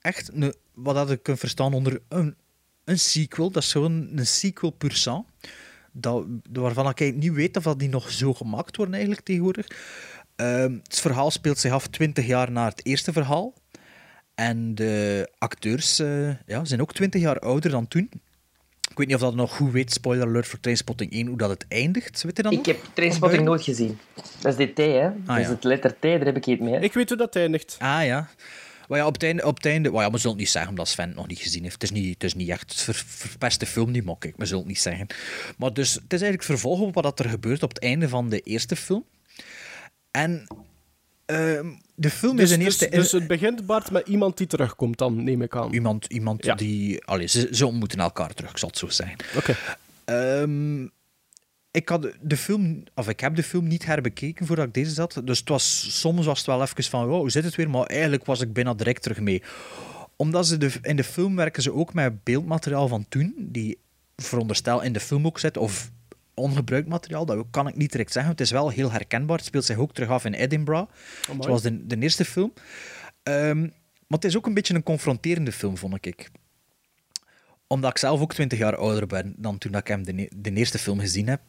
[0.00, 2.36] echt een, wat dat ik kan verstaan onder een,
[2.84, 3.50] een sequel.
[3.50, 5.26] Dat is gewoon een sequel pur sang.
[5.92, 9.66] Dat, waarvan ik eigenlijk niet weet of dat die nog zo gemaakt worden eigenlijk tegenwoordig.
[10.36, 13.54] Ehm, het verhaal speelt zich af 20 jaar na het eerste verhaal.
[14.40, 18.10] En de acteurs eh, ja, zijn ook 20 jaar ouder dan toen.
[18.90, 21.50] Ik weet niet of dat nog goed weet, spoiler alert voor Trainspotting 1, hoe dat
[21.50, 22.22] het eindigt.
[22.22, 22.66] Weet je dat Ik nog?
[22.66, 23.98] heb Trainspotting nooit gezien.
[24.40, 25.08] Dat is dit T, hè?
[25.24, 25.50] dat is ja.
[25.50, 26.72] het letter T, daar heb ik iets mee.
[26.74, 26.80] hè.
[26.80, 27.76] Ik weet hoe dat eindigt.
[27.78, 28.28] Ah ja.
[28.88, 29.44] Maar ja, op het einde...
[29.46, 31.38] Op het einde maar ja, we zullen het niet zeggen, omdat Sven het nog niet
[31.38, 31.74] gezien heeft.
[31.74, 32.70] Het is niet, het is niet echt...
[32.70, 35.06] Het ver, verpeste film niet, maar kijk, we zullen het niet zeggen.
[35.58, 38.40] Maar dus, het is eigenlijk vervolg op wat er gebeurt op het einde van de
[38.40, 39.04] eerste film.
[40.10, 40.46] En...
[41.30, 42.96] ehm, de film Dus, is een dus, eerste...
[42.96, 45.72] dus het begint, Bart, met iemand die terugkomt dan, neem ik aan.
[45.72, 46.54] Iemand, iemand Ja.
[46.54, 47.04] die...
[47.04, 49.16] Allee, ze, ze ontmoeten elkaar terug, zal het zo zeggen.
[49.36, 49.56] Oké.
[50.04, 50.82] Ehm,
[51.70, 55.20] ik, had de film, of ik heb de film niet herbekeken voordat ik deze zat.
[55.24, 57.70] Dus het was, soms was het wel even van, wow, hoe zit het weer?
[57.70, 59.42] Maar eigenlijk was ik bijna direct terug mee.
[60.16, 63.78] Omdat ze de, in de film werken ze ook met beeldmateriaal van toen, die
[64.16, 65.90] veronderstel in de film ook zit, of
[66.34, 68.32] ongebruikt materiaal, dat kan ik niet direct zeggen.
[68.32, 69.36] Het is wel heel herkenbaar.
[69.36, 70.90] Het speelt zich ook terug af in Edinburgh,
[71.40, 72.52] zoals de, de eerste film.
[73.22, 76.30] Ehm, maar het is ook een beetje een confronterende film, vond ik
[77.70, 80.78] omdat ik zelf ook 20 jaar ouder ben dan toen ik hem de, de eerste
[80.78, 81.40] film gezien heb.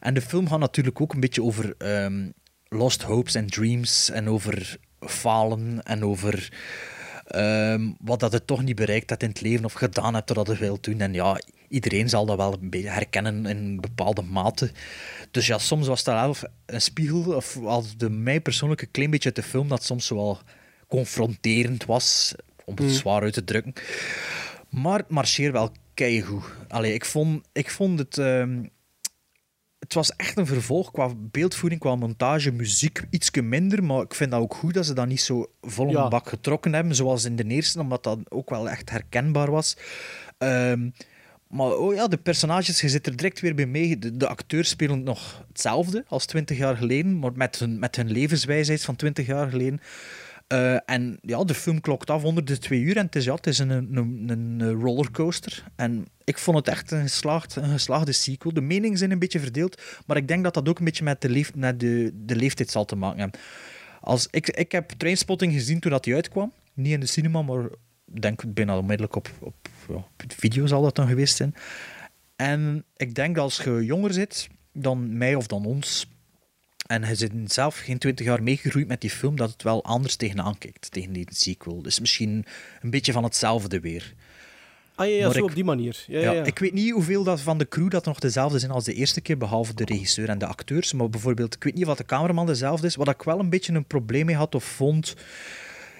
[0.00, 2.30] En de film gaat natuurlijk ook een beetje over ehm,
[2.68, 6.52] lost hopes and dreams en over falen en over
[7.26, 10.46] ehm, wat dat het toch niet bereikt hebt in het leven of gedaan hebt dat
[10.46, 11.00] het wil doen.
[11.00, 14.70] En ja, iedereen zal dat wel een beetje herkennen in bepaalde mate.
[15.30, 19.10] Dus ja, soms was dat wel een spiegel, of als de mij persoonlijk een klein
[19.10, 20.38] beetje uit de film, dat soms wel
[20.88, 22.90] confronterend was, om het Mm.
[22.92, 23.72] zwaar uit te drukken.
[24.70, 26.44] Maar het marcheert wel keigoed.
[26.68, 28.18] Allee, ik vond, ik vond het...
[28.18, 28.64] ehm,
[29.78, 33.84] het was echt een vervolg qua beeldvoering, qua montage, muziek ietsje minder.
[33.84, 36.08] Maar ik vind dat ook goed dat ze dat niet zo vol Ja.
[36.08, 39.76] bak getrokken hebben, zoals in de eerste, omdat dat ook wel echt herkenbaar was.
[40.38, 40.88] Ehm,
[41.48, 43.98] maar oh ja, de personages, je zit er direct weer bij mee.
[43.98, 48.10] De, de acteurs spelen nog hetzelfde als 20 jaar geleden, maar met hun, met hun
[48.10, 49.80] levenswijsheid van 20 jaar geleden.
[50.46, 53.34] Eh, en ja, de film klokt af onder de twee uur en het is, ja,
[53.34, 55.64] het is een, een, een rollercoaster.
[55.76, 58.54] En ik vond het echt een, geslaagd, een geslaagde sequel.
[58.54, 61.20] De meningen zijn een beetje verdeeld, maar ik denk dat dat ook een beetje met
[61.20, 63.40] de, de, de leeftijd zal te maken hebben.
[64.00, 66.52] Als, ik, ik heb Trainspotting gezien toen dat die uitkwam.
[66.74, 67.68] Niet in de cinema, maar
[68.04, 69.54] denk bijna onmiddellijk op, op,
[69.88, 70.04] ja,
[70.36, 71.54] video zal dat dan geweest zijn.
[72.36, 76.06] En ik denk dat als je jonger zit dan mij of dan ons,
[76.86, 80.16] en je zit zelf geen twintig jaar meegegroeid met die film, dat het wel anders
[80.16, 81.82] tegenaan kijkt, tegen die sequel.
[81.82, 82.44] Dus misschien
[82.80, 84.14] een beetje van hetzelfde weer.
[84.94, 86.04] Ah ja, ja zo ik- op die manier.
[86.06, 86.44] Ja, ja.
[86.44, 89.20] Ik weet niet hoeveel dat van de crew dat nog dezelfde zijn als de eerste
[89.20, 90.92] keer, behalve de regisseur en de acteurs.
[90.92, 92.96] Maar bijvoorbeeld, ik weet niet wat de cameraman dezelfde is.
[92.96, 95.14] Wat ik wel een beetje een probleem mee had of vond,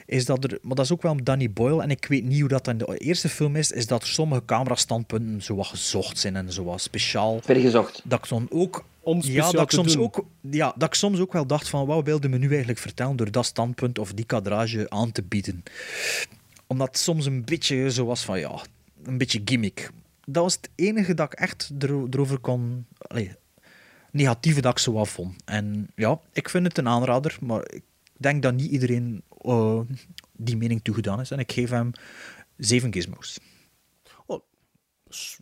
[0.07, 0.59] is dat er...
[0.63, 2.97] Maar dat is ook wel Danny Boyle, en ik weet niet hoe dat in de
[2.99, 6.81] eerste film is, is dat er sommige camerastandpunten zo wat gezocht zijn en zo wat
[6.81, 7.41] speciaal.
[7.43, 8.03] Vergezocht.
[8.05, 8.85] Dat ik dan ook...
[9.01, 10.03] Om Ja, speciaal dat ik, soms doen.
[10.03, 13.17] ook, ja, dat ik soms ook wel dacht van, wat wilde me nu eigenlijk vertellen
[13.17, 15.63] door dat standpunt of die kadrage aan te bieden?
[16.67, 18.61] Omdat het soms een beetje zo was van, ja,
[19.05, 19.91] een beetje gimmick.
[20.25, 22.87] Dat was het enige dat ik echt ero- erover kon...
[22.99, 23.33] Allee,
[24.11, 25.35] negatieve dat ik zo wat vond.
[25.45, 27.83] En ja, ik vind het een aanrader, maar ik
[28.17, 29.81] denk dat niet iedereen eh,
[30.33, 31.31] die mening toegedaan is.
[31.31, 31.91] En ik geef hem
[32.57, 33.39] zeven gizmos.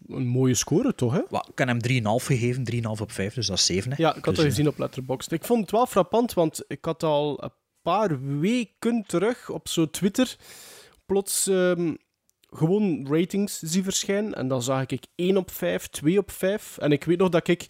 [0.09, 1.21] Een mooie score toch, hè?
[1.29, 3.91] Wat, ik kan hem 3,5 gegeven, 3,5 op 5, dus dat is 7.
[3.91, 3.97] Hè.
[3.99, 5.33] Ja, ik had Dus, dat eh, gezien op Letterboxd.
[5.33, 7.53] Ik vond het wel frappant, want ik had al een
[7.83, 10.37] paar weken terug op zo Twitter
[11.07, 11.95] plots ehm,
[12.51, 14.35] gewoon ratings zie verschijnen.
[14.35, 16.79] En dan zag ik 1 op 5, 2 op 5.
[16.79, 17.67] En ik weet nog dat ik,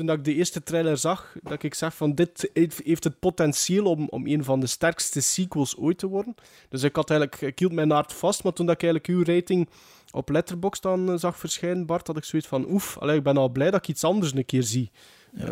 [0.00, 3.84] toen dat ik de eerste trailer zag, dat ik zag van dit heeft- het potentieel
[3.84, 6.34] om, om een van de sterkste sequels ooit te worden.
[6.68, 9.34] Dus ik had eigenlijk, ik hield mijn hart vast, maar toen dat ik eigenlijk uw
[9.34, 9.68] rating
[10.10, 13.36] op Letterboxd dan eh, zag verschijnen, Bart, had ik zoiets van, oef, allee, ik ben
[13.36, 14.90] al blij dat ik iets anders een keer zie.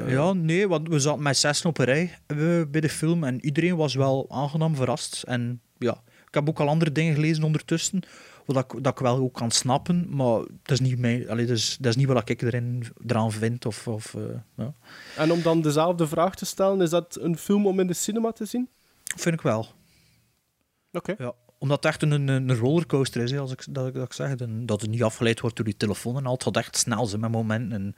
[0.07, 2.36] Ja, nee, want we zaten met zes op een rij eh,
[2.70, 5.22] bij de film en iedereen was wel aangenaam verrast.
[5.26, 8.01] En ja, ik heb ook al andere dingen gelezen ondertussen,
[8.55, 11.57] wat ik, dat ik wel ook kan snappen, maar dat is niet, mij, allee, dat
[11.57, 13.66] is, dat is niet wat ik erin, eraan vind.
[13.66, 14.22] Of, of, eh,
[14.57, 14.74] ja.
[15.16, 18.32] En om dan dezelfde vraag te stellen, is dat een film om in de cinema
[18.32, 18.68] te zien?
[19.16, 19.66] Vind ik wel.
[20.92, 21.14] Oké.
[21.18, 24.12] Ja, omdat het echt een, een rollercoaster is, hè, als ik, dat, ik- dat ik
[24.12, 24.34] zeg.
[24.48, 26.32] Dat het niet afgeleid wordt door die telefoon en al.
[26.32, 27.72] Het gaat echt snel zijn met momenten.
[27.72, 27.94] En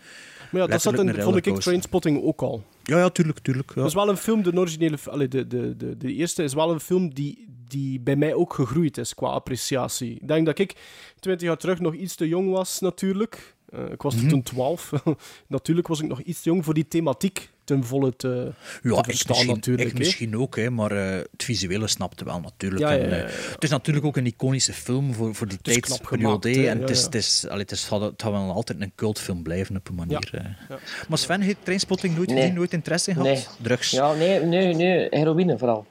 [0.51, 1.55] Maar ja, dat zat in, een vond ik.
[1.61, 2.63] Trainspotting ook al.
[2.83, 3.69] Ja, ja, tuurlijk, tuurlijk.
[3.69, 3.75] Ja.
[3.75, 6.71] Dat is wel een film, de originele, allee, de, de, de, de eerste is wel
[6.73, 10.15] een film die, die bij mij ook gegroeid is qua appreciatie.
[10.21, 10.75] Ik denk dat ik
[11.21, 13.55] 20 jaar terug nog iets te jong was, natuurlijk.
[13.69, 14.29] Eh, ik was Mhm.
[14.29, 14.93] toen 12.
[15.47, 18.53] natuurlijk was ik nog iets te jong voor die thematiek ten volle te,
[18.83, 19.89] Ja, te ik verstaan, misschien, natuurlijk.
[19.89, 22.81] ik misschien ook, hè, maar eh, het visuele snapte wel natuurlijk.
[22.83, 23.31] Ja, En, ja, ja, eh.
[23.53, 26.69] Het is natuurlijk ook een iconische film voor, voor die tijdsperiode.
[26.69, 27.05] En het, is, ja.
[27.05, 29.89] het, is, allee, het, is, het gaat- het gaat wel altijd een cultfilm blijven op
[29.89, 30.31] een manier.
[30.33, 30.45] eh.
[30.69, 30.79] Ja.
[31.09, 32.53] Maar Sven, heeft Trainspotting nooit Nee.
[32.53, 33.33] nooit interesse in gehad?
[33.33, 33.45] Nee.
[33.61, 33.91] Drugs.
[33.91, 35.87] Ja, nee, nee, nee, heroïne vooral.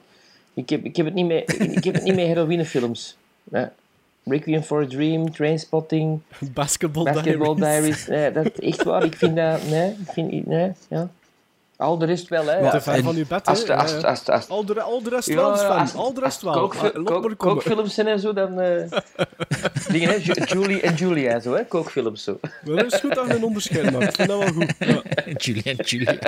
[0.54, 3.16] Ik heb, ik heb het niet met, ik heb het niet met heroïnefilms.
[3.50, 3.72] Ja.
[4.24, 6.20] Requiem for a Dream, Trainspotting,
[6.52, 8.04] Basketball, Basketball Diaries.
[8.04, 8.06] Diaries.
[8.06, 9.04] Nee, dat echt waar.
[9.04, 11.10] Ik vind dat, nee, ik vind, nee, ja.
[11.80, 12.58] Al de rest wel, hè.
[12.58, 12.80] Ja.
[12.82, 13.50] ver van uw bed, hè.
[13.52, 14.08] Als, de- als, Ja, als, ja.
[14.08, 17.36] als, als, Al de, al de rest Ja, wel, al de rest als wel.
[17.36, 18.60] kookfilms zijn en zo, dan...
[18.60, 18.90] eh
[19.92, 20.14] dingen, hè.
[20.14, 21.64] Ju- Julie en Julia, zo, hè.
[21.66, 22.38] Kookfilms, zo.
[22.64, 24.04] Dat is goed je een onderscheid maakt.
[24.08, 24.74] Ik vind dat wel goed.
[24.78, 25.02] Ja.
[25.36, 26.18] Julian, Julian.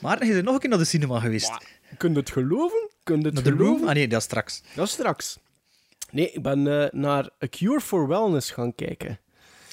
[0.00, 1.52] maar hij is er nog een keer naar de cinema geweest.
[1.96, 2.88] Kun je het geloven?
[3.04, 3.88] Kun je het de geloven?
[3.88, 4.62] Ah nee, dat is straks.
[4.74, 5.38] Dat is straks.
[6.10, 9.18] Nee, ik ben eh, naar A Cure for Wellness gaan kijken.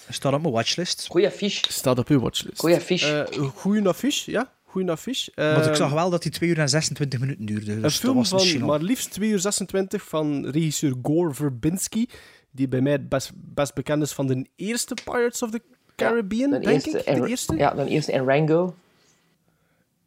[0.09, 1.07] Staat op mijn watchlist.
[1.09, 1.71] Goeie affiche.
[1.73, 2.59] Staat op uw watchlist.
[2.59, 3.23] Goeie affiche.
[3.23, 4.51] Eh, goeie affiche, ja.
[4.63, 5.31] Goeie affiche.
[5.35, 7.65] Want ik Eh, zag wel dat die 2 uur en 26 minuten duurde.
[7.65, 12.09] Dus Een dat film was van maar liefst 2 uur 26 van regisseur Gore Verbinski,
[12.51, 15.61] die bij mij het best, best bekend is van de eerste Pirates of the
[15.95, 17.05] Caribbean, denk eerste ik.
[17.05, 17.55] en- De eerste?
[17.55, 18.75] Ja, dan eerste en Rango.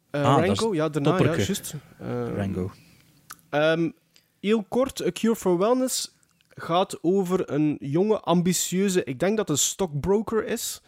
[0.09, 1.73] Eh, Ah, Rango, ja, daarna, ja, juist.
[1.99, 2.71] Eh, Rango.
[3.49, 3.89] Ehm,
[4.39, 6.15] heel kort, A Cure for Wellness
[6.57, 10.81] gaat over een jonge, ambitieuze, ik denk dat het een stockbroker is,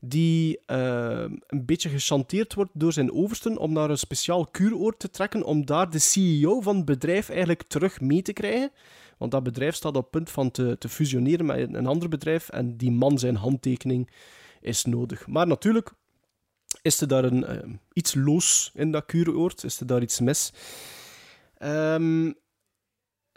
[0.00, 5.10] die ehm, een beetje gechanteerd wordt door zijn oversten om naar een speciaal kuuroord te
[5.10, 8.70] trekken, om daar de CEO van het bedrijf eigenlijk terug mee te krijgen.
[9.18, 12.48] Want dat bedrijf staat op punt van te, te fusioneren met een, een ander bedrijf
[12.48, 14.10] en die man zijn handtekening
[14.60, 15.26] is nodig.
[15.26, 15.92] Maar natuurlijk
[16.82, 20.52] is er daar een, ehm, iets los in dat kuuroord, is er daar iets mis.
[21.58, 22.32] Ehm,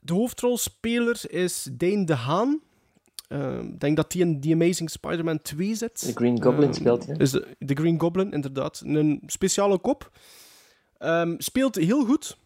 [0.02, 2.62] de hoofdrolspeler is Dane DeHaan.
[3.28, 6.06] Ehm, Ik denk dat hij in The Amazing Spider-Man 2 zit.
[6.06, 7.16] De Green Goblin Ehm, speelt hij.
[7.18, 8.82] Is de, de Green Goblin, inderdaad.
[8.86, 10.12] Een speciale kop.
[10.98, 12.38] Ehm, speelt heel goed.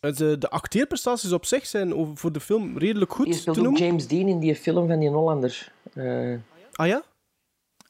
[0.00, 3.66] Eh, De, de acteerprestaties op zich zijn voor de film redelijk goed Je te speelt
[3.66, 3.76] ook.
[3.78, 5.72] James Dean in die film van die Hollander.
[5.94, 6.34] Eh
[6.72, 7.02] Ah ja?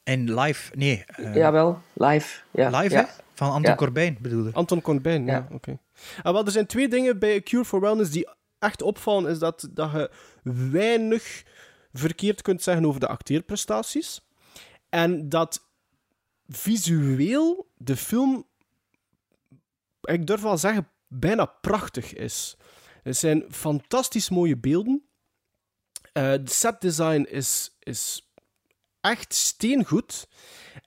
[0.03, 1.03] En live, nee.
[1.05, 2.41] eh, jawel, live.
[2.51, 3.01] Ja, live, ja.
[3.05, 3.11] hè?
[3.33, 3.75] Van Anton Ja.
[3.75, 4.49] Corbijn, bedoelde.
[4.53, 5.31] Anton Corbijn, ja.
[5.31, 5.47] Ja.
[5.51, 5.79] oké.
[6.23, 8.27] Ah, wel, er zijn twee dingen bij A Cure for Wellness die
[8.59, 9.31] echt opvallen.
[9.31, 10.11] Is dat, dat je
[10.71, 11.43] weinig
[11.93, 14.21] verkeerd kunt zeggen over de acteerprestaties.
[14.89, 15.67] En dat
[16.47, 18.47] visueel de film,
[20.01, 22.57] ik durf wel zeggen, bijna prachtig is.
[23.03, 25.03] Het zijn fantastisch mooie beelden.
[26.13, 28.31] Eh, de setdesign is, is
[29.01, 30.27] echt steengoed.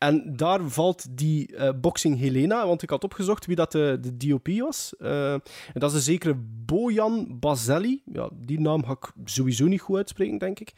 [0.02, 4.48] En daar valt die eh, Boxing Helena, want ik had opgezocht wie dat de, DOP
[4.48, 4.94] was.
[4.98, 5.42] Eh, en
[5.72, 6.34] dat is een zekere
[6.66, 8.02] Bojan Bazelli.
[8.12, 10.72] Ja, die naam ga ik sowieso niet goed uitspreken, denk ik.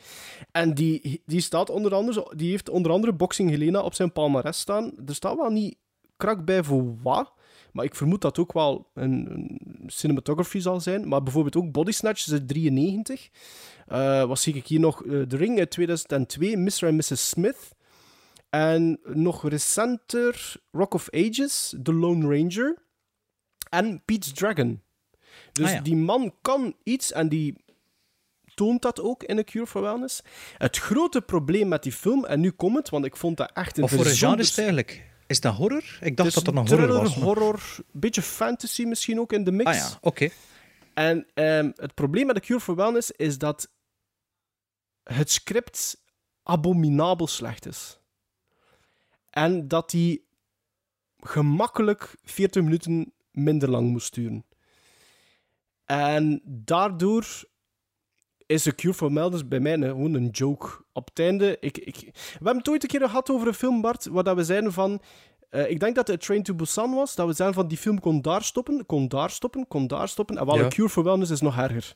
[0.53, 4.59] En die, die, staat onder andere, die heeft onder andere Boxing Helena op zijn palmarès
[4.59, 4.93] staan.
[5.07, 5.77] Er staat wel niet
[6.17, 7.33] krak bij voor wat,
[7.73, 11.09] maar ik vermoed dat ook wel een, cinematography zal zijn.
[11.09, 13.31] Maar bijvoorbeeld ook Body Snatch is uit 93.
[13.87, 15.05] Eh, wat zie ik hier nog?
[15.05, 16.85] Eh, The Ring uit 2002, Mr.
[16.85, 17.29] en Mrs.
[17.29, 17.75] Smith.
[18.55, 22.83] En nog recenter Rock of Ages, The Lone Ranger
[23.71, 24.83] en Pete's Dragon.
[25.53, 25.81] Dus Ah, ja.
[25.81, 27.65] die man kan iets en die
[28.55, 30.23] toont dat ook in A Cure for Wellness.
[30.59, 33.77] Het grote probleem met die film, en nu komt het, want ik vond dat echt
[33.77, 35.13] een Wat voor een genre is het eigenlijk?
[35.27, 35.99] Is dat horror?
[36.01, 37.17] Ik dacht dat er nog thriller, horror was.
[37.17, 39.71] maar- horror, beetje fantasy misschien ook in de mix.
[39.71, 40.29] Ah ja, oké.
[40.95, 43.71] En ehm, het probleem met The Cure for Wellness is dat
[45.03, 46.03] het script
[46.43, 47.99] abominabel slecht is.
[49.35, 50.27] En dat die
[51.21, 54.45] gemakkelijk 40 minuten minder lang moest duren.
[55.85, 57.27] En daardoor
[58.47, 60.69] is The Cure for Madness bij mij een- gewoon een joke.
[60.93, 61.57] Op het einde...
[61.61, 64.37] Ik, ik, we hebben het ooit een keer gehad over een film, Bart, waar dat
[64.37, 65.03] we zeiden van...
[65.51, 68.01] eh, ik denk dat het Train to Busan was, dat we zeiden van die film
[68.01, 70.39] kon daar stoppen, kon daar stoppen, kon daar stoppen.
[70.39, 70.69] En wel, Ja.
[70.69, 71.95] Cure for Wellness is nog erger.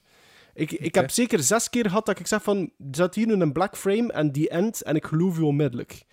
[0.55, 3.53] Ik, ik heb zeker zes keer gehad dat ik zeg van, zat hier nu een
[3.53, 6.05] black frame en die end en ik geloof u onmiddellijk.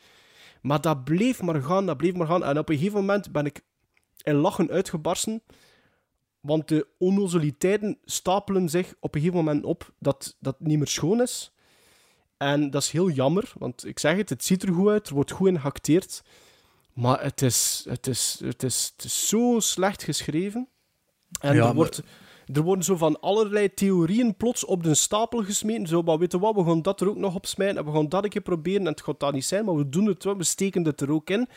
[0.65, 2.43] Maar dat bleef maar gaan, dat bleef maar gaan.
[2.43, 3.61] En op een gegeven moment ben ik
[4.23, 5.41] in lachen uitgebarsten.
[6.39, 11.21] Want de onnozeliteiten stapelen zich op een gegeven moment op dat dat niet meer schoon
[11.21, 11.51] is.
[12.37, 15.13] En dat is heel jammer, want ik zeg het, het ziet er goed uit, er
[15.13, 16.23] wordt goed in geacteerd.
[16.93, 20.67] Maar het is, het is, het is, het is zo slecht geschreven.
[21.41, 22.01] En Ja, er, maar- wordt,
[22.53, 25.87] er worden zo van allerlei theorieën plots op de stapel gesmeten.
[25.87, 27.91] Zo, maar weet je wat, we gaan dat er ook nog op smijten en we
[27.91, 28.79] gaan dat een keer proberen.
[28.81, 31.11] En het gaat dat niet zijn, maar we doen het wel, we steken het er
[31.11, 31.47] ook in.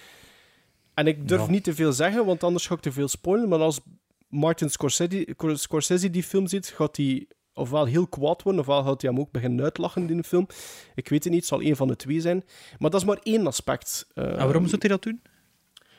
[0.95, 1.51] En ik durf Ja.
[1.51, 3.49] niet te veel zeggen, want anders ga ik te veel spoilen.
[3.49, 3.81] Maar als
[4.29, 9.11] Martin Scorsese, Scorsese die film ziet, gaat hij ofwel heel kwaad worden, ofwel gaat hij
[9.11, 10.47] hem ook beginnen uitlachen in de film.
[10.95, 12.45] Ik weet het niet, het zal één van de twee zijn.
[12.79, 14.07] Maar dat is maar één aspect.
[14.15, 15.23] Eh, En waarom zou hij dat doen?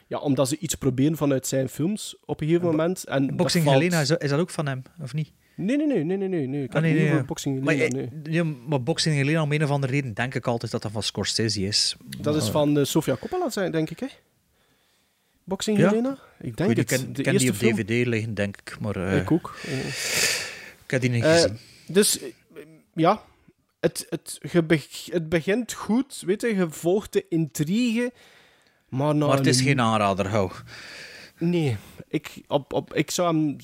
[0.10, 3.06] Ja, omdat ze iets proberen vanuit zijn films op een gegeven moment.
[3.06, 5.32] En Boxing valt- Helena, is dat, is dat ook van hem, of niet?
[5.56, 6.48] Nee, nee, nee, nee, nee, nee.
[6.48, 6.64] nee.
[6.64, 7.24] Ik Ah, heb nee, niet nee, ja.
[7.24, 8.34] Boxing Maar, Helena, eh, nee.
[8.34, 11.04] ja, maar Boxing Helena, om een of andere reden, denk ik altijd dat dat van
[11.04, 11.96] Scorsese is.
[12.18, 14.08] Dat is Maar- van eh, Sofia Coppola, zijn, denk ik, hè?
[15.44, 15.90] Boxing Ja.
[15.90, 16.18] Helena?
[16.40, 16.92] Ik denk niet, het.
[16.92, 17.76] ik ken, de ken die eerste op film.
[17.86, 18.80] DVD liggen, denk ik.
[18.80, 19.56] Maar eh, Ik ook.
[19.66, 19.88] Eh,
[20.86, 21.58] ik heb die niet gezien.
[21.88, 22.20] dus,
[22.94, 23.22] ja,
[23.80, 24.40] het, het,
[25.12, 28.12] het begint goed, weet je, je volgt de intrigue,
[28.90, 29.16] maar...
[29.16, 30.52] na maar het is een- geen aanrader, hou.
[31.38, 31.78] Nee,
[32.08, 33.58] ik, op, op, ik zou hem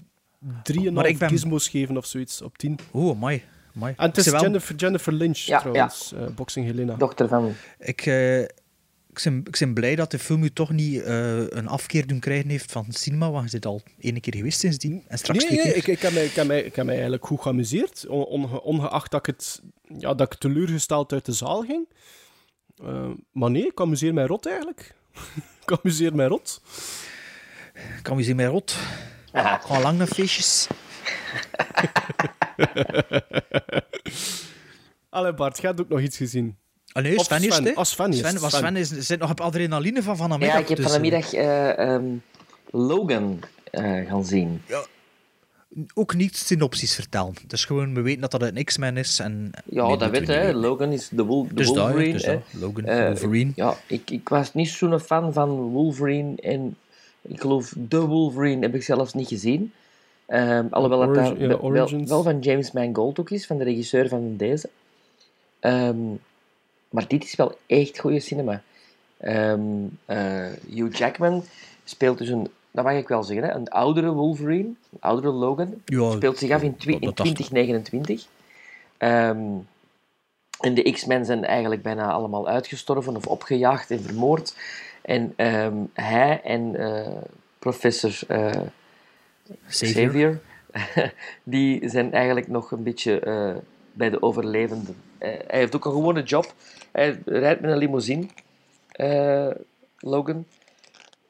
[0.72, 2.80] 3,5 Maar ik ben- gizmos geven of zoiets, op 10.
[2.94, 3.44] Oeh, mooi.
[3.74, 3.94] mooi.
[3.98, 6.96] En het is wel- Jennifer, Jennifer Lynch, Ja, trouwens, eh, Boxing Helena.
[6.96, 7.54] Dochter van...
[7.80, 11.68] Ik, eh, ik, ben, ik ben blij dat de film u toch niet eh, een
[11.68, 15.04] afkeer doen krijgen heeft van cinema, want je zit al ene keer geweest sindsdien.
[15.08, 15.78] En straks Nee, twee nee, keer.
[15.82, 18.62] ik, ik, heb mij, ik, heb mij, ik heb mij eigenlijk goed geamuseerd, on- onge-
[18.62, 19.62] ongeacht dat ik, het,
[19.98, 21.88] ja, dat ik teleurgesteld uit de zaal ging.
[22.84, 24.94] Eh, maar nee, ik amuseer mij rot eigenlijk.
[25.66, 26.62] ik amuseer mij rot.
[28.00, 28.76] Ik amuseer mij rot.
[29.34, 30.68] Ik ga lang naar feestjes.
[35.10, 36.58] Allee Bart, jij hebt ook nog iets gezien.
[36.92, 37.74] Ah, nee, Sven eerst, Sven, hè.
[37.74, 38.60] als Sven eerst, Sven, was Sven.
[38.60, 40.56] Sven is, zit nog op adrenaline van vanmiddag.
[40.56, 42.06] Ja, ik heb dus, vanmiddag eh, ehm,
[42.72, 43.40] Logan
[43.72, 44.62] eh, gaan zien.
[44.68, 44.78] eh,
[45.94, 47.34] ook niet synopsis vertellen.
[47.42, 49.20] Het is gewoon, we weten dat dat een X-Men is.
[49.20, 50.52] En Ja, dat weet hè.
[50.54, 52.12] Logan is de, Wol- de Dus dat, Wolverine.
[52.14, 52.42] dus dat.
[52.52, 53.50] Logan, Eh, Wolverine.
[53.50, 56.36] ik- ja, ik, ik was niet zo'n fan van Wolverine.
[56.42, 56.78] En
[57.22, 59.74] ik geloof de Wolverine heb ik zelfs niet gezien.
[60.26, 64.08] Ehm, alhoewel het Origi- ja, wel- wel van James Mangold ook is, van de regisseur
[64.08, 64.70] van deze.
[65.60, 65.98] Ehm,
[66.90, 68.62] maar dit is wel echt goede cinema.
[69.18, 69.60] Ehm,
[70.06, 71.44] eh, Hugh Jackman
[71.84, 75.82] speelt dus een, dat mag ik wel zeggen, hè, een oudere Wolverine, een oudere Logan.
[75.86, 77.36] Ja, speelt zich af in, in dat dacht ik.
[77.36, 78.28] 2029.
[78.98, 79.40] Ehm,
[80.60, 84.56] en de X-Men zijn eigenlijk bijna allemaal uitgestorven of opgejaagd en vermoord.
[85.02, 87.12] En ehm, hij en eh,
[87.60, 88.62] professor eh,
[89.68, 89.94] Xavier.
[89.94, 90.42] Xavier,
[91.44, 93.56] die zijn eigenlijk nog een beetje eh,
[93.94, 94.96] bij de overlevenden.
[95.18, 96.54] Hij heeft ook een gewone job.
[96.92, 98.28] Hij rijdt met een limousine,
[100.00, 100.46] Logan.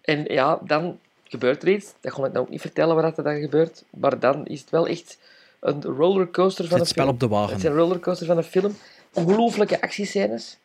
[0.01, 1.93] En ja, dan gebeurt er iets.
[2.01, 3.83] Dat ga ik nou ook niet vertellen wat er dan gebeurt.
[3.89, 5.17] Maar dan is het wel echt
[5.59, 7.15] een rollercoaster van Het een spel film.
[7.15, 7.53] op de wagen.
[7.55, 8.75] Het is een rollercoaster van een film.
[9.13, 10.57] Ongelooflijke actiescènes.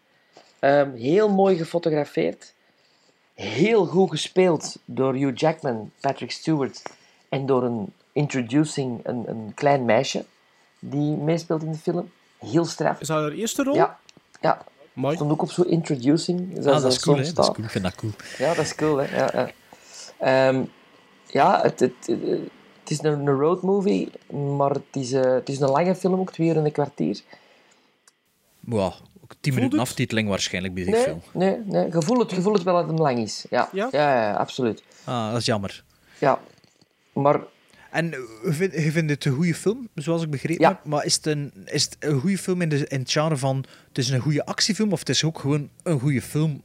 [0.59, 2.55] Ehm, heel mooi gefotografeerd.
[3.35, 6.83] Heel goed gespeeld door Hugh Jackman, Patrick Stewart
[7.29, 10.25] en door een introducing, een, een klein meisje
[10.79, 12.11] die meespeelt in de film.
[12.39, 13.01] Heel straf.
[13.01, 13.75] Is dat haar eerste rol?
[13.75, 13.99] Ja,
[14.41, 14.65] ja.
[14.93, 15.15] Mooi.
[15.15, 16.57] Stond ook op zo'n introducing.
[16.57, 17.33] Ah, zoals dat is cool, hè.
[17.33, 17.65] Dat is cool.
[17.65, 18.13] Ik vind dat cool.
[18.39, 19.17] Ja, dat is cool, hè.
[19.17, 19.51] Ja, ja.
[20.21, 20.65] Ehm,
[21.27, 24.11] ja het, het, het, is een, road movie,
[24.57, 27.21] maar het is, eh, het is een lange film, ook twee uur en een kwartier.
[28.73, 31.23] Ook tien minuten aftiteling waarschijnlijk bij die Nee, film.
[31.33, 31.85] nee, nee.
[31.85, 33.47] Je voelt het, je voelt het wel dat het lang is.
[33.51, 33.89] Ja, ja?
[33.91, 34.83] ja, absoluut.
[35.05, 35.85] Ah, dat is jammer.
[36.19, 36.41] Ja,
[37.13, 37.41] maar...
[37.91, 40.69] En eh, je vindt, je vindt het een goede film, zoals ik begrepen Ja.
[40.69, 40.85] heb.
[40.85, 43.65] Maar is het een, is het een goede film in, de, in het genre van...
[43.89, 46.63] Het is een goede actiefilm of het is ook gewoon een goede film?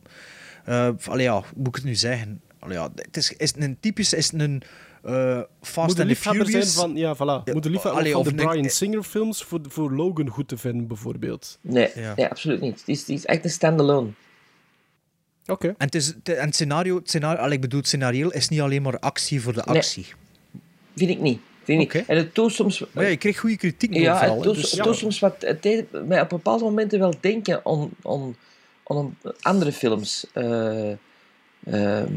[0.65, 2.41] Eh allee, ja, hoe moet ik het nu zeggen?
[2.65, 4.17] Allee, ja, het is, is het een typische...
[4.17, 4.61] Is het een
[5.03, 6.73] eh, Fast Moet and de the liefhebber zijn Furious?
[6.75, 7.53] van, ja, voilà.
[7.53, 10.57] Moet de liefhebber allee, van de een- Brian Singer films voor, voor Logan goed te
[10.57, 11.57] vinden, bijvoorbeeld.
[11.61, 12.13] Nee, Ja.
[12.15, 12.79] nee absoluut niet.
[12.79, 14.09] Het is, het is echt een standalone.
[15.45, 15.67] Oké.
[15.67, 18.49] En het, is, het, en het scenario, het scenario allee, ik bedoel, het scenario is
[18.49, 19.75] niet alleen maar actie voor de Nee.
[19.77, 20.05] actie.
[20.95, 21.39] Vind ik niet.
[21.63, 22.05] Vind ik niet.
[22.07, 22.83] En het toont soms...
[22.91, 25.35] Maar ja, je kreeg goede kritiek Ja, het dus- het doet soms wat...
[25.39, 28.35] Het deed mij op bepaalde momenten wel denken aan, aan,
[28.85, 30.25] aan andere films.
[30.33, 30.91] Eh,
[31.65, 32.13] ehm,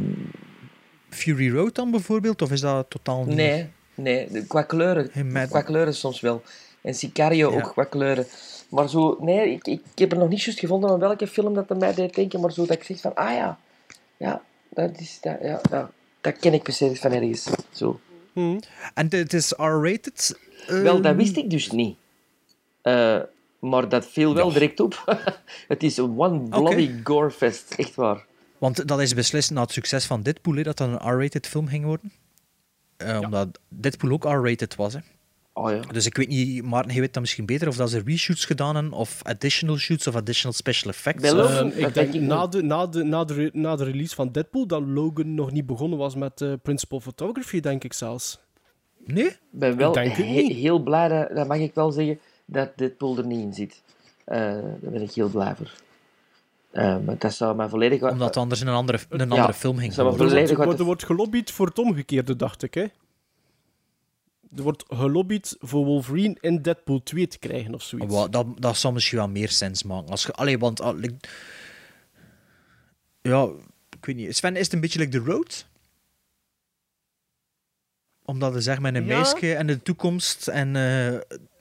[1.10, 2.42] Fury Road dan bijvoorbeeld?
[2.42, 3.36] Of is dat totaal niet?
[3.36, 3.68] nee.
[3.94, 5.10] Nee, qua kleuren,
[5.48, 6.42] qua kleuren soms wel.
[6.82, 7.56] En Sicario Ja.
[7.56, 8.26] ook qua kleuren.
[8.70, 11.70] Maar zo, nee, ik, ik heb er nog niet juist gevonden aan welke film dat
[11.70, 13.58] er mij deed denken, maar zo dat ik zeg van, ah ja,
[14.16, 15.90] ja, dat is, dat, ja, ja,
[16.20, 17.48] dat ken ik precies van ergens.
[17.70, 18.00] Zo.
[18.32, 18.58] Hm.
[18.94, 20.38] En het is R-rated.
[20.66, 21.96] eh, Wel, dat wist ik dus niet.
[22.82, 23.20] Eh,
[23.58, 24.52] maar dat viel wel Ja.
[24.52, 25.18] direct op.
[25.68, 28.24] het is een one bloody gore fest, echt waar.
[28.58, 31.66] Want dat is beslist na het succes van Deadpool, hè, dat dat een R-rated film
[31.68, 32.12] ging worden.
[32.96, 34.92] Eh, Omdat Deadpool ook R-rated was.
[34.92, 34.98] Hè.
[35.52, 35.80] Oh ja.
[35.80, 38.74] Dus ik weet niet, Maarten, je weet dat misschien beter, of dat ze reshoots gedaan
[38.74, 41.22] hebben, of additional shoots, of additional special effects.
[41.22, 44.14] Dat ik denk denk ik na de, na, de, na, de, re- na de release
[44.14, 48.38] van Deadpool dat Logan nog niet begonnen was met eh, principal photography, denk ik zelfs.
[49.06, 49.24] Nee?
[49.26, 50.52] Ik ben wel denk het he- niet.
[50.56, 53.82] heel blij, dat, dat mag ik wel zeggen, dat Deadpool er niet in zit.
[54.24, 54.38] Eh,
[54.80, 55.72] daar ben ik heel blij voor.
[56.70, 58.02] Eh, maar dat zou mij volledig...
[58.02, 60.08] Omdat het anders in een andere, een Ja, andere film ging zou.
[60.08, 62.74] Er wordt, er gelobbyd voor het omgekeerde, dacht ik.
[62.74, 62.86] Hè?
[64.56, 68.30] Er wordt gelobbyd voor Wolverine in Deadpool 2 te krijgen of zoiets.
[68.30, 70.10] Dat, dat zou misschien wel meer sens maken.
[70.10, 70.80] Als je, allee, want...
[70.80, 71.02] ah,
[73.22, 73.48] ja,
[73.98, 74.36] ik weet niet.
[74.36, 75.66] Sven, is het een beetje like The Road?
[78.24, 79.16] Omdat er zeg maar een Ja.
[79.16, 80.76] meisje en de toekomst en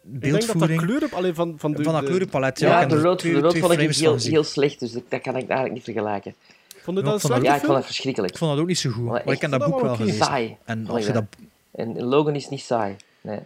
[0.10, 0.82] eh ik denk dat dat beeldvoering...
[0.82, 2.86] kleur op, alleen van, van de, van dat kleurenpalet, Ja, ja.
[2.88, 5.42] de rood, twee- de rood vond ik heel, heel slecht, dus dat, dat kan ik
[5.48, 6.34] eigenlijk niet vergelijken.
[6.82, 7.74] Vond je dat ik vond een dat- Ja, ik vond film?
[7.76, 8.34] dat verschrikkelijk.
[8.34, 9.04] Ik vond dat ook niet zo goed.
[9.04, 10.26] Maar Maar, ik heb dat vond boek dat wel wel gelezen.
[10.26, 10.58] Saai.
[10.66, 11.24] En als je dat...
[11.72, 12.96] En Logan is niet saai.
[13.22, 13.40] Nee.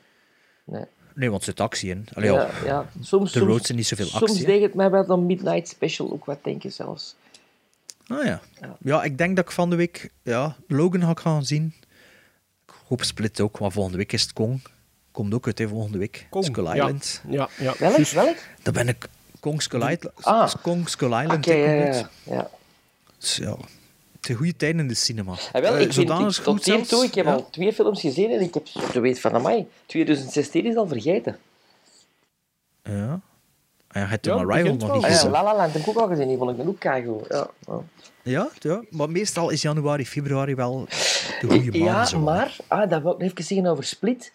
[0.63, 0.83] nee.
[1.15, 2.07] Nee, want er zit actie in.
[2.13, 2.89] Allee, Ja.
[3.01, 4.45] Soms, De soms, roads zijn niet zoveel soms actie, hè.
[4.45, 7.15] deed het mij bij dan Midnight Special ook wat denken zelfs.
[8.07, 8.41] Ah ja.
[8.61, 8.77] Ja.
[8.81, 10.09] Ja, ik denk dat ik van de week...
[10.23, 11.73] Ja, Logan ga gaan zien.
[12.67, 14.61] Ik hoop Split ook, maar volgende week is het Kong.
[15.11, 16.27] Komt ook uit, hè, volgende week.
[16.29, 16.73] Kong, Skull ja.
[16.73, 17.21] Island.
[17.29, 17.73] Ja, ja.
[17.79, 18.07] Welk?
[18.07, 18.37] Welk?
[18.61, 19.07] Daar ben ik...
[19.39, 20.11] Kong Skull Island.
[20.21, 20.53] Ah.
[20.61, 21.45] Kong Skull Island.
[21.45, 22.49] Ja, ja, ja.
[23.17, 23.55] Dus ja,
[24.21, 25.31] het is goede tijden in de cinema.
[25.31, 26.89] Ah, wel, Eh, ik vind, zodanig ik, goed tot zelfs.
[26.89, 27.33] toe, ik heb Ja.
[27.33, 31.37] al twee films gezien en ik heb zo weet van, amai, 2016 is al vergeten.
[32.83, 33.19] Ja.
[33.87, 35.29] Ah, ja, je hebt Ja, Arrival nog niet Ah, ja, gezien.
[35.31, 37.25] La La Land heb ik ook al gezien, die vond ik ook keigoed.
[37.29, 37.79] Ja, ja.
[38.23, 40.85] Ja, ja, maar meestal is januari, februari wel
[41.41, 41.75] de goede maand.
[41.75, 42.19] ja zo.
[42.19, 44.31] maar, ah, dat wil ik even zeggen over Split.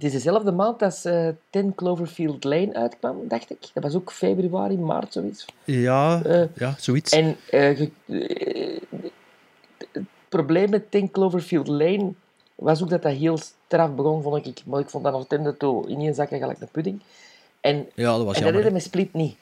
[0.00, 3.58] Het is dezelfde maand als eh 10 Cloverfield Lane uitkwam, dacht ik.
[3.74, 5.46] Dat was ook februari, maart, zoiets.
[5.64, 7.12] Ja, Eh, ja, zoiets.
[7.12, 7.78] En eh,
[9.92, 12.12] het probleem met 10 Cloverfield Lane
[12.54, 14.62] was ook dat dat heel straf begon, vond ik.
[14.66, 17.00] Maar ik vond dat nog tende toe ineenzakken gelijk een pudding.
[17.60, 18.72] En, ja, dat was en dat jammer.
[18.72, 19.36] met Split niet.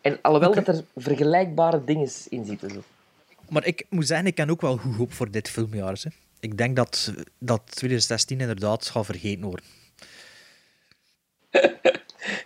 [0.00, 2.70] En alhoewel dat er vergelijkbare dingen in zitten.
[2.70, 2.82] Zo.
[3.48, 5.96] Maar ik moet zeggen, ik ken ook wel goed hoop voor dit filmjaar.
[6.02, 6.10] Hè.
[6.44, 9.64] Ik denk dat, dat 2016 inderdaad gaat vergeten worden.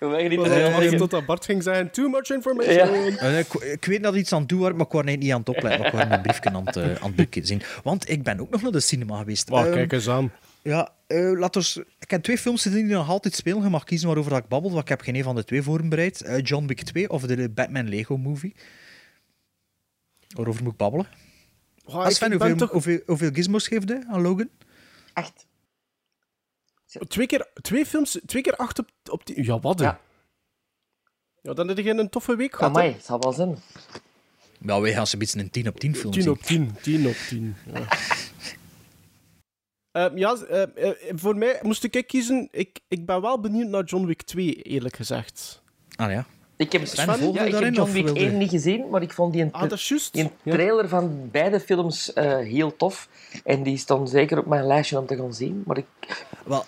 [0.01, 0.97] We niet Ik zeggen.
[0.97, 3.19] tot dat Bart ging zeggen, too much information.
[3.19, 5.39] Eh, ik, ik weet dat iets aan het doen was, maar ik was niet aan
[5.39, 5.79] het opletten.
[5.81, 7.63] Maar ik was mijn briefje aan het, eh, aan het zien.
[7.83, 9.49] Want ik ben ook nog naar de cinema geweest.
[9.49, 10.33] Wacht, Ehm, kijk eens aan.
[10.63, 13.63] Ja, eh laat ons, ik heb twee films die nog altijd spelen.
[13.63, 15.63] Je mag kiezen waarover dat ik babbel, want ik heb geen een van de twee
[15.63, 16.41] voorbereid.
[16.43, 18.55] John Wick 2 of de Batman Lego Movie.
[20.29, 21.07] Waarover moet ik babbelen?
[21.89, 24.49] Oh, ben hoeveel, toch hoeveel, hoeveel gizmos geef je aan Logan?
[25.13, 25.47] Acht.
[27.09, 29.45] twee keer, twee films, twee keer acht op, op die...
[29.45, 29.81] Ja, wat?
[29.81, 30.01] Ja.
[31.43, 32.77] Ja, dan heb je een toffe week gehad.
[32.77, 33.59] Amai, het zal wel zijn.
[34.61, 36.31] Ja, wij gaan ze een beetje een 10 op 10 film 10 zien.
[36.33, 37.57] op 10, 10 op 10.
[37.73, 37.89] Ja,
[39.99, 42.49] Ehm, ja eh, eh, voor mij moest ik kiezen.
[42.51, 45.63] Ik, ik ben wel benieuwd naar John Wick 2, eerlijk gezegd.
[45.97, 46.27] Ah ja.
[46.59, 49.13] Ik heb, Sven, ja, volgde ik heb John Wick wilde- 1 niet gezien, maar ik
[49.13, 49.71] vond die, Ah,
[50.13, 50.53] die Ja.
[50.53, 53.09] trailer van beide films eh, heel tof.
[53.45, 55.63] En die stond zeker op mijn lijstje om te gaan zien.
[55.67, 55.85] Maar ik,
[56.45, 56.65] Wel,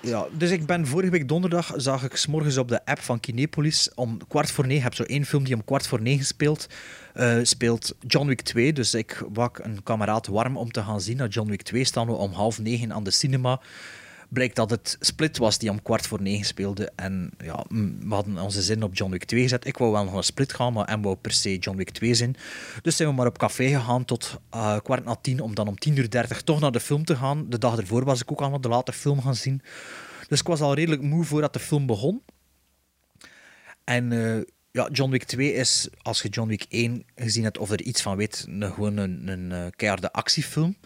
[0.00, 3.20] ja, dus ik ben vorige week donderdag, zag ik 's morgens op de app van
[3.20, 6.66] Kinepolis om kwart voor negen, heb zo één film die om kwart voor negen speelt,
[7.14, 8.72] eh, speelt John Wick 2.
[8.72, 11.16] Dus ik wak een kameraad warm om te gaan zien.
[11.16, 13.60] Naar John Wick 2 staan we om half negen aan de cinema.
[14.32, 16.92] Blijkt dat het Split was die om kwart voor negen speelde.
[16.96, 19.66] En ja, we hadden onze zin op John Wick 2 gezet.
[19.66, 22.14] Ik wou wel nog een Split gaan, maar en wou per se John Wick 2
[22.14, 22.36] zien.
[22.82, 25.78] Dus zijn we maar op café gegaan tot eh, kwart na tien, om dan om
[25.78, 27.50] 10 uur 30 toch naar de film te gaan.
[27.50, 29.62] De dag ervoor was ik ook al de late film gaan zien.
[30.28, 32.22] Dus ik was al redelijk moe voordat de film begon.
[33.84, 37.70] En eh, ja, John Wick 2 is, als je John Wick 1 gezien hebt of
[37.70, 40.76] er iets van weet, een, gewoon een, een eh, keiharde actiefilm.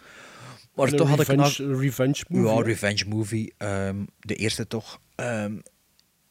[0.77, 2.55] Maar Een toch had ik revenge, na- revenge movie.
[2.57, 3.55] ja, revenge movie.
[3.57, 5.01] ehm, de eerste toch.
[5.15, 5.59] Ehm,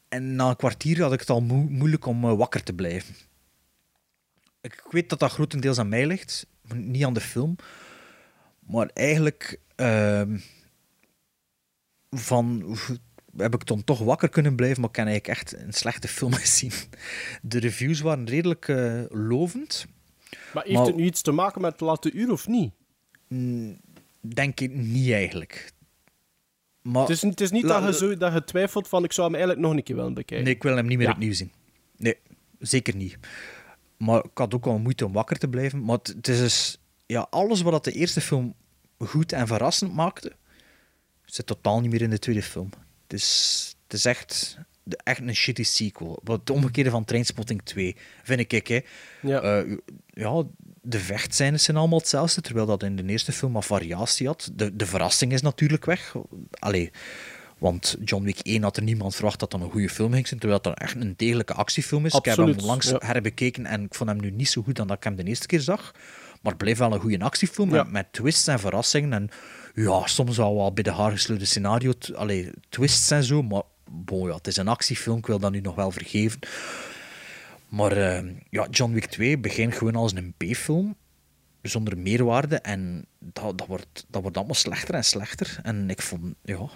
[0.08, 3.14] en na een kwartier had ik het al moe- moeilijk om eh, wakker te blijven.
[4.60, 7.56] Ik weet dat dat grotendeels aan mij ligt, niet aan de film.
[8.58, 10.38] Maar eigenlijk ehm,
[12.10, 12.76] van,
[13.36, 16.32] heb ik dan toch wakker kunnen blijven, maar ik heb eigenlijk echt een slechte film
[16.44, 16.72] gezien.
[17.42, 19.86] De reviews waren redelijk eh, lovend.
[20.54, 22.72] Maar heeft Maar- het nu iets te maken met het late uur of niet?
[24.34, 25.72] Denk ik niet eigenlijk.
[26.82, 29.12] Maar, Het is, het is niet La- dat, je zo, dat je twijfelt van ik
[29.12, 30.44] zou hem eigenlijk nog een keer willen bekijken.
[30.46, 31.12] Nee, ik wil hem niet meer Ja.
[31.12, 31.52] opnieuw zien.
[31.96, 32.16] Nee,
[32.58, 33.18] zeker niet.
[33.96, 35.84] Maar ik had ook wel moeite om wakker te blijven.
[35.84, 36.78] Maar het, het is dus...
[37.06, 38.54] Ja, alles wat dat de eerste film
[38.98, 40.32] goed en verrassend maakte,
[41.24, 42.70] zit totaal niet meer in de tweede film.
[43.02, 46.20] Het is, het is echt, de- echt een shitty sequel.
[46.24, 48.66] Wat het omgekeerde van Trainspotting 2, vind ik.
[48.66, 48.80] Hè.
[49.22, 49.40] Ja.
[49.40, 49.76] Eh,
[50.06, 50.42] ja,
[50.88, 54.50] de vechtscènes zijn allemaal hetzelfde, terwijl dat in de eerste film wat variatie had.
[54.54, 56.14] De, de verrassing is natuurlijk weg.
[56.50, 56.90] Allee,
[57.58, 60.40] want John Wick 1 had er niemand verwacht dat dat een goede film ging zijn,
[60.40, 62.14] terwijl dan echt een degelijke actiefilm is.
[62.14, 62.96] ik heb hem langs ja.
[62.98, 65.46] herbekeken en ik vond hem nu niet zo goed dan dat ik hem de eerste
[65.46, 65.92] keer zag.
[66.42, 67.82] Maar het bleef wel een goede actiefilm Ja.
[67.82, 69.12] met, met twists en verrassingen.
[69.12, 69.28] En
[69.74, 73.42] ja, soms wel wat bij de haar gesleurde scenario, allee, twists en zo.
[73.42, 76.38] Maar bon, ja, het is een actiefilm, ik wil dat nu nog wel vergeven.
[77.68, 80.96] Maar eh, ja, John Wick 2 begint gewoon als een B-film,
[81.62, 82.56] zonder meerwaarde.
[82.56, 85.58] En dat, dat, wordt, dat wordt allemaal slechter en slechter.
[85.62, 86.68] En ik vond, ja,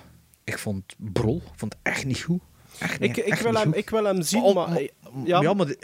[0.45, 2.41] ik vond Brol, ik vond het echt niet goed.
[2.79, 3.77] Echt niet, ik, wil niet hem, goed.
[3.77, 4.81] ik wil hem zien, Maar-
[5.25, 5.79] ja, ja, maar de,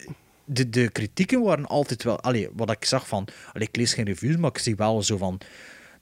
[0.44, 2.20] de, de kritieken waren altijd wel...
[2.20, 3.28] Allee, wat ik zag van...
[3.52, 5.40] Allee, ik lees geen reviews, maar ik zie wel zo van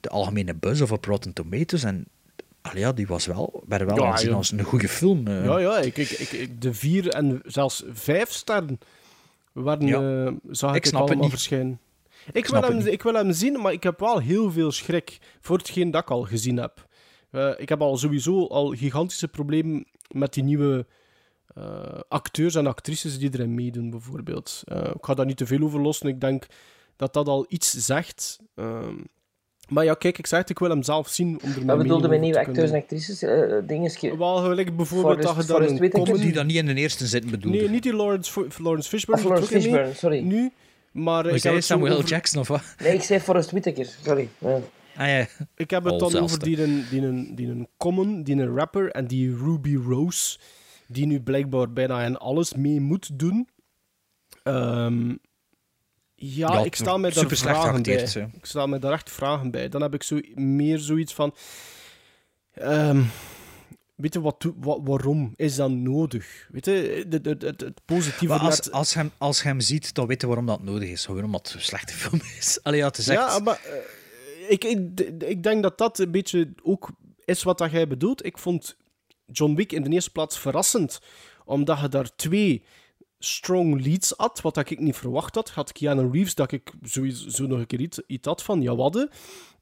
[0.01, 1.85] de algemene buzz op Rotten Tomatoes.
[1.85, 2.07] En
[2.65, 4.35] allee, ja, die was wel, werd wel Ja, aanzien ja.
[4.37, 5.27] als een goede film.
[5.27, 5.45] eh.
[5.45, 8.79] Ja, ja, ik, ik, ik, de vier en zelfs vijf sterren
[9.53, 10.25] waren, Ja.
[10.27, 11.31] eh, zag ik, Ik allemaal niet.
[11.31, 11.81] verschijnen.
[12.33, 15.59] Ik wil, hem, ik wil hem zien, maar ik heb wel heel veel schrik voor
[15.59, 16.87] hetgeen dat ik al gezien heb.
[17.31, 20.87] Eh, ik heb al sowieso al gigantische problemen met die nieuwe
[22.09, 24.63] acteurs en actrices die erin meedoen, bijvoorbeeld.
[24.95, 26.09] Ik ga daar niet te veel over lossen.
[26.09, 26.47] Ik denk
[26.97, 28.39] dat dat al iets zegt.
[28.55, 28.95] Ehm,
[29.69, 32.09] maar ja, kijk, ik zeg het, ik wil hem zelf zien om er mijn bedoelde
[32.09, 33.23] met nieuwe acteurs en actrices?
[33.23, 36.67] eh dinges Wel, gelijk bijvoorbeeld Forrest- dat je daar Forrest een Die dat niet in
[36.67, 37.59] de eerste zin bedoelde.
[37.59, 39.23] Nee, niet die Lawrence, Lawrence Fishburne.
[39.23, 40.21] Of Lawrence die Fishburne, sorry.
[40.21, 40.53] Nu,
[40.93, 42.63] maar Maar ik zei Samuel over, Jackson of wat?
[42.83, 44.29] Nee, ik zei Forrest Whitaker, sorry.
[44.39, 44.61] Ja.
[44.97, 45.27] Ah ja.
[45.57, 48.91] ik heb het dan over die, een, die, een, die een common, die een rapper
[48.91, 50.39] en die Ruby Rose,
[50.87, 53.49] die nu blijkbaar bijna in alles mee moet doen.
[54.43, 55.15] Ehm,
[56.25, 58.03] ja, Ja, ik sta mij daar vragen bij.
[58.37, 59.69] Ik sta mij daar echt vragen bij.
[59.69, 61.35] Dan heb ik zo meer zoiets van...
[62.53, 63.03] ehm,
[63.95, 66.47] weet je, wat, waarom is dat nodig?
[66.51, 69.61] Weet je, het, het, het, het positieve Maar als, net- als, hem, als je hem
[69.61, 71.05] ziet, dan weet je waarom dat nodig is.
[71.05, 72.59] Gewoon omdat het een slechte film is.
[72.63, 73.21] Allee, ja, het is echt...
[73.21, 76.89] Ja, maar eh, ik, ik, ik denk dat dat een beetje ook
[77.25, 78.25] is wat dat jij bedoelt.
[78.25, 78.77] Ik vond
[79.27, 81.01] John Wick in de eerste plaats verrassend,
[81.45, 82.65] omdat je daar twee
[83.25, 85.51] strong leads had, wat dat ik niet verwacht had.
[85.51, 89.11] Had Keanu Reeves, dat ik sowieso nog een keer iets, iets had van, ja, wadde.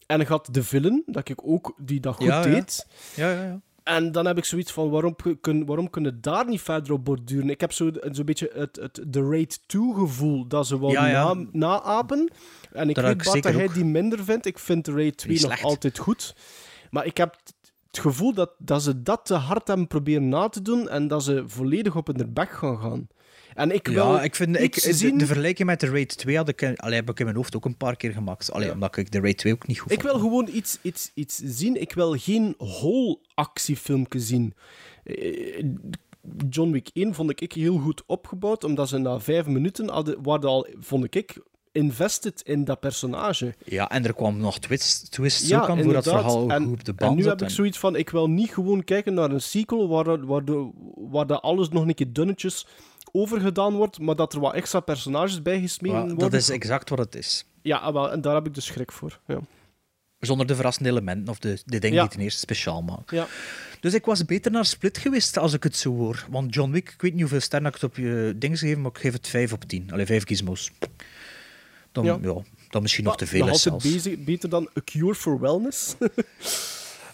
[0.06, 2.86] En je had de villain, dat ik ook, die dat goed Ja, deed.
[3.14, 3.60] Ja, ja, ja.
[3.82, 7.50] En dan heb ik zoiets van, waarom, kun, waarom kunnen daar niet verder op borduren?
[7.50, 11.06] Ik heb zo zo'n beetje het, het The Raid 2 gevoel, dat ze wel Ja,
[11.06, 11.34] ja.
[11.34, 12.32] na, naapen.
[12.72, 14.46] En ik Dat weet ik wat dat hij die minder vindt.
[14.46, 16.34] Ik vind The Raid 2 is nog altijd goed.
[16.90, 17.36] Maar ik heb
[17.90, 21.24] het gevoel dat, dat ze dat te hard hebben proberen na te doen en dat
[21.24, 23.08] ze volledig op hun bek gaan gaan.
[23.54, 24.60] En ik wil Ja, ik vind...
[24.60, 25.18] Ik, de, zien...
[25.18, 27.64] de vergelijking met de Raid 2 had ik, allee, heb ik in mijn hoofd ook
[27.64, 28.52] een paar keer gemaakt.
[28.52, 30.12] Allee, omdat ik de Raid 2 ook niet goed Ik vond.
[30.12, 31.80] wil gewoon iets, iets, iets zien.
[31.80, 34.54] Ik wil geen whole actiefilmpje zien.
[35.04, 35.64] Eh,
[36.48, 40.48] John Wick 1 vond ik heel goed opgebouwd, omdat ze na vijf minuten hadden, waren
[40.48, 41.36] al, vond ik,
[41.72, 43.54] invested in dat personage.
[43.64, 46.84] Ja, en er kwam nog twists Ja, ook aan voor dat verhaal en, goed op
[46.84, 47.30] de en band nu zat.
[47.30, 50.44] heb ik en- zoiets van, ik wil niet gewoon kijken naar een sequel waar, waar,
[50.44, 52.66] de, waar de alles nog een keer dunnetjes
[53.12, 56.30] overgedaan wordt, maar dat er wat extra personages bij gesmeten Maar worden.
[56.30, 57.44] dat is exact wat het is.
[57.62, 59.20] Ja, ah, wel, en daar heb ik dus schrik voor.
[59.26, 59.40] Ja.
[60.20, 62.02] Zonder de verrassende elementen of de, de dingen Ja.
[62.02, 63.16] die het eerst speciaal maken.
[63.16, 63.26] Ja.
[63.80, 66.26] Dus ik was beter naar Split geweest als ik het zo hoor.
[66.30, 68.90] Want John Wick, ik weet niet hoeveel sterren ik het op je dingen gegeven, maar
[68.90, 69.92] ik geef het 5 op 10.
[69.92, 70.70] Allee, 5 gizmos.
[71.92, 72.18] Dan, Ja.
[72.22, 72.34] ja.
[72.70, 73.84] dan misschien nog te veel is zelfs.
[73.92, 75.94] bezig, beter dan A Cure for Wellness.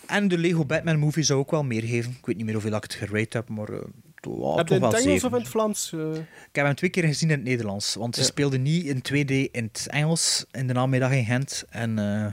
[0.06, 2.10] En de Lego Batman movie zou ook wel meer geven.
[2.18, 3.78] Ik weet niet meer hoeveel ik het gerate heb, maar uh,
[4.20, 5.28] toch, heb toch je in het Engels 7.
[5.28, 5.92] of in het Vlaams?
[5.92, 6.14] eh?
[6.48, 7.94] Ik heb hem twee keer gezien in het Nederlands.
[7.94, 8.26] Want ze Ja.
[8.26, 11.64] speelden niet in 2D in het Engels in de namiddag in Gent.
[11.68, 12.26] En eh,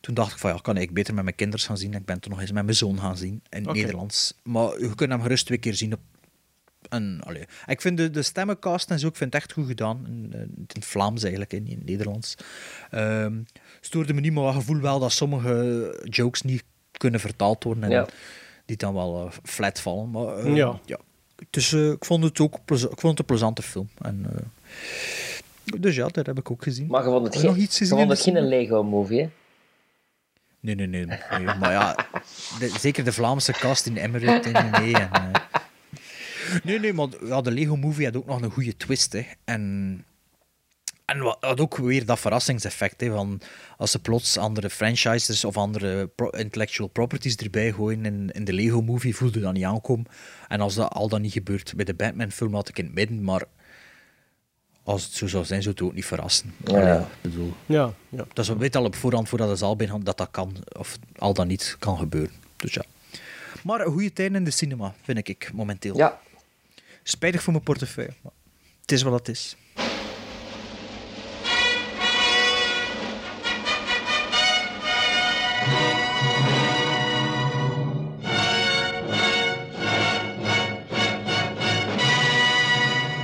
[0.00, 1.94] toen dacht ik van ja, kan ik beter met mijn kinderen gaan zien.
[1.94, 3.74] Ik ben toen nog eens met mijn zoon gaan zien in het.
[3.76, 4.34] Nederlands.
[4.42, 6.00] Maar je kunt hem gerust twee keer zien op.
[6.88, 7.44] En, allee.
[7.66, 10.04] Ik vind de, de stemmencast en zo, ik vind het echt goed gedaan.
[10.06, 12.34] In, in het Vlaams eigenlijk, in, in het Nederlands.
[12.90, 13.42] Ehm
[13.80, 17.84] stoorde me niet, maar ik gevoel wel dat sommige jokes niet kunnen vertaald worden.
[17.84, 18.06] En Ja.
[18.66, 20.10] die dan wel eh, flat vallen.
[20.10, 20.80] Maar Ja.
[20.86, 20.98] ja.
[21.50, 23.88] Dus ik vond het ook ik vond het een plezante film.
[24.02, 26.86] En, eh, dus ja, dat heb ik ook gezien.
[26.86, 28.48] Maar je vond het je nog iets je gezien vond in het geen?
[28.48, 29.28] Lego-movie, hè?
[30.60, 31.04] Nee, nee, nee.
[31.06, 31.18] nee.
[31.58, 31.96] Maar ja,
[32.58, 34.94] de- zeker de Vlaamse cast in Emmerich en nee.
[34.94, 35.30] En, eh.
[36.62, 39.12] Nee, nee, maar ja, de Lego Movie had ook nog een goede twist.
[39.12, 39.26] Hè.
[39.44, 40.04] En
[41.04, 43.40] En wat, wat ook weer dat verrassingseffect, hè, van
[43.76, 48.52] als ze plots andere franchises of andere pro- intellectual properties erbij gooien in, in de
[48.52, 50.06] Lego-movie, voelde dat niet aankomen.
[50.48, 53.22] En als dat al dan niet gebeurt bij de Batman-film, had ik in het midden,
[53.24, 53.42] maar
[54.82, 56.54] als het zo zou zijn, zou het ook niet verrassen.
[56.64, 56.80] Ja.
[56.80, 58.24] Allee, ik bedoel, Ja, ja.
[58.32, 60.98] dat is, we weten al op voorhand, voordat de zaal binnen dat dat kan, of
[61.16, 62.34] al dan niet kan gebeuren.
[62.56, 62.84] Dus ja.
[63.62, 65.96] Maar een goede tijd in de cinema, vind ik momenteel.
[65.96, 66.20] Ja,
[67.02, 68.32] Spijtig voor mijn portefeuille, maar
[68.80, 69.56] het is wat het is.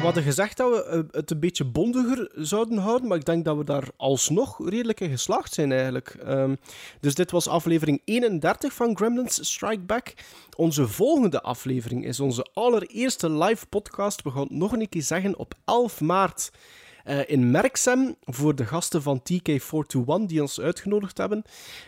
[0.01, 3.45] We hadden gezegd dat we eh, het een beetje bondiger zouden houden, maar ik denk
[3.45, 6.09] dat we daar alsnog redelijk in geslaagd zijn eigenlijk.
[6.09, 6.55] Ehm,
[7.01, 10.15] dus dit was aflevering 31 van Gremlins Strike Back.
[10.57, 14.23] Onze volgende aflevering is onze allereerste live podcast.
[14.23, 16.51] We gaan het nog een keer zeggen op 11 maart.
[17.05, 21.43] Eh, in Merksem voor de gasten van TK421 die ons uitgenodigd hebben.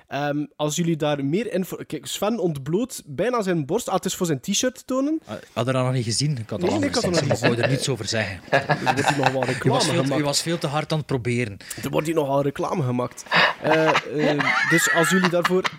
[0.09, 1.77] Ehm, als jullie daar meer info...
[1.87, 3.89] Kijk, Sven ontbloot bijna zijn borst.
[3.89, 5.21] Ah, het is voor zijn t-shirt te tonen.
[5.27, 6.39] Ah, had er nog niet gezien.
[6.39, 7.89] Ik had Nee, al nee, ik had gezien, nog maar niet ik wou er niets
[7.89, 8.41] over zeggen.
[8.51, 10.23] Er wordt hier nog wel reclame was, veel, gemaakt.
[10.23, 11.57] was veel te hard aan het proberen.
[11.83, 13.25] Er wordt hier nogal reclame gemaakt.
[13.63, 13.89] Eh,
[14.31, 15.71] eh, dus als jullie daarvoor...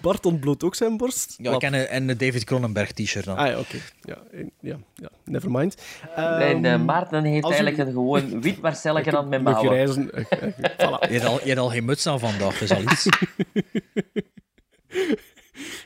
[0.00, 1.34] Bart ontbloot ook zijn borst.
[1.38, 3.36] Ja, ik ken een, een David Cronenberg t-shirt dan.
[3.36, 3.76] Ah ja, oké.
[4.00, 4.18] Ja,
[4.60, 5.76] ja, ja, never mind.
[6.16, 9.70] en eh, Ehm, Maarten heeft eigenlijk u- een gewoon wit Marcelletje aan Nog mouwen.
[9.72, 10.12] grijzen.
[10.12, 11.10] eh, eh, voilà.
[11.10, 13.06] Je, hebt al, je hebt al geen muts aan vandaag, dat is al iets.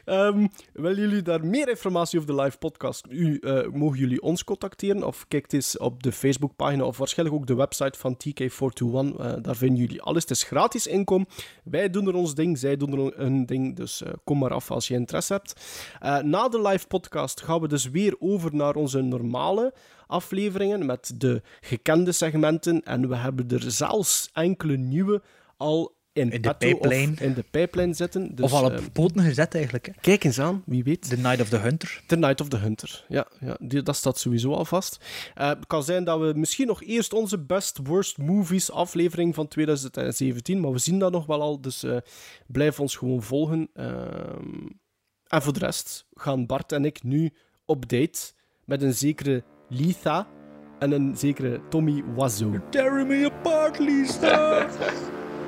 [0.04, 3.06] Ehm, willen jullie daar meer informatie over de live podcast?
[3.08, 7.46] U, eh, mogen jullie ons contacteren of kijk eens op de Facebookpagina of waarschijnlijk ook
[7.46, 9.18] de website van TK421.
[9.18, 10.22] Eh, daar vinden jullie alles.
[10.22, 11.26] Het is gratis inkom.
[11.64, 13.76] Wij doen er ons ding, zij doen er hun ding.
[13.76, 15.54] Dus eh, kom maar af als je interesse hebt.
[16.24, 19.74] Na de live podcast gaan we dus weer over naar onze normale
[20.06, 22.82] afleveringen met de gekende segmenten.
[22.82, 25.22] En we hebben er zelfs enkele nieuwe
[25.56, 27.16] al in, In de pijplijn.
[27.20, 28.34] in de pijplijn zitten.
[28.34, 29.86] Dus, of al op ehm, poten gezet eigenlijk.
[29.86, 29.92] Hè.
[30.00, 31.08] Kijk eens aan, wie weet.
[31.08, 32.02] The Night of the Hunter.
[32.06, 33.04] The Night of the Hunter.
[33.08, 35.04] Ja, ja die, dat staat sowieso al vast.
[35.34, 39.48] Eh, het kan zijn dat we misschien nog eerst onze Best Worst Movies aflevering van
[39.48, 41.96] 2017, maar we zien dat nog wel al, dus eh,
[42.46, 43.68] blijf ons gewoon volgen.
[43.74, 44.66] Ehm,
[45.26, 47.32] en voor de rest gaan Bart en ik nu
[47.64, 48.32] op date
[48.64, 50.28] met een zekere Letha
[50.78, 52.60] en een zekere Tommy Wiseau.
[52.70, 54.68] Tearing me apart, Lisa!